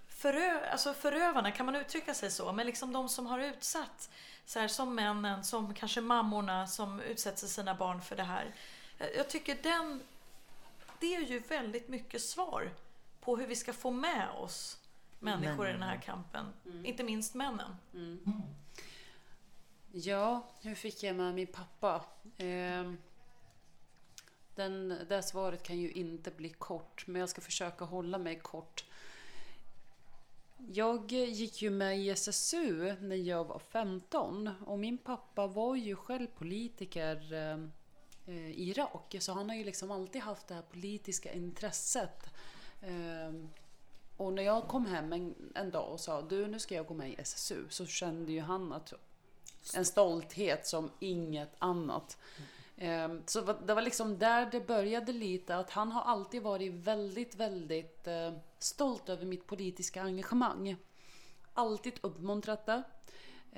förö, 0.07 0.69
alltså 0.71 0.93
förövarna, 0.93 1.51
kan 1.51 1.65
man 1.65 1.75
uttrycka 1.75 2.13
sig 2.13 2.31
så? 2.31 2.51
Men 2.51 2.65
liksom 2.65 2.93
de 2.93 3.09
som 3.09 3.25
har 3.27 3.39
utsatt, 3.39 4.09
så 4.45 4.59
här, 4.59 4.67
som 4.67 4.95
männen, 4.95 5.43
som 5.43 5.73
kanske 5.73 6.01
mammorna 6.01 6.67
som 6.67 6.99
utsätter 6.99 7.47
sina 7.47 7.75
barn 7.75 8.01
för 8.01 8.15
det 8.15 8.23
här. 8.23 8.55
Jag 9.15 9.29
tycker 9.29 9.57
den, 9.63 10.01
det 10.99 11.15
är 11.15 11.21
ju 11.21 11.39
väldigt 11.39 11.87
mycket 11.87 12.21
svar 12.21 12.71
på 13.19 13.37
hur 13.37 13.47
vi 13.47 13.55
ska 13.55 13.73
få 13.73 13.91
med 13.91 14.29
oss 14.29 14.77
människor 15.19 15.57
männen. 15.57 15.69
i 15.69 15.71
den 15.71 15.89
här 15.89 16.01
kampen. 16.01 16.53
Mm. 16.65 16.85
Inte 16.85 17.03
minst 17.03 17.33
männen. 17.33 17.75
Mm. 17.93 18.41
Ja, 19.91 20.47
hur 20.61 20.75
fick 20.75 21.03
jag 21.03 21.15
med 21.15 21.33
min 21.33 21.47
pappa? 21.47 22.05
Eh, 22.37 22.91
den, 24.57 24.97
det 25.09 25.23
svaret 25.23 25.63
kan 25.63 25.77
ju 25.77 25.91
inte 25.91 26.31
bli 26.31 26.49
kort, 26.49 27.07
men 27.07 27.19
jag 27.19 27.29
ska 27.29 27.41
försöka 27.41 27.85
hålla 27.85 28.17
mig 28.17 28.39
kort. 28.39 28.85
Jag 30.57 31.11
gick 31.11 31.61
ju 31.61 31.69
med 31.69 31.99
i 31.99 32.09
SSU 32.09 32.95
när 33.01 33.15
jag 33.15 33.45
var 33.45 33.59
15 33.59 34.49
och 34.65 34.79
min 34.79 34.97
pappa 34.97 35.47
var 35.47 35.75
ju 35.75 35.95
själv 35.95 36.27
politiker 36.27 37.33
eh, 37.33 38.49
i 38.49 38.69
Irak. 38.69 39.15
Så 39.19 39.33
han 39.33 39.49
har 39.49 39.55
ju 39.55 39.63
liksom 39.63 39.91
alltid 39.91 40.21
haft 40.21 40.47
det 40.47 40.53
här 40.53 40.61
politiska 40.61 41.33
intresset. 41.33 42.29
Ehm, 42.81 43.49
och 44.17 44.33
när 44.33 44.43
jag 44.43 44.67
kom 44.67 44.85
hem 44.85 45.13
en, 45.13 45.35
en 45.55 45.71
dag 45.71 45.91
och 45.91 45.99
sa 45.99 46.21
du 46.21 46.47
nu 46.47 46.59
ska 46.59 46.75
jag 46.75 46.85
gå 46.85 46.93
med 46.93 47.09
i 47.09 47.15
SSU 47.17 47.65
så 47.69 47.85
kände 47.85 48.31
ju 48.31 48.41
han 48.41 48.73
att 48.73 48.93
en 49.75 49.85
stolthet 49.85 50.67
som 50.67 50.91
inget 50.99 51.55
annat. 51.59 52.17
Mm. 52.37 52.49
Ehm, 52.77 53.23
så 53.25 53.41
det 53.41 53.73
var 53.73 53.81
liksom 53.81 54.17
där 54.17 54.49
det 54.51 54.67
började 54.67 55.13
lite, 55.13 55.55
att 55.55 55.69
han 55.69 55.91
har 55.91 56.01
alltid 56.01 56.43
varit 56.43 56.73
väldigt, 56.73 57.35
väldigt 57.35 58.07
eh, 58.07 58.33
stolt 58.59 59.09
över 59.09 59.25
mitt 59.25 59.47
politiska 59.47 60.01
engagemang. 60.01 60.75
Alltid 61.53 61.93
uppmuntrat 62.01 62.65
det. 62.65 62.83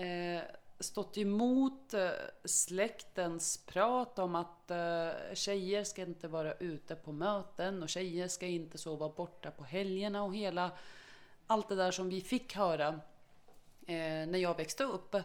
Eh, 0.03 0.41
stått 0.79 1.17
emot 1.17 1.93
eh, 1.93 2.09
släktens 2.45 3.65
prat 3.65 4.19
om 4.19 4.35
att 4.35 4.71
eh, 4.71 5.33
tjejer 5.33 5.83
ska 5.83 6.01
inte 6.01 6.27
vara 6.27 6.53
ute 6.53 6.95
på 6.95 7.11
möten 7.11 7.83
och 7.83 7.89
tjejer 7.89 8.27
ska 8.27 8.45
inte 8.45 8.77
sova 8.77 9.09
borta 9.09 9.51
på 9.51 9.63
helgerna 9.63 10.23
och 10.23 10.35
hela 10.35 10.71
allt 11.47 11.69
det 11.69 11.75
där 11.75 11.91
som 11.91 12.09
vi 12.09 12.21
fick 12.21 12.55
höra 12.55 12.87
eh, 13.87 14.27
när 14.27 14.37
jag 14.37 14.57
växte 14.57 14.83
upp. 14.83 15.15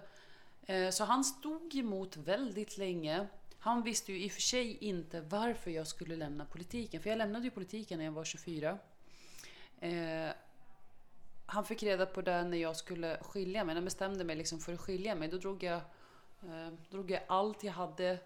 Eh, 0.66 0.90
så 0.90 1.04
han 1.04 1.24
stod 1.24 1.74
emot 1.74 2.16
väldigt 2.16 2.78
länge. 2.78 3.26
Han 3.64 3.82
visste 3.82 4.12
ju 4.12 4.24
i 4.24 4.28
och 4.28 4.32
för 4.32 4.40
sig 4.40 4.76
inte 4.80 5.20
varför 5.20 5.70
jag 5.70 5.86
skulle 5.86 6.16
lämna 6.16 6.44
politiken. 6.44 7.02
För 7.02 7.10
jag 7.10 7.16
lämnade 7.16 7.44
ju 7.44 7.50
politiken 7.50 7.98
när 7.98 8.04
jag 8.04 8.12
var 8.12 8.24
24. 8.24 8.78
Eh, 9.80 10.30
han 11.46 11.64
fick 11.64 11.82
reda 11.82 12.06
på 12.06 12.22
det 12.22 12.44
när 12.44 12.56
jag 12.56 12.76
skulle 12.76 13.18
skilja 13.22 13.64
mig. 13.64 13.74
När 13.74 13.80
jag 13.80 13.84
bestämde 13.84 14.24
mig 14.24 14.36
liksom 14.36 14.60
för 14.60 14.72
att 14.72 14.80
skilja 14.80 15.14
mig. 15.14 15.28
Då 15.28 15.38
drog 15.38 15.62
jag, 15.62 15.80
eh, 16.42 16.72
drog 16.90 17.10
jag 17.10 17.22
allt 17.28 17.64
jag 17.64 17.72
hade 17.72 18.18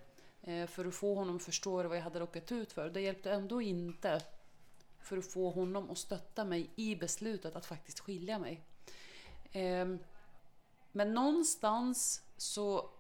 eh, 0.43 0.66
för 0.66 0.84
att 0.84 0.95
få 0.95 1.14
honom 1.14 1.36
att 1.36 1.43
förstå 1.43 1.89
vad 1.89 1.97
jag 1.97 2.03
hade 2.03 2.20
råkat 2.20 2.53
ut 2.53 2.72
för. 2.72 2.91
Det 2.91 3.01
hjälpte 3.01 3.32
ändå 3.32 3.62
inte 3.62 4.20
för 4.99 5.18
att 5.18 5.32
få 5.32 5.51
honom 5.51 5.91
att 5.91 5.99
stötta 5.99 6.45
mig 6.45 6.70
i 6.76 6.97
beslutet 6.97 7.57
att 7.57 7.66
faktiskt 7.66 8.01
skilja 8.01 8.39
mig. 8.39 8.62
Eh, 9.53 9.86
men 10.93 11.14
någonstans 11.14 12.22
så 12.36 12.91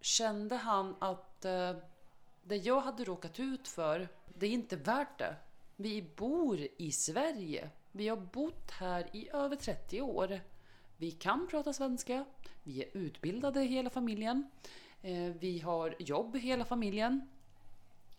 kände 0.00 0.56
han 0.56 0.96
att 0.98 1.27
eh, 1.44 1.76
det 2.42 2.56
jag 2.56 2.80
hade 2.80 3.04
råkat 3.04 3.40
ut 3.40 3.68
för, 3.68 4.08
det 4.34 4.46
är 4.46 4.50
inte 4.50 4.76
värt 4.76 5.18
det. 5.18 5.36
Vi 5.76 6.02
bor 6.16 6.66
i 6.76 6.92
Sverige. 6.92 7.70
Vi 7.92 8.08
har 8.08 8.16
bott 8.16 8.70
här 8.70 9.06
i 9.12 9.28
över 9.32 9.56
30 9.56 10.00
år. 10.00 10.40
Vi 10.96 11.10
kan 11.10 11.46
prata 11.46 11.72
svenska. 11.72 12.24
Vi 12.62 12.82
är 12.82 12.88
utbildade 12.92 13.60
hela 13.60 13.90
familjen. 13.90 14.50
Eh, 15.02 15.32
vi 15.40 15.58
har 15.58 15.94
jobb 15.98 16.36
hela 16.36 16.64
familjen. 16.64 17.28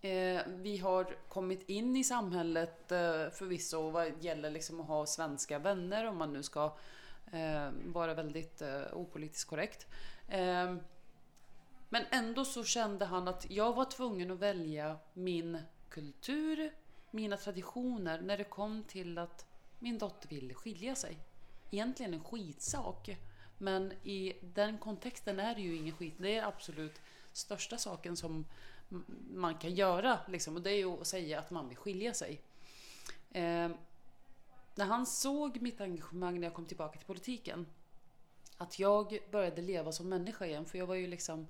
Eh, 0.02 0.42
vi 0.48 0.78
har 0.78 1.18
kommit 1.30 1.70
in 1.70 1.98
i 1.98 2.04
samhället 2.04 2.92
eh, 2.92 3.30
förvisso 3.30 3.90
vad 3.90 4.24
gäller 4.24 4.50
liksom 4.50 4.82
att 4.82 4.88
ha 4.88 5.06
svenska 5.06 5.60
vänner 5.60 6.06
om 6.06 6.18
man 6.18 6.34
nu 6.34 6.44
ska 6.44 6.78
eh, 7.32 7.70
vara 7.86 8.14
väldigt 8.14 8.62
eh, 8.62 8.84
opolitiskt 8.94 9.50
korrekt. 9.50 9.88
Eh, 10.28 10.76
men 11.90 12.06
ändå 12.12 12.46
så 12.46 12.64
kände 12.64 13.06
han 13.06 13.28
att 13.28 13.46
jag 13.50 13.74
var 13.74 13.86
tvungen 13.86 14.32
att 14.32 14.40
välja 14.40 14.98
min 15.14 15.62
kultur, 15.90 16.74
mina 17.12 17.38
traditioner 17.38 18.22
när 18.22 18.38
det 18.38 18.44
kom 18.44 18.84
till 18.84 19.18
att 19.18 19.46
min 19.80 19.98
dotter 19.98 20.30
ville 20.30 20.54
skilja 20.54 20.96
sig. 20.96 21.18
Egentligen 21.72 22.14
en 22.14 22.24
skitsak. 22.24 23.18
Men 23.58 23.92
i 24.04 24.34
den 24.42 24.78
kontexten 24.78 25.40
är 25.40 25.56
det 25.56 25.62
ju 25.62 25.76
ingen 25.76 25.96
skit. 25.96 26.14
Det 26.18 26.38
är 26.38 26.46
absolut 26.46 27.02
största 27.32 27.78
saken 27.78 28.18
som 28.18 28.46
man 29.34 29.58
kan 29.58 29.76
göra. 29.76 30.20
Liksom. 30.28 30.56
Och 30.56 30.62
det 30.62 30.72
är 30.72 30.78
ju 30.78 31.02
att 31.02 31.08
säga 31.08 31.40
att 31.40 31.52
man 31.52 31.70
vill 31.70 31.78
skilja 31.78 32.14
sig. 32.14 32.42
Eh, 33.32 33.70
när 34.76 34.86
han 34.86 35.06
såg 35.06 35.62
mitt 35.62 35.82
engagemang 35.82 36.40
när 36.40 36.48
jag 36.48 36.54
kom 36.54 36.66
tillbaka 36.66 36.98
till 36.98 37.08
politiken. 37.08 37.68
Att 38.58 38.80
jag 38.80 39.20
började 39.32 39.62
leva 39.62 39.92
som 39.92 40.10
människa 40.10 40.46
igen. 40.46 40.66
För 40.66 40.78
jag 40.78 40.86
var 40.86 40.96
ju 40.96 41.08
liksom... 41.08 41.48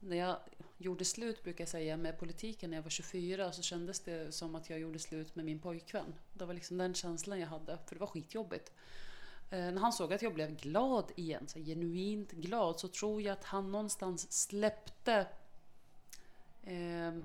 När 0.00 0.16
jag 0.16 0.36
gjorde 0.78 1.04
slut, 1.04 1.42
brukar 1.42 1.62
jag 1.62 1.68
säga, 1.68 1.96
med 1.96 2.18
politiken 2.18 2.70
när 2.70 2.76
jag 2.76 2.82
var 2.82 2.90
24 2.90 3.52
så 3.52 3.62
kändes 3.62 4.00
det 4.00 4.34
som 4.34 4.54
att 4.54 4.70
jag 4.70 4.78
gjorde 4.78 4.98
slut 4.98 5.36
med 5.36 5.44
min 5.44 5.58
pojkvän. 5.58 6.14
Det 6.34 6.44
var 6.44 6.54
liksom 6.54 6.78
den 6.78 6.94
känslan 6.94 7.40
jag 7.40 7.48
hade, 7.48 7.78
för 7.86 7.94
det 7.94 8.00
var 8.00 8.06
skitjobbigt. 8.06 8.72
Eh, 9.50 9.58
när 9.58 9.80
han 9.80 9.92
såg 9.92 10.12
att 10.12 10.22
jag 10.22 10.34
blev 10.34 10.56
glad 10.56 11.12
igen, 11.16 11.48
så 11.48 11.58
genuint 11.58 12.32
glad, 12.32 12.80
så 12.80 12.88
tror 12.88 13.22
jag 13.22 13.32
att 13.32 13.44
han 13.44 13.72
någonstans 13.72 14.32
släppte 14.32 15.26
eh, 16.62 17.18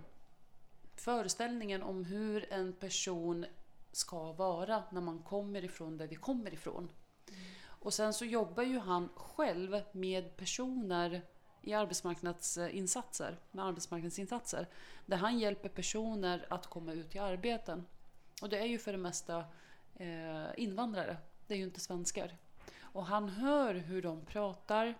föreställningen 0.96 1.84
om 1.84 2.06
hur 2.06 2.54
en 2.54 2.74
person 2.74 3.46
ska 3.92 4.32
vara 4.32 4.84
när 4.92 5.02
man 5.02 5.20
kommer 5.20 5.64
ifrån 5.64 5.98
där 5.98 6.08
vi 6.08 6.16
kommer 6.16 6.54
ifrån. 6.54 6.90
Mm. 7.30 7.42
Och 7.66 7.94
sen 7.94 8.14
så 8.14 8.26
jobbar 8.26 8.64
ju 8.64 8.80
han 8.80 9.10
själv 9.16 9.82
med 9.92 10.38
personer 10.38 11.22
i 11.64 11.74
arbetsmarknadsinsatser, 11.74 13.38
med 13.52 13.66
arbetsmarknadsinsatser. 13.66 14.68
Där 15.06 15.18
han 15.18 15.40
hjälper 15.40 15.70
personer 15.70 16.46
att 16.50 16.68
komma 16.68 16.94
ut 16.94 17.16
i 17.16 17.20
arbeten. 17.20 17.86
Och 18.42 18.50
det 18.50 18.60
är 18.60 18.66
ju 18.66 18.78
för 18.78 18.92
det 18.92 18.98
mesta 18.98 19.46
eh, 19.96 20.46
invandrare, 20.58 21.18
det 21.48 21.54
är 21.54 21.58
ju 21.58 21.64
inte 21.64 21.80
svenskar. 21.80 22.38
Och 22.82 23.06
han 23.06 23.30
hör 23.30 23.74
hur 23.74 24.02
de 24.02 24.26
pratar, 24.26 24.96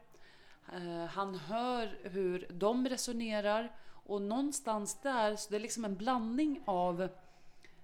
eh, 0.74 1.06
han 1.06 1.36
hör 1.36 2.00
hur 2.04 2.48
de 2.50 2.88
resonerar 2.88 3.76
och 3.90 4.22
någonstans 4.22 5.02
där, 5.02 5.36
så 5.36 5.50
det 5.50 5.56
är 5.56 5.60
liksom 5.60 5.86
en 5.86 5.96
blandning 5.96 6.64
av 6.66 7.10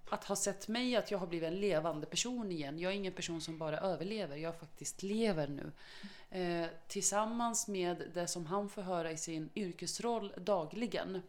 att 0.09 0.23
ha 0.23 0.35
sett 0.35 0.67
mig, 0.67 0.95
att 0.95 1.11
jag 1.11 1.17
har 1.17 1.27
blivit 1.27 1.47
en 1.47 1.59
levande 1.59 2.07
person 2.07 2.51
igen. 2.51 2.79
Jag 2.79 2.91
är 2.91 2.95
ingen 2.95 3.13
person 3.13 3.41
som 3.41 3.57
bara 3.57 3.77
överlever, 3.77 4.37
jag 4.37 4.59
faktiskt 4.59 5.03
lever 5.03 5.47
nu. 5.47 5.71
Eh, 6.29 6.67
tillsammans 6.87 7.67
med 7.67 8.11
det 8.13 8.27
som 8.27 8.45
han 8.45 8.69
får 8.69 8.81
höra 8.81 9.11
i 9.11 9.17
sin 9.17 9.49
yrkesroll 9.55 10.33
dagligen. 10.37 11.21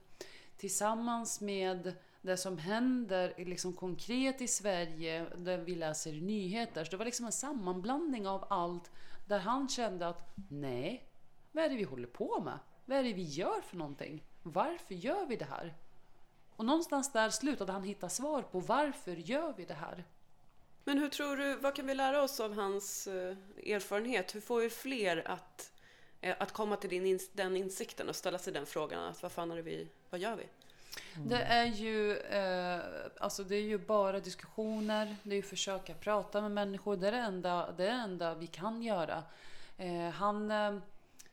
Tillsammans 0.56 1.40
med 1.40 1.92
det 2.22 2.36
som 2.36 2.58
händer 2.58 3.34
liksom 3.36 3.72
konkret 3.72 4.40
i 4.40 4.48
Sverige, 4.48 5.26
där 5.36 5.58
vi 5.58 5.74
läser 5.74 6.12
nyheter. 6.12 6.84
Så 6.84 6.90
det 6.90 6.96
var 6.96 7.04
liksom 7.04 7.26
en 7.26 7.32
sammanblandning 7.32 8.26
av 8.26 8.44
allt 8.50 8.90
där 9.26 9.38
han 9.38 9.68
kände 9.68 10.08
att 10.08 10.32
nej, 10.48 11.04
vad 11.52 11.64
är 11.64 11.68
det 11.68 11.76
vi 11.76 11.82
håller 11.82 12.08
på 12.08 12.40
med? 12.40 12.58
Vad 12.84 12.98
är 12.98 13.02
det 13.02 13.12
vi 13.12 13.22
gör 13.22 13.60
för 13.60 13.76
någonting? 13.76 14.24
Varför 14.42 14.94
gör 14.94 15.26
vi 15.26 15.36
det 15.36 15.44
här? 15.44 15.74
Och 16.60 16.66
någonstans 16.66 17.12
där 17.12 17.30
slutade 17.30 17.72
han 17.72 17.82
hitta 17.82 18.08
svar 18.08 18.42
på 18.42 18.60
varför 18.60 19.16
gör 19.16 19.54
vi 19.56 19.64
det 19.64 19.74
här? 19.74 20.04
Men 20.84 20.98
hur 20.98 21.08
tror 21.08 21.36
du, 21.36 21.56
vad 21.56 21.74
kan 21.74 21.86
vi 21.86 21.94
lära 21.94 22.22
oss 22.22 22.40
av 22.40 22.54
hans 22.54 23.06
eh, 23.06 23.36
erfarenhet? 23.66 24.34
Hur 24.34 24.40
får 24.40 24.60
vi 24.60 24.70
fler 24.70 25.28
att, 25.28 25.72
eh, 26.20 26.36
att 26.38 26.52
komma 26.52 26.76
till 26.76 26.90
din, 26.90 27.18
den 27.32 27.56
insikten 27.56 28.08
och 28.08 28.16
ställa 28.16 28.38
sig 28.38 28.52
den 28.52 28.66
frågan 28.66 29.04
att 29.04 29.22
vad 29.22 29.32
fan 29.32 29.50
är 29.50 29.56
det 29.56 29.62
vi, 29.62 29.88
vad 30.10 30.20
gör 30.20 30.36
vi? 30.36 30.46
Det 31.28 31.42
är 31.42 31.66
ju 31.66 32.16
eh, 32.16 32.80
alltså 33.18 33.44
det 33.44 33.56
är 33.56 33.62
ju 33.62 33.78
bara 33.78 34.20
diskussioner, 34.20 35.16
det 35.22 35.30
är 35.30 35.36
ju 35.36 35.42
försöka 35.42 35.94
prata 35.94 36.40
med 36.40 36.50
människor. 36.50 36.96
Det 36.96 37.08
är 37.08 37.12
det 37.12 37.18
enda, 37.18 37.72
det 37.72 37.84
är 37.84 37.92
det 37.92 38.02
enda 38.02 38.34
vi 38.34 38.46
kan 38.46 38.82
göra. 38.82 39.22
Eh, 39.76 40.10
han, 40.10 40.50
eh, 40.50 40.74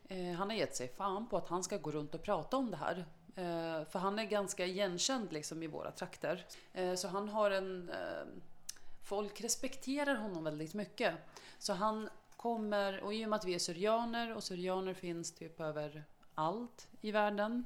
eh 0.08 0.34
han 0.38 0.50
har 0.50 0.58
gett 0.58 0.76
sig 0.76 0.88
fan 0.88 1.30
på 1.30 1.38
att 1.38 1.48
han 1.48 1.64
ska 1.64 1.78
gå 1.78 1.92
runt 1.92 2.16
och 2.16 2.24
prata 2.24 2.58
om 2.58 2.72
det 2.72 2.78
här. 2.78 3.06
Eh, 3.38 3.86
för 3.86 4.00
han 4.00 4.20
är 4.20 4.24
ganska 4.24 4.66
igenkänd 4.66 5.34
liksom 5.34 5.64
i 5.64 5.68
våra 5.68 5.92
trakter. 5.92 6.46
Eh, 6.74 6.96
så 6.96 7.08
han 7.08 7.30
har 7.30 7.52
en... 7.52 7.90
Eh, 7.90 8.26
folk 9.04 9.42
respekterar 9.42 10.16
honom 10.16 10.44
väldigt 10.44 10.74
mycket. 10.74 11.16
Så 11.60 11.74
han 11.74 12.10
kommer, 12.36 13.04
och 13.04 13.14
i 13.14 13.26
och 13.26 13.30
med 13.30 13.38
att 13.38 13.46
vi 13.46 13.56
är 13.56 13.60
syrianer 13.60 14.36
och 14.36 14.44
syrianer 14.44 14.94
finns 14.94 15.32
typ 15.32 15.60
över 15.60 16.04
allt 16.36 16.88
i 17.02 17.12
världen 17.12 17.66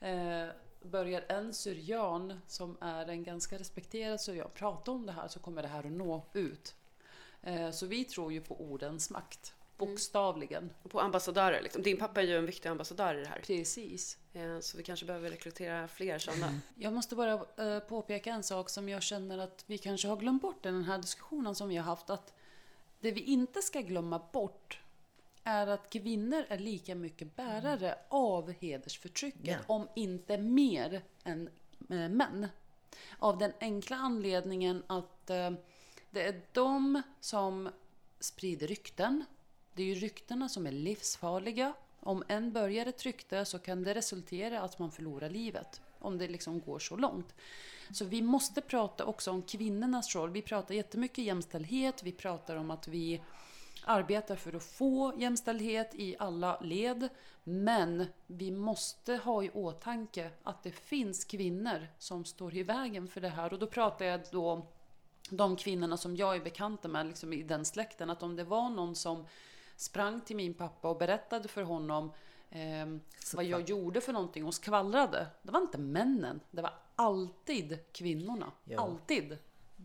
eh, 0.00 0.46
börjar 0.82 1.24
en 1.28 1.54
syrian 1.54 2.40
som 2.46 2.76
är 2.80 3.08
en 3.08 3.24
ganska 3.24 3.58
respekterad 3.58 4.20
syrian 4.20 4.50
prata 4.54 4.90
om 4.90 5.06
det 5.06 5.12
här 5.12 5.28
så 5.28 5.40
kommer 5.40 5.62
det 5.62 5.68
här 5.68 5.86
att 5.86 5.92
nå 5.92 6.26
ut. 6.32 6.74
Eh, 7.42 7.70
så 7.70 7.86
vi 7.86 8.04
tror 8.04 8.32
ju 8.32 8.40
på 8.40 8.60
ordens 8.60 9.10
makt. 9.10 9.54
Mm. 9.80 9.94
Bokstavligen. 9.94 10.70
Och 10.82 10.90
på 10.90 11.00
ambassadörer. 11.00 11.62
Liksom. 11.62 11.82
Din 11.82 11.96
pappa 11.96 12.22
är 12.22 12.26
ju 12.26 12.38
en 12.38 12.46
viktig 12.46 12.68
ambassadör 12.68 13.14
i 13.14 13.20
det 13.20 13.28
här. 13.28 13.40
Precis. 13.46 14.18
Eh, 14.32 14.58
så 14.60 14.76
vi 14.76 14.82
kanske 14.82 15.06
behöver 15.06 15.30
rekrytera 15.30 15.88
fler 15.88 16.18
sådana. 16.18 16.46
Mm. 16.46 16.60
Jag 16.74 16.92
måste 16.92 17.16
bara 17.16 17.32
eh, 17.32 17.80
påpeka 17.80 18.30
en 18.30 18.42
sak 18.42 18.70
som 18.70 18.88
jag 18.88 19.02
känner 19.02 19.38
att 19.38 19.64
vi 19.66 19.78
kanske 19.78 20.08
har 20.08 20.16
glömt 20.16 20.42
bort 20.42 20.66
i 20.66 20.68
den 20.68 20.84
här 20.84 20.98
diskussionen 20.98 21.54
som 21.54 21.68
vi 21.68 21.76
har 21.76 21.84
haft. 21.84 22.10
Att 22.10 22.32
det 23.00 23.10
vi 23.12 23.20
inte 23.20 23.62
ska 23.62 23.80
glömma 23.80 24.22
bort 24.32 24.80
är 25.44 25.66
att 25.66 25.90
kvinnor 25.90 26.44
är 26.48 26.58
lika 26.58 26.94
mycket 26.94 27.36
bärare 27.36 27.92
mm. 27.92 27.98
av 28.08 28.52
hedersförtrycket, 28.52 29.48
yeah. 29.48 29.60
om 29.66 29.88
inte 29.96 30.38
mer 30.38 31.02
än 31.24 31.48
äh, 31.90 32.08
män. 32.08 32.46
Av 33.18 33.38
den 33.38 33.52
enkla 33.60 33.96
anledningen 33.96 34.82
att 34.86 35.26
det 36.10 36.22
är 36.22 36.42
de 36.52 37.02
som 37.20 37.70
sprider 38.20 38.66
rykten. 38.66 39.24
Det 39.74 39.82
är 39.82 39.86
ju 39.86 39.94
ryktena 39.94 40.48
som 40.48 40.66
är 40.66 40.72
livsfarliga. 40.72 41.72
Om 42.00 42.24
en 42.28 42.52
börjar 42.52 42.86
ett 42.86 43.02
rykte 43.02 43.44
så 43.44 43.58
kan 43.58 43.82
det 43.82 43.94
resultera 43.94 44.60
att 44.60 44.78
man 44.78 44.90
förlorar 44.90 45.30
livet. 45.30 45.80
Om 45.98 46.18
det 46.18 46.28
liksom 46.28 46.60
går 46.60 46.78
så 46.78 46.96
långt. 46.96 47.34
Så 47.90 48.04
vi 48.04 48.22
måste 48.22 48.60
prata 48.60 49.04
också 49.04 49.30
om 49.30 49.42
kvinnornas 49.42 50.14
roll. 50.14 50.30
Vi 50.30 50.42
pratar 50.42 50.74
jättemycket 50.74 51.24
jämställdhet. 51.24 52.02
Vi 52.02 52.12
pratar 52.12 52.56
om 52.56 52.70
att 52.70 52.88
vi 52.88 53.20
arbetar 53.84 54.36
för 54.36 54.52
att 54.52 54.64
få 54.64 55.14
jämställdhet 55.18 55.94
i 55.94 56.16
alla 56.18 56.60
led. 56.60 57.08
Men 57.44 58.06
vi 58.26 58.50
måste 58.50 59.16
ha 59.16 59.44
i 59.44 59.50
åtanke 59.50 60.30
att 60.42 60.62
det 60.62 60.72
finns 60.72 61.24
kvinnor 61.24 61.86
som 61.98 62.24
står 62.24 62.56
i 62.56 62.62
vägen 62.62 63.08
för 63.08 63.20
det 63.20 63.28
här. 63.28 63.52
Och 63.52 63.58
då 63.58 63.66
pratar 63.66 64.04
jag 64.04 64.20
då 64.32 64.66
de 65.30 65.56
kvinnorna 65.56 65.96
som 65.96 66.16
jag 66.16 66.36
är 66.36 66.40
bekanta 66.40 66.88
med 66.88 67.06
liksom 67.06 67.32
i 67.32 67.42
den 67.42 67.64
släkten. 67.64 68.10
Att 68.10 68.22
om 68.22 68.36
det 68.36 68.44
var 68.44 68.70
någon 68.70 68.96
som 68.96 69.26
sprang 69.80 70.20
till 70.20 70.36
min 70.36 70.54
pappa 70.54 70.88
och 70.88 70.98
berättade 70.98 71.48
för 71.48 71.62
honom 71.62 72.12
eh, 72.50 72.86
vad 73.34 73.44
jag 73.44 73.68
gjorde 73.68 74.00
för 74.00 74.12
någonting 74.12 74.44
och 74.44 74.54
skvallrade. 74.54 75.26
Det 75.42 75.52
var 75.52 75.60
inte 75.60 75.78
männen, 75.78 76.40
det 76.50 76.62
var 76.62 76.74
alltid 76.96 77.78
kvinnorna. 77.92 78.52
Ja. 78.64 78.80
Alltid. 78.80 79.38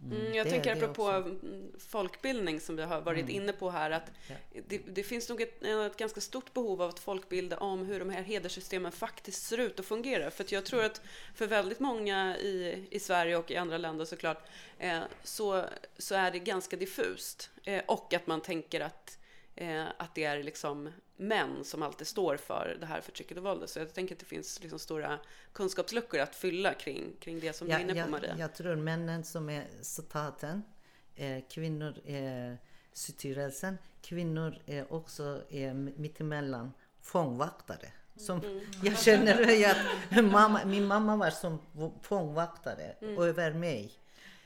Mm, 0.04 0.22
mm, 0.22 0.34
jag 0.34 0.46
det, 0.46 0.50
tänker 0.50 0.76
apropå 0.76 1.08
också. 1.08 1.36
folkbildning 1.80 2.60
som 2.60 2.76
vi 2.76 2.84
har 2.84 3.02
varit 3.02 3.24
mm. 3.24 3.36
inne 3.36 3.54
på 3.54 3.70
här 3.70 3.92
att 3.92 4.12
ja. 4.28 4.36
det, 4.68 4.78
det, 4.78 5.04
finns 5.04 5.30
nog 5.30 5.42
ett, 5.42 5.64
ett, 5.64 5.98
ganska 5.98 6.22
stort 6.22 6.54
behov 6.54 6.82
av 6.82 6.90
att 6.90 7.00
folkbilda 7.00 7.58
om 7.58 7.86
hur 7.86 8.00
de 8.00 8.10
här 8.10 8.24
hederssystemen 8.24 8.92
faktiskt 8.92 9.44
ser 9.44 9.58
ut 9.58 9.80
och 9.80 9.86
fungerar. 9.86 10.30
För 10.30 10.46
jag 10.50 10.66
tror 10.66 10.84
att 10.84 11.02
för 11.36 11.48
väldigt 11.48 11.80
många 11.80 12.38
i, 12.38 12.88
i 12.92 13.00
Sverige 13.00 13.38
och 13.38 13.52
i 13.52 13.58
andra 13.58 13.78
länder 13.78 14.06
såklart 14.06 14.48
eh, 14.80 15.00
så, 15.24 15.66
så 15.98 16.16
är 16.16 16.32
det 16.32 16.40
ganska 16.40 16.76
diffust. 16.76 17.50
Eh, 17.64 17.82
och 17.88 18.14
att 18.14 18.28
man 18.28 18.42
tänker 18.42 18.82
att, 18.82 19.18
eh, 19.56 19.86
att 19.98 20.16
det 20.16 20.24
är 20.24 20.44
liksom 20.44 20.92
män 21.18 21.64
som 21.64 21.84
alltid 21.84 22.08
står 22.08 22.38
för 22.38 22.78
det 22.80 22.86
här 22.86 23.02
förtrycket 23.02 23.38
och 23.38 23.44
våldet. 23.44 23.70
Så 23.70 23.80
jag 23.80 23.94
tänker 23.94 24.16
att 24.16 24.20
det 24.20 24.26
finns 24.26 24.62
liksom 24.62 24.80
stora 24.80 25.20
kunskapsluckor 25.54 26.20
att 26.20 26.36
fylla 26.36 26.74
kring, 26.74 27.16
kring 27.20 27.40
det 27.40 27.54
som 27.54 27.68
ja, 27.68 27.78
du 27.78 27.84
är 27.84 27.90
inne 27.90 28.04
på 28.04 28.10
Maria. 28.10 28.36
Jag 28.40 28.56
tror 28.56 28.76
männen 28.76 29.24
som 29.24 29.50
är 29.50 29.68
staten, 29.82 30.64
eh, 31.16 31.44
kvinnor 31.50 32.02
är 32.06 32.58
styrelsen, 32.94 33.78
kvinnor 34.02 34.58
är 34.66 34.94
också 34.94 35.42
är 35.50 35.74
mittemellan 35.74 36.74
fångvaktare. 37.02 37.88
Som 38.16 38.40
mm. 38.40 38.60
Jag 38.84 39.00
känner 39.00 39.66
att 39.70 40.26
mamma, 40.26 40.66
min 40.66 40.86
mamma 40.86 41.16
var 41.16 41.30
som 41.30 41.60
fångvaktare 42.02 42.96
mm. 43.02 43.18
över 43.22 43.54
mig. 43.54 43.94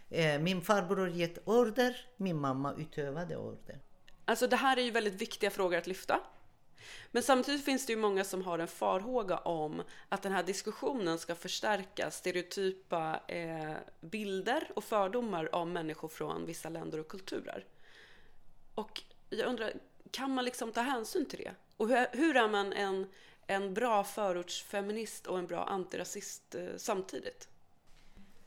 Eh, 0.10 0.40
min 0.40 0.62
farbror 0.62 1.10
gett 1.10 1.48
order, 1.48 1.98
min 2.18 2.38
mamma 2.38 2.74
utövade 2.78 3.38
order. 3.38 3.80
Alltså 4.30 4.48
det 4.48 4.56
här 4.56 4.78
är 4.78 4.82
ju 4.82 4.92
väldigt 4.92 5.22
viktiga 5.22 5.50
frågor 5.50 5.78
att 5.78 5.88
lyfta. 5.88 6.20
Men 7.12 7.24
samtidigt 7.24 7.66
finns 7.66 7.86
det 7.86 7.94
ju 7.94 8.00
många 8.00 8.24
som 8.24 8.42
har 8.42 8.60
en 8.60 8.68
farhåga 8.68 9.38
om 9.38 9.84
att 10.10 10.22
den 10.22 10.32
här 10.32 10.44
diskussionen 10.44 11.20
ska 11.20 11.36
förstärka 11.36 12.12
stereotypa 12.12 13.20
eh, 13.28 13.74
bilder 14.02 14.72
och 14.76 14.84
fördomar 14.84 15.56
om 15.56 15.74
människor 15.74 16.08
från 16.08 16.46
vissa 16.46 16.70
länder 16.70 17.00
och 17.00 17.08
kulturer. 17.08 17.66
Och 18.76 19.02
jag 19.30 19.48
undrar, 19.48 19.74
kan 20.12 20.32
man 20.32 20.46
liksom 20.46 20.72
ta 20.72 20.82
hänsyn 20.82 21.26
till 21.26 21.40
det? 21.40 21.54
Och 21.78 21.90
hur, 21.90 22.08
hur 22.12 22.38
är 22.38 22.48
man 22.48 22.74
en, 22.74 23.08
en 23.48 23.74
bra 23.74 24.04
förortsfeminist 24.04 25.28
och 25.28 25.40
en 25.40 25.48
bra 25.48 25.64
antirasist 25.64 26.56
eh, 26.56 26.68
samtidigt? 26.78 27.48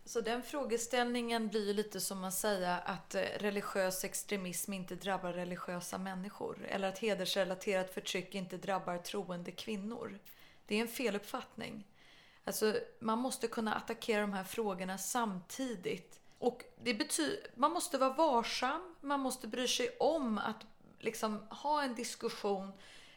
Så 0.05 0.21
den 0.21 0.43
frågeställningen 0.43 1.49
blir 1.49 1.75
lite 1.75 2.01
som 2.01 2.25
att 2.25 2.35
säga 2.35 2.79
att 2.79 3.15
eh, 3.15 3.21
religiös 3.21 4.05
extremism 4.05 4.73
inte 4.73 4.95
drabbar 4.95 5.33
religiösa 5.33 5.99
människor. 5.99 6.67
Eller 6.69 6.89
att 6.89 6.99
hedersrelaterat 6.99 7.95
förtryck 7.95 8.35
inte 8.35 8.57
drabbar 8.57 8.99
troende 8.99 9.51
kvinnor. 9.51 10.19
Det 10.67 10.77
är 10.77 10.81
en 10.81 10.89
feluppfattning. 10.89 11.87
Alltså, 12.45 12.75
man 12.99 13.19
måste 13.19 13.47
kunna 13.47 13.75
attackera 13.75 14.21
de 14.21 14.33
här 14.33 14.45
frågorna 14.45 14.99
samtidigt. 14.99 16.21
Och 16.39 16.65
det 16.83 16.95
betyder, 16.95 17.47
man 17.55 17.73
måste 17.73 17.99
vara 17.99 18.13
varsam, 18.13 18.95
man 19.01 19.21
måste 19.21 19.47
bry 19.49 19.69
sig 19.69 19.97
om 20.01 20.39
att 20.39 20.67
liksom 20.99 21.47
ha 21.51 21.83
en 21.83 21.95
diskussion 21.95 22.73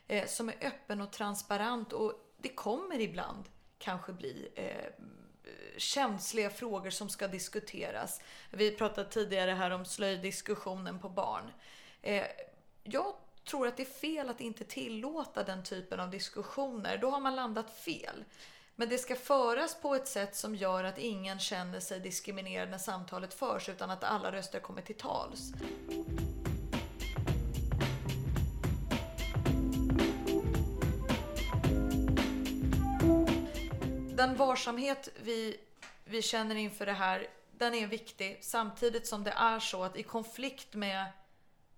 eh, 0.07 0.27
som 0.27 0.49
är 0.49 0.55
öppen 0.61 1.01
och 1.01 1.11
transparent. 1.11 1.93
Och 1.93 2.13
det 2.38 2.49
kommer 2.49 2.99
ibland 2.99 3.43
kanske 3.77 4.13
bli 4.13 4.49
eh, 4.55 5.03
Eh, 5.46 5.78
känsliga 5.78 6.50
frågor 6.50 6.89
som 6.89 7.10
ska 7.10 7.28
diskuteras. 7.28 8.22
Vi 8.52 8.72
pratade 8.72 9.10
tidigare 9.10 9.52
här 9.52 9.72
om 9.72 9.86
slöjdiskussionen 9.86 11.00
på 11.00 11.10
barn. 11.10 11.52
Eh, 12.02 12.24
jag 12.84 13.14
tror 13.50 13.68
att 13.68 13.78
det 13.78 13.84
är 13.84 14.00
fel 14.00 14.30
att 14.30 14.41
inte 14.41 14.64
tillåta 14.64 15.43
den 15.43 15.64
typen 15.64 16.00
av 16.00 16.10
diskussioner. 16.10 16.98
Då 16.98 17.10
har 17.10 17.20
man 17.20 17.36
landat 17.36 17.72
fel. 17.72 18.24
Men 18.76 18.89
det 18.89 18.98
ska 18.98 19.16
föras 19.16 19.82
på 19.82 19.96
ett 19.96 20.08
sätt 20.08 20.36
som 20.36 20.56
gör 20.56 20.84
att 20.84 20.98
ingen 20.98 21.39
känner 21.39 21.80
sig 21.80 22.00
diskriminerad 22.00 22.70
när 22.70 22.78
samtalet 22.78 23.34
förs 23.34 23.70
utan 23.70 23.89
att 23.89 24.04
alla 24.04 24.32
röster 24.32 24.60
kommer 24.60 24.82
till 24.82 24.98
tals. 24.98 25.54
Den 34.28 34.36
varsamhet 34.36 35.09
vi, 35.15 35.57
vi 36.05 36.21
känner 36.21 36.55
inför 36.55 36.86
det 36.86 36.93
här, 36.93 37.28
den 37.51 37.73
är 37.73 37.88
viktig. 37.88 38.39
Samtidigt 38.41 39.07
som 39.07 39.23
det 39.23 39.32
är 39.32 39.59
så 39.59 39.84
att 39.84 39.97
i 39.97 40.03
konflikt 40.03 40.73
med 40.73 41.05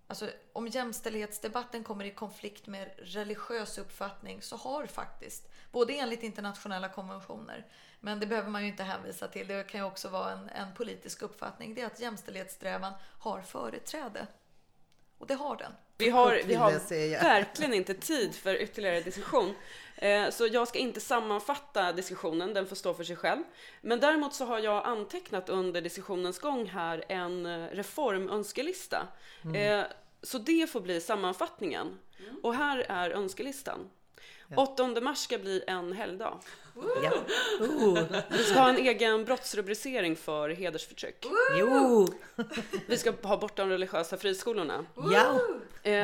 Alltså 0.10 0.30
om 0.54 0.68
jämställdhetsdebatten 0.68 1.84
kommer 1.84 2.06
i 2.06 2.12
konflikt 2.12 2.68
med 2.68 2.92
religiös 2.98 3.78
uppfattning 3.78 4.42
så 4.42 4.56
har 4.56 4.86
faktiskt, 4.86 5.52
både 5.72 5.94
enligt 5.94 6.24
internationella 6.24 6.90
konventioner, 6.90 7.66
men 8.00 8.20
det 8.20 8.26
behöver 8.26 8.50
man 8.50 8.62
ju 8.62 8.68
inte 8.68 8.84
hänvisa 8.84 9.28
till, 9.28 9.48
det 9.48 9.68
kan 9.68 9.80
ju 9.80 9.86
också 9.86 10.10
vara 10.10 10.32
en, 10.32 10.50
en 10.50 10.74
politisk 10.74 11.22
uppfattning, 11.22 11.74
det 11.74 11.82
är 11.82 11.86
att 11.86 12.00
jämställdhetssträvan 12.00 12.94
har 13.20 13.42
företräde. 13.42 14.28
Och 15.18 15.28
det 15.28 15.34
har 15.34 15.58
den. 15.58 15.72
Vi 15.98 16.10
har, 16.10 16.42
vi 16.46 16.54
har 16.54 16.72
verkligen 17.24 17.74
inte 17.74 17.94
tid 17.94 18.36
för 18.36 18.62
ytterligare 18.62 19.02
diskussion. 19.02 19.54
Eh, 19.96 20.30
så 20.30 20.48
jag 20.48 20.68
ska 20.68 20.80
inte 20.80 21.00
sammanfatta 21.00 21.94
diskussionen, 21.94 22.54
den 22.54 22.68
får 22.68 22.76
stå 22.76 22.94
för 22.94 23.04
sig 23.04 23.16
själv. 23.16 23.44
Men 23.82 24.00
däremot 24.00 24.34
så 24.34 24.46
har 24.46 24.60
jag 24.60 24.86
antecknat 24.86 25.50
under 25.50 25.82
diskussionens 25.82 26.40
gång 26.40 26.66
här 26.66 27.04
en 27.08 27.46
eh, 27.46 27.68
reformönskelista. 27.68 29.08
Mm. 29.44 29.80
Eh, 29.80 29.86
så 30.22 30.38
det 30.38 30.70
får 30.70 30.82
bli 30.82 31.02
sammanfattningen. 31.02 32.00
Mm. 32.20 32.40
Och 32.44 32.56
här 32.56 32.86
är 32.90 33.10
önskelistan. 33.10 33.90
8 34.56 34.88
mars 35.02 35.18
ska 35.18 35.38
bli 35.38 35.64
en 35.68 35.94
helgdag. 35.94 36.40
Ja. 37.04 37.12
Vi 38.30 38.44
ska 38.44 38.60
ha 38.60 38.70
en 38.70 38.78
egen 38.78 39.26
brottsrubricering 39.26 40.16
för 40.16 40.50
hedersförtryck. 40.50 41.26
Jo. 41.60 42.08
Vi 42.88 42.98
ska 42.98 43.14
ha 43.24 43.38
bort 43.38 43.56
de 43.56 43.70
religiösa 43.70 44.18
friskolorna. 44.18 44.86
Ja. 45.12 45.40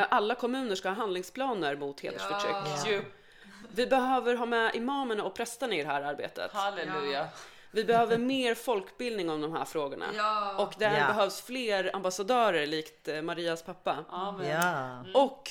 Alla 0.10 0.36
kommuner 0.36 0.76
ska 0.76 0.90
ha 0.90 0.96
handlingsplaner 0.96 1.76
mot 1.76 2.00
hedersförtryck. 2.00 2.94
Ja. 2.94 3.00
Vi 3.76 3.88
behöver 3.88 4.36
ha 4.36 4.46
med 4.46 4.76
imamerna 4.76 5.24
och 5.24 5.34
prästerna 5.36 5.76
i 5.76 5.82
det 5.84 5.88
här 5.90 6.02
arbetet. 6.02 6.52
Halleluja. 6.54 7.28
Vi 7.72 7.84
behöver 7.84 8.18
mer 8.18 8.56
folkbildning 8.56 9.30
om 9.30 9.42
de 9.42 9.54
här 9.54 9.66
frågorna. 9.66 10.06
Ja. 10.16 10.56
Och 10.58 10.74
där 10.78 11.00
Ja. 11.00 11.08
behövs 11.08 11.42
fler 11.42 11.96
ambassadörer 11.96 12.68
likt 12.68 13.08
eh, 13.08 13.22
Marias 13.22 13.64
pappa. 13.64 13.98
Amen. 14.10 14.50
Ja. 14.50 15.22
Och 15.22 15.50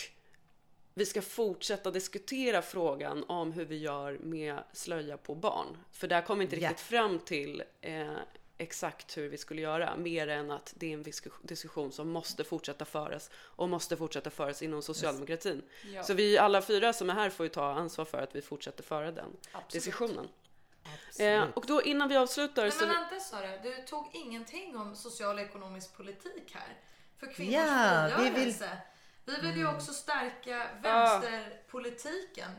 vi 0.94 1.06
ska 1.06 1.22
fortsätta 1.22 1.90
diskutera 1.90 2.62
frågan 2.62 3.24
om 3.24 3.52
hur 3.52 3.64
vi 3.64 3.76
gör 3.76 4.18
med 4.18 4.64
slöja 4.72 5.16
på 5.16 5.34
barn. 5.34 5.76
För 5.92 6.08
där 6.08 6.22
kom 6.22 6.38
vi 6.38 6.44
inte 6.44 6.56
riktigt 6.56 6.80
fram 6.80 7.18
till 7.18 7.62
eh, 7.80 8.12
exakt 8.58 9.16
hur 9.16 9.28
vi 9.28 9.38
skulle 9.38 9.62
göra. 9.62 9.96
Mer 9.96 10.28
än 10.28 10.50
att 10.50 10.72
det 10.76 10.86
är 10.86 10.94
en 10.94 11.04
diskus- 11.04 11.42
diskussion 11.42 11.92
som 11.92 12.08
måste 12.08 12.44
fortsätta 12.44 12.84
föras 12.84 13.30
och 13.34 13.68
måste 13.68 13.96
fortsätta 13.96 14.30
föras 14.30 14.62
inom 14.62 14.82
socialdemokratin. 14.82 15.62
Ja. 15.94 16.02
Så 16.02 16.14
vi 16.14 16.38
alla 16.38 16.62
fyra 16.62 16.92
som 16.92 17.10
är 17.10 17.14
här 17.14 17.30
får 17.30 17.46
ju 17.46 17.50
ta 17.50 17.72
ansvar 17.72 18.04
för 18.04 18.18
att 18.18 18.36
vi 18.36 18.42
fortsätter 18.42 18.82
föra 18.82 19.12
den 19.12 19.36
Absolut. 19.52 19.72
diskussionen. 19.72 20.28
Eh, 21.18 21.44
och 21.54 21.64
då 21.66 21.82
innan 21.82 22.08
vi 22.08 22.16
avslutar 22.16 22.62
Nej, 22.62 22.72
så... 22.72 22.86
men 22.86 22.94
vänta 22.96 23.20
Sara, 23.20 23.58
du 23.62 23.82
tog 23.86 24.10
ingenting 24.12 24.76
om 24.76 24.96
social 24.96 25.36
och 25.36 25.42
ekonomisk 25.42 25.96
politik 25.96 26.54
här. 26.54 26.78
För 27.18 27.32
kvinnors 27.32 27.54
Ja, 27.54 28.10
vi 28.18 28.30
frigörelse. 28.30 28.70
Vi 29.24 29.40
vill, 29.40 29.56
ju 29.56 29.68
också 29.68 29.92
stärka 29.92 30.70
vänsterpolitiken. 30.82 32.50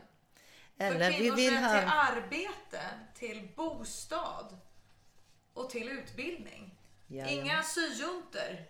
För 0.76 0.84
Eller 0.84 1.10
vi 1.10 1.16
kvinnors 1.16 1.38
vill 1.38 1.50
rätt 1.50 1.80
till 1.80 1.88
arbete, 1.88 2.82
till 3.14 3.48
bostad 3.56 4.58
och 5.54 5.70
till 5.70 5.88
utbildning. 5.88 6.78
Ja, 7.06 7.26
Inga 7.26 7.62
syjuntor 7.62 8.64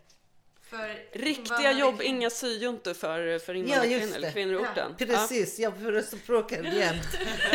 för 0.70 1.18
Riktiga 1.18 1.72
jobb, 1.72 1.98
kvinnor. 1.98 2.14
inga 2.16 2.30
syjuntor 2.30 2.94
för, 2.94 3.38
för 3.38 3.54
Ja, 3.54 3.58
invandrarkvinnor 3.60 4.00
just 4.02 4.16
eller 4.16 4.26
det. 4.28 4.32
kvinnor 4.32 4.54
i 4.54 4.62
Ja. 4.62 4.70
orten. 4.72 5.08
Precis, 5.08 5.58
jag 5.58 5.72
förespråkar 5.82 6.62
jämt. 6.62 7.06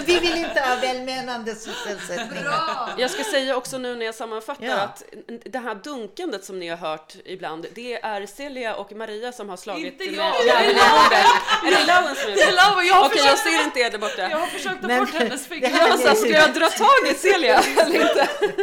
Vi 0.05 0.19
vill 0.19 0.35
inte 0.37 0.61
ha 0.61 0.75
välmenande 0.75 1.55
sysselsättning. 1.55 2.43
Bra! 2.43 2.89
Jag 2.97 3.11
ska 3.11 3.23
säga 3.23 3.55
också 3.57 3.77
nu 3.77 3.95
när 3.95 4.05
jag 4.05 4.15
sammanfattar 4.15 4.65
Ja. 4.65 4.75
att 4.77 5.03
det 5.45 5.59
här 5.59 5.75
dunkandet 5.75 6.43
som 6.45 6.59
ni 6.59 6.67
har 6.67 6.77
hört 6.77 7.13
ibland, 7.25 7.65
det 7.73 7.93
är 8.01 8.25
Celia 8.25 8.75
och 8.75 8.91
Maria 8.91 9.31
som 9.31 9.49
har 9.49 9.57
slagit 9.57 10.01
Inte 10.01 10.05
med 10.05 10.13
jag. 10.13 10.47
Är 10.47 10.67
det 11.71 11.85
Lauen 11.85 12.15
som 12.15 12.31
är 12.31 12.35
Det 12.35 12.41
är 12.41 12.51
Laura, 12.55 12.83
jag 12.83 12.95
har 12.95 13.05
Okej, 13.05 13.17
jag 13.25 13.37
försökt- 13.39 13.55
ser 13.55 13.63
inte 13.63 13.79
er 13.79 13.89
där 13.91 13.97
borta. 13.97 14.21
Jag 14.29 14.37
har 14.37 14.47
försökt 14.47 14.81
ta 14.81 14.87
bort 14.99 15.13
hennes 15.13 15.47
det 15.47 15.55
fingrar. 15.55 15.89
Alltså, 15.89 16.15
ska 16.15 16.29
jag 16.29 16.53
dra 16.53 16.69
tag 16.69 17.11
i 17.11 17.13
Celia 17.13 17.59
eller 17.79 17.95
inte? 17.95 18.27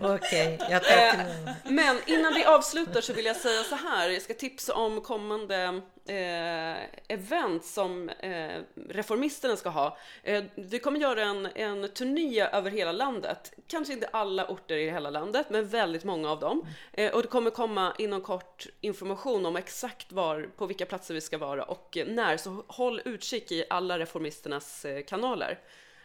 Okej, 0.00 0.58
jag 0.70 0.84
tar 0.84 0.96
Eh, 0.96 1.10
till... 1.12 1.72
Men 1.74 1.98
innan 2.06 2.34
vi 2.34 2.44
avslutar 2.44 3.00
så 3.00 3.12
vill 3.12 3.24
jag 3.24 3.36
säga 3.36 3.62
så 3.62 3.74
här. 3.74 4.08
Jag 4.10 4.22
ska 4.22 4.34
tipsa 4.34 4.74
om 4.74 5.00
kommande 5.00 5.80
eh, 6.06 6.84
event 7.08 7.64
som 7.64 8.08
eh, 8.08 8.60
Reformisterna 8.88 9.56
ska 9.56 9.68
ha. 9.68 9.96
Eh, 10.22 10.44
vi 10.54 10.78
kommer 10.78 11.00
göra 11.00 11.22
en, 11.22 11.46
en 11.54 11.88
turné 11.88 12.40
över 12.40 12.70
hela 12.70 12.92
landet. 12.92 13.52
Kanske 13.68 13.92
inte 13.92 14.06
alla 14.12 14.46
orter 14.46 14.76
i 14.76 14.90
hela 14.90 15.10
landet, 15.10 15.46
men 15.50 15.68
väldigt 15.68 16.04
många 16.04 16.30
av 16.30 16.40
dem. 16.40 16.66
Eh, 16.92 17.12
och 17.14 17.22
det 17.22 17.28
kommer 17.28 17.50
komma 17.50 17.94
inom 17.98 18.20
kort 18.20 18.66
information 18.80 19.46
om 19.46 19.56
exakt 19.56 20.12
var, 20.12 20.50
på 20.56 20.66
vilka 20.66 20.86
platser 20.86 21.14
vi 21.14 21.20
ska 21.20 21.38
vara 21.38 21.62
och 21.64 21.96
eh, 21.96 22.06
när. 22.06 22.36
Så 22.36 22.64
håll 22.66 23.02
utkik 23.04 23.52
i 23.52 23.64
alla 23.70 23.98
Reformisternas 23.98 24.84
eh, 24.84 25.04
kanaler. 25.04 25.58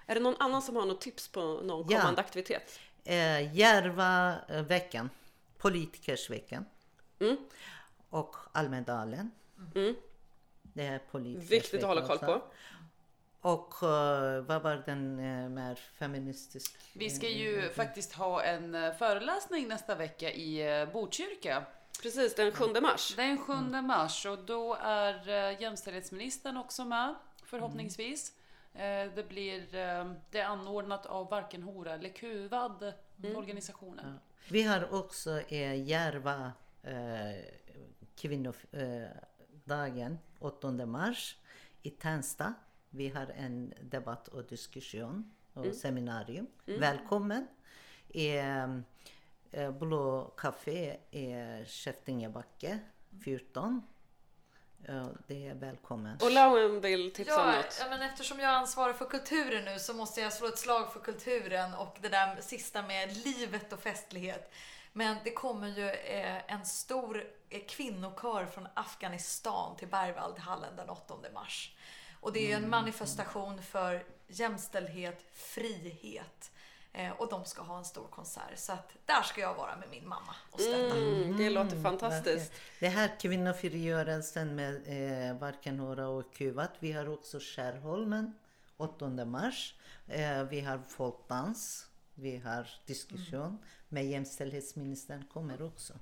Är 0.09 0.15
det 0.15 0.21
någon 0.21 0.35
annan 0.39 0.61
som 0.61 0.75
har 0.75 0.85
något 0.85 1.01
tips 1.01 1.27
på 1.27 1.39
någon 1.41 1.85
Ja. 1.89 1.97
kommande 1.99 2.21
aktivitet? 2.21 2.79
Eh, 3.07 3.55
Järvaveckan, 3.57 5.09
politikersveckan 5.57 6.65
Mm. 7.19 7.37
och 8.09 8.35
Almedalen. 8.51 9.31
Mm. 9.75 9.95
Det 10.63 10.85
är 10.85 10.99
politikers 11.11 11.51
Viktigt 11.51 11.83
att 11.83 11.87
hålla 11.87 12.07
koll 12.07 12.17
på. 12.17 12.41
Och 13.41 13.83
eh, 13.83 14.41
vad 14.41 14.61
var 14.61 14.83
den 14.85 15.19
eh, 15.19 15.49
mer 15.49 15.75
feministisk? 15.75 16.77
Vi 16.93 17.09
ska 17.09 17.29
ju 17.29 17.69
faktiskt 17.69 18.13
ha 18.13 18.43
en 18.43 18.75
eh, 18.75 18.93
föreläsning 18.93 19.67
nästa 19.67 19.95
vecka 19.95 20.31
i 20.31 20.87
Botkyrka. 20.93 21.63
Precis, 22.01 22.35
den 22.35 22.51
7 22.51 22.65
mars. 22.81 23.15
Den 23.15 23.37
7 23.37 23.53
mars 23.81 24.25
och 24.25 24.39
då 24.39 24.77
är 24.81 25.29
jämställdhetsministern 25.61 26.57
också 26.57 26.85
med 26.85 27.15
förhoppningsvis. 27.45 28.33
Eh, 28.77 29.11
Det 29.15 29.29
blir 29.29 29.75
eh, 29.75 30.11
det 30.31 30.39
är 30.39 30.45
anordnat 30.45 31.05
av 31.05 31.29
varken 31.29 31.63
hora 31.63 31.93
eller 31.93 32.09
kuvad 32.09 32.93
organisationen. 33.35 34.19
Vi 34.49 34.63
har 34.63 34.93
också 34.93 35.39
eh, 35.39 35.87
Järva 35.89 36.51
eh, 36.83 37.35
kvinnodagen 38.15 40.19
8 40.39 40.71
mars 40.85 41.37
i 41.81 41.89
Tensta. 41.89 42.53
Vi 42.89 43.09
har 43.09 43.27
en 43.27 43.73
debatt 43.81 44.27
och 44.27 44.43
diskussion 44.43 45.31
och 45.53 45.75
seminarium. 45.75 46.47
Välkommen! 46.65 47.47
Eh, 48.09 48.63
eh, 49.51 49.71
Blå 49.71 50.33
Café 50.37 50.97
i 51.11 51.35
Käftingebacke 51.65 52.79
14. 53.23 53.81
Ja, 54.85 55.09
det 55.27 55.47
är 55.47 55.53
välkommen. 55.53 56.17
Och 56.21 56.31
Lauen 56.31 56.81
vill 56.81 57.13
tipsa 57.13 57.41
om 57.43 57.49
Ja, 57.49 57.55
något. 57.55 57.77
ja, 57.79 57.89
men 57.89 58.01
eftersom 58.01 58.39
jag 58.39 58.49
ansvarar 58.53 58.93
för 58.93 59.05
kulturen 59.05 59.65
nu 59.65 59.79
så 59.79 59.93
måste 59.93 60.21
jag 60.21 60.33
slå 60.33 60.47
ett 60.47 60.57
slag 60.59 60.93
för 60.93 60.99
kulturen 60.99 61.73
och 61.73 61.97
det 62.01 62.09
där 62.09 62.37
sista 62.41 62.81
med 62.81 63.17
livet 63.17 63.73
och 63.73 63.79
festlighet. 63.79 64.53
Men 64.93 65.17
det 65.23 65.31
kommer 65.31 65.67
ju 65.67 65.89
eh, 65.89 66.51
en 66.53 66.65
stor 66.65 67.27
eh, 67.49 67.61
kvinnokör 67.67 68.45
från 68.45 68.67
Afghanistan 68.73 69.75
till 69.77 69.87
Berwaldhallen 69.87 70.75
den 70.75 70.89
8 70.89 71.13
mars. 71.33 71.75
Och 72.19 72.33
det 72.33 72.39
är 72.39 72.47
ju 72.47 72.53
en 72.53 72.69
manifestation 72.69 73.61
för 73.63 74.03
jämställdhet, 74.27 75.23
frihet. 75.33 76.51
Eh, 76.97 77.11
och 77.11 77.29
de 77.29 77.45
ska 77.45 77.61
ha 77.61 77.77
en 77.77 77.85
stor 77.85 78.07
konsert. 78.07 78.57
Så 78.57 78.71
att 78.71 78.91
där 79.05 79.21
ska 79.21 79.41
jag 79.41 79.55
vara 79.55 79.75
med 79.75 79.89
min 79.89 80.07
mamma 80.07 80.35
och 80.51 80.59
stötta. 80.59 80.97
Mm, 80.97 81.37
det 81.37 81.49
låter 81.49 81.81
fantastiskt. 81.83 82.51
Det 82.79 82.87
här 82.87 83.19
kvinnofrigörelsen 83.19 84.55
med 84.55 84.75
eh, 85.29 85.37
Varken 85.37 85.79
hora 85.79 86.07
och 86.07 86.33
kuvat. 86.33 86.71
Vi 86.79 86.91
har 86.91 87.09
också 87.09 87.39
Skärholmen 87.41 88.33
8 88.77 89.25
mars. 89.25 89.75
Eh, 90.07 90.43
vi 90.43 90.61
har 90.61 90.79
folkdans. 90.87 91.87
Vi 92.13 92.37
har 92.37 92.69
diskussion. 92.85 93.57
Men 93.89 94.09
jämställdhetsministern 94.09 95.23
kommer 95.33 95.61
också. 95.61 95.93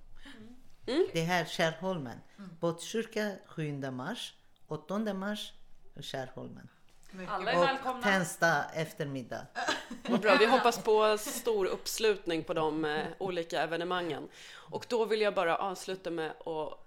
Det 1.13 1.21
här 1.21 1.45
Skärholmen. 1.45 2.19
Botkyrka 2.59 3.35
7 3.45 3.91
mars. 3.91 4.35
8 4.67 5.13
mars 5.13 5.53
Skärholmen. 5.95 6.69
Alla 7.27 7.51
är 7.51 7.57
Och 7.57 7.63
välkomna. 7.63 8.01
Tensta 8.01 8.63
eftermiddag. 8.73 9.45
Vad 10.09 10.19
bra. 10.21 10.35
Vi 10.39 10.45
hoppas 10.45 10.83
på 10.83 11.17
stor 11.17 11.65
uppslutning 11.65 12.43
på 12.43 12.53
de 12.53 12.85
eh, 12.85 13.05
olika 13.17 13.61
evenemangen. 13.61 14.29
Och 14.53 14.85
då 14.89 15.05
vill 15.05 15.21
jag 15.21 15.33
bara 15.33 15.57
avsluta 15.57 16.11
med 16.11 16.31
att 16.31 16.79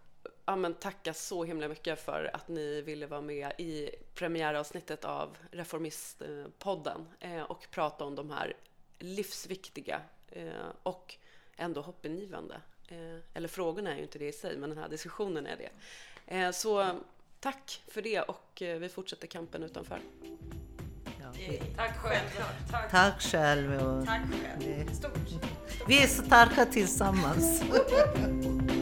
ja, 0.45 0.57
men 0.57 0.75
tacka 0.75 1.15
så 1.15 1.45
himla 1.45 1.69
mycket 1.69 2.05
för 2.05 2.31
att 2.33 2.49
ni 2.49 2.83
ville 2.83 3.07
vara 3.07 3.21
med 3.21 3.53
i 3.59 3.91
premiäravsnittet 4.15 5.05
av 5.05 5.37
Reformistpodden 5.51 7.09
eh, 7.21 7.43
och 7.43 7.67
prata 7.71 8.05
om 8.05 8.15
de 8.15 8.31
här 8.31 8.57
livsviktiga 8.99 10.01
eh, 10.31 10.49
och 10.83 11.15
ändå 11.57 11.81
hoppingivande. 11.81 12.61
Eller 13.35 13.49
frågorna 13.49 13.93
är 13.93 13.97
ju 13.97 14.03
inte 14.03 14.19
det 14.19 14.29
i 14.29 14.33
sig, 14.33 14.57
men 14.57 14.71
den 14.71 14.79
här 14.79 14.89
diskussionen 14.89 15.47
är 15.47 15.57
det. 15.57 16.53
Så 16.53 17.01
tack 17.41 17.83
för 17.89 18.03
det 18.03 18.21
och 18.21 18.63
eh, 18.63 18.79
vi 18.79 18.89
fortsätter 18.89 19.27
kampen 19.27 19.63
utanför. 19.63 20.01
Ja, 21.21 21.33
Tack 21.77 21.97
själv. 21.97 22.29
Tack. 22.71 22.91
tack 22.91 23.23
själv. 23.23 24.05
Tack 24.07 24.21
själv. 24.21 24.91
vi 25.89 26.03
är 26.03 26.07
starka 26.07 26.67
tillsammans. 26.67 27.63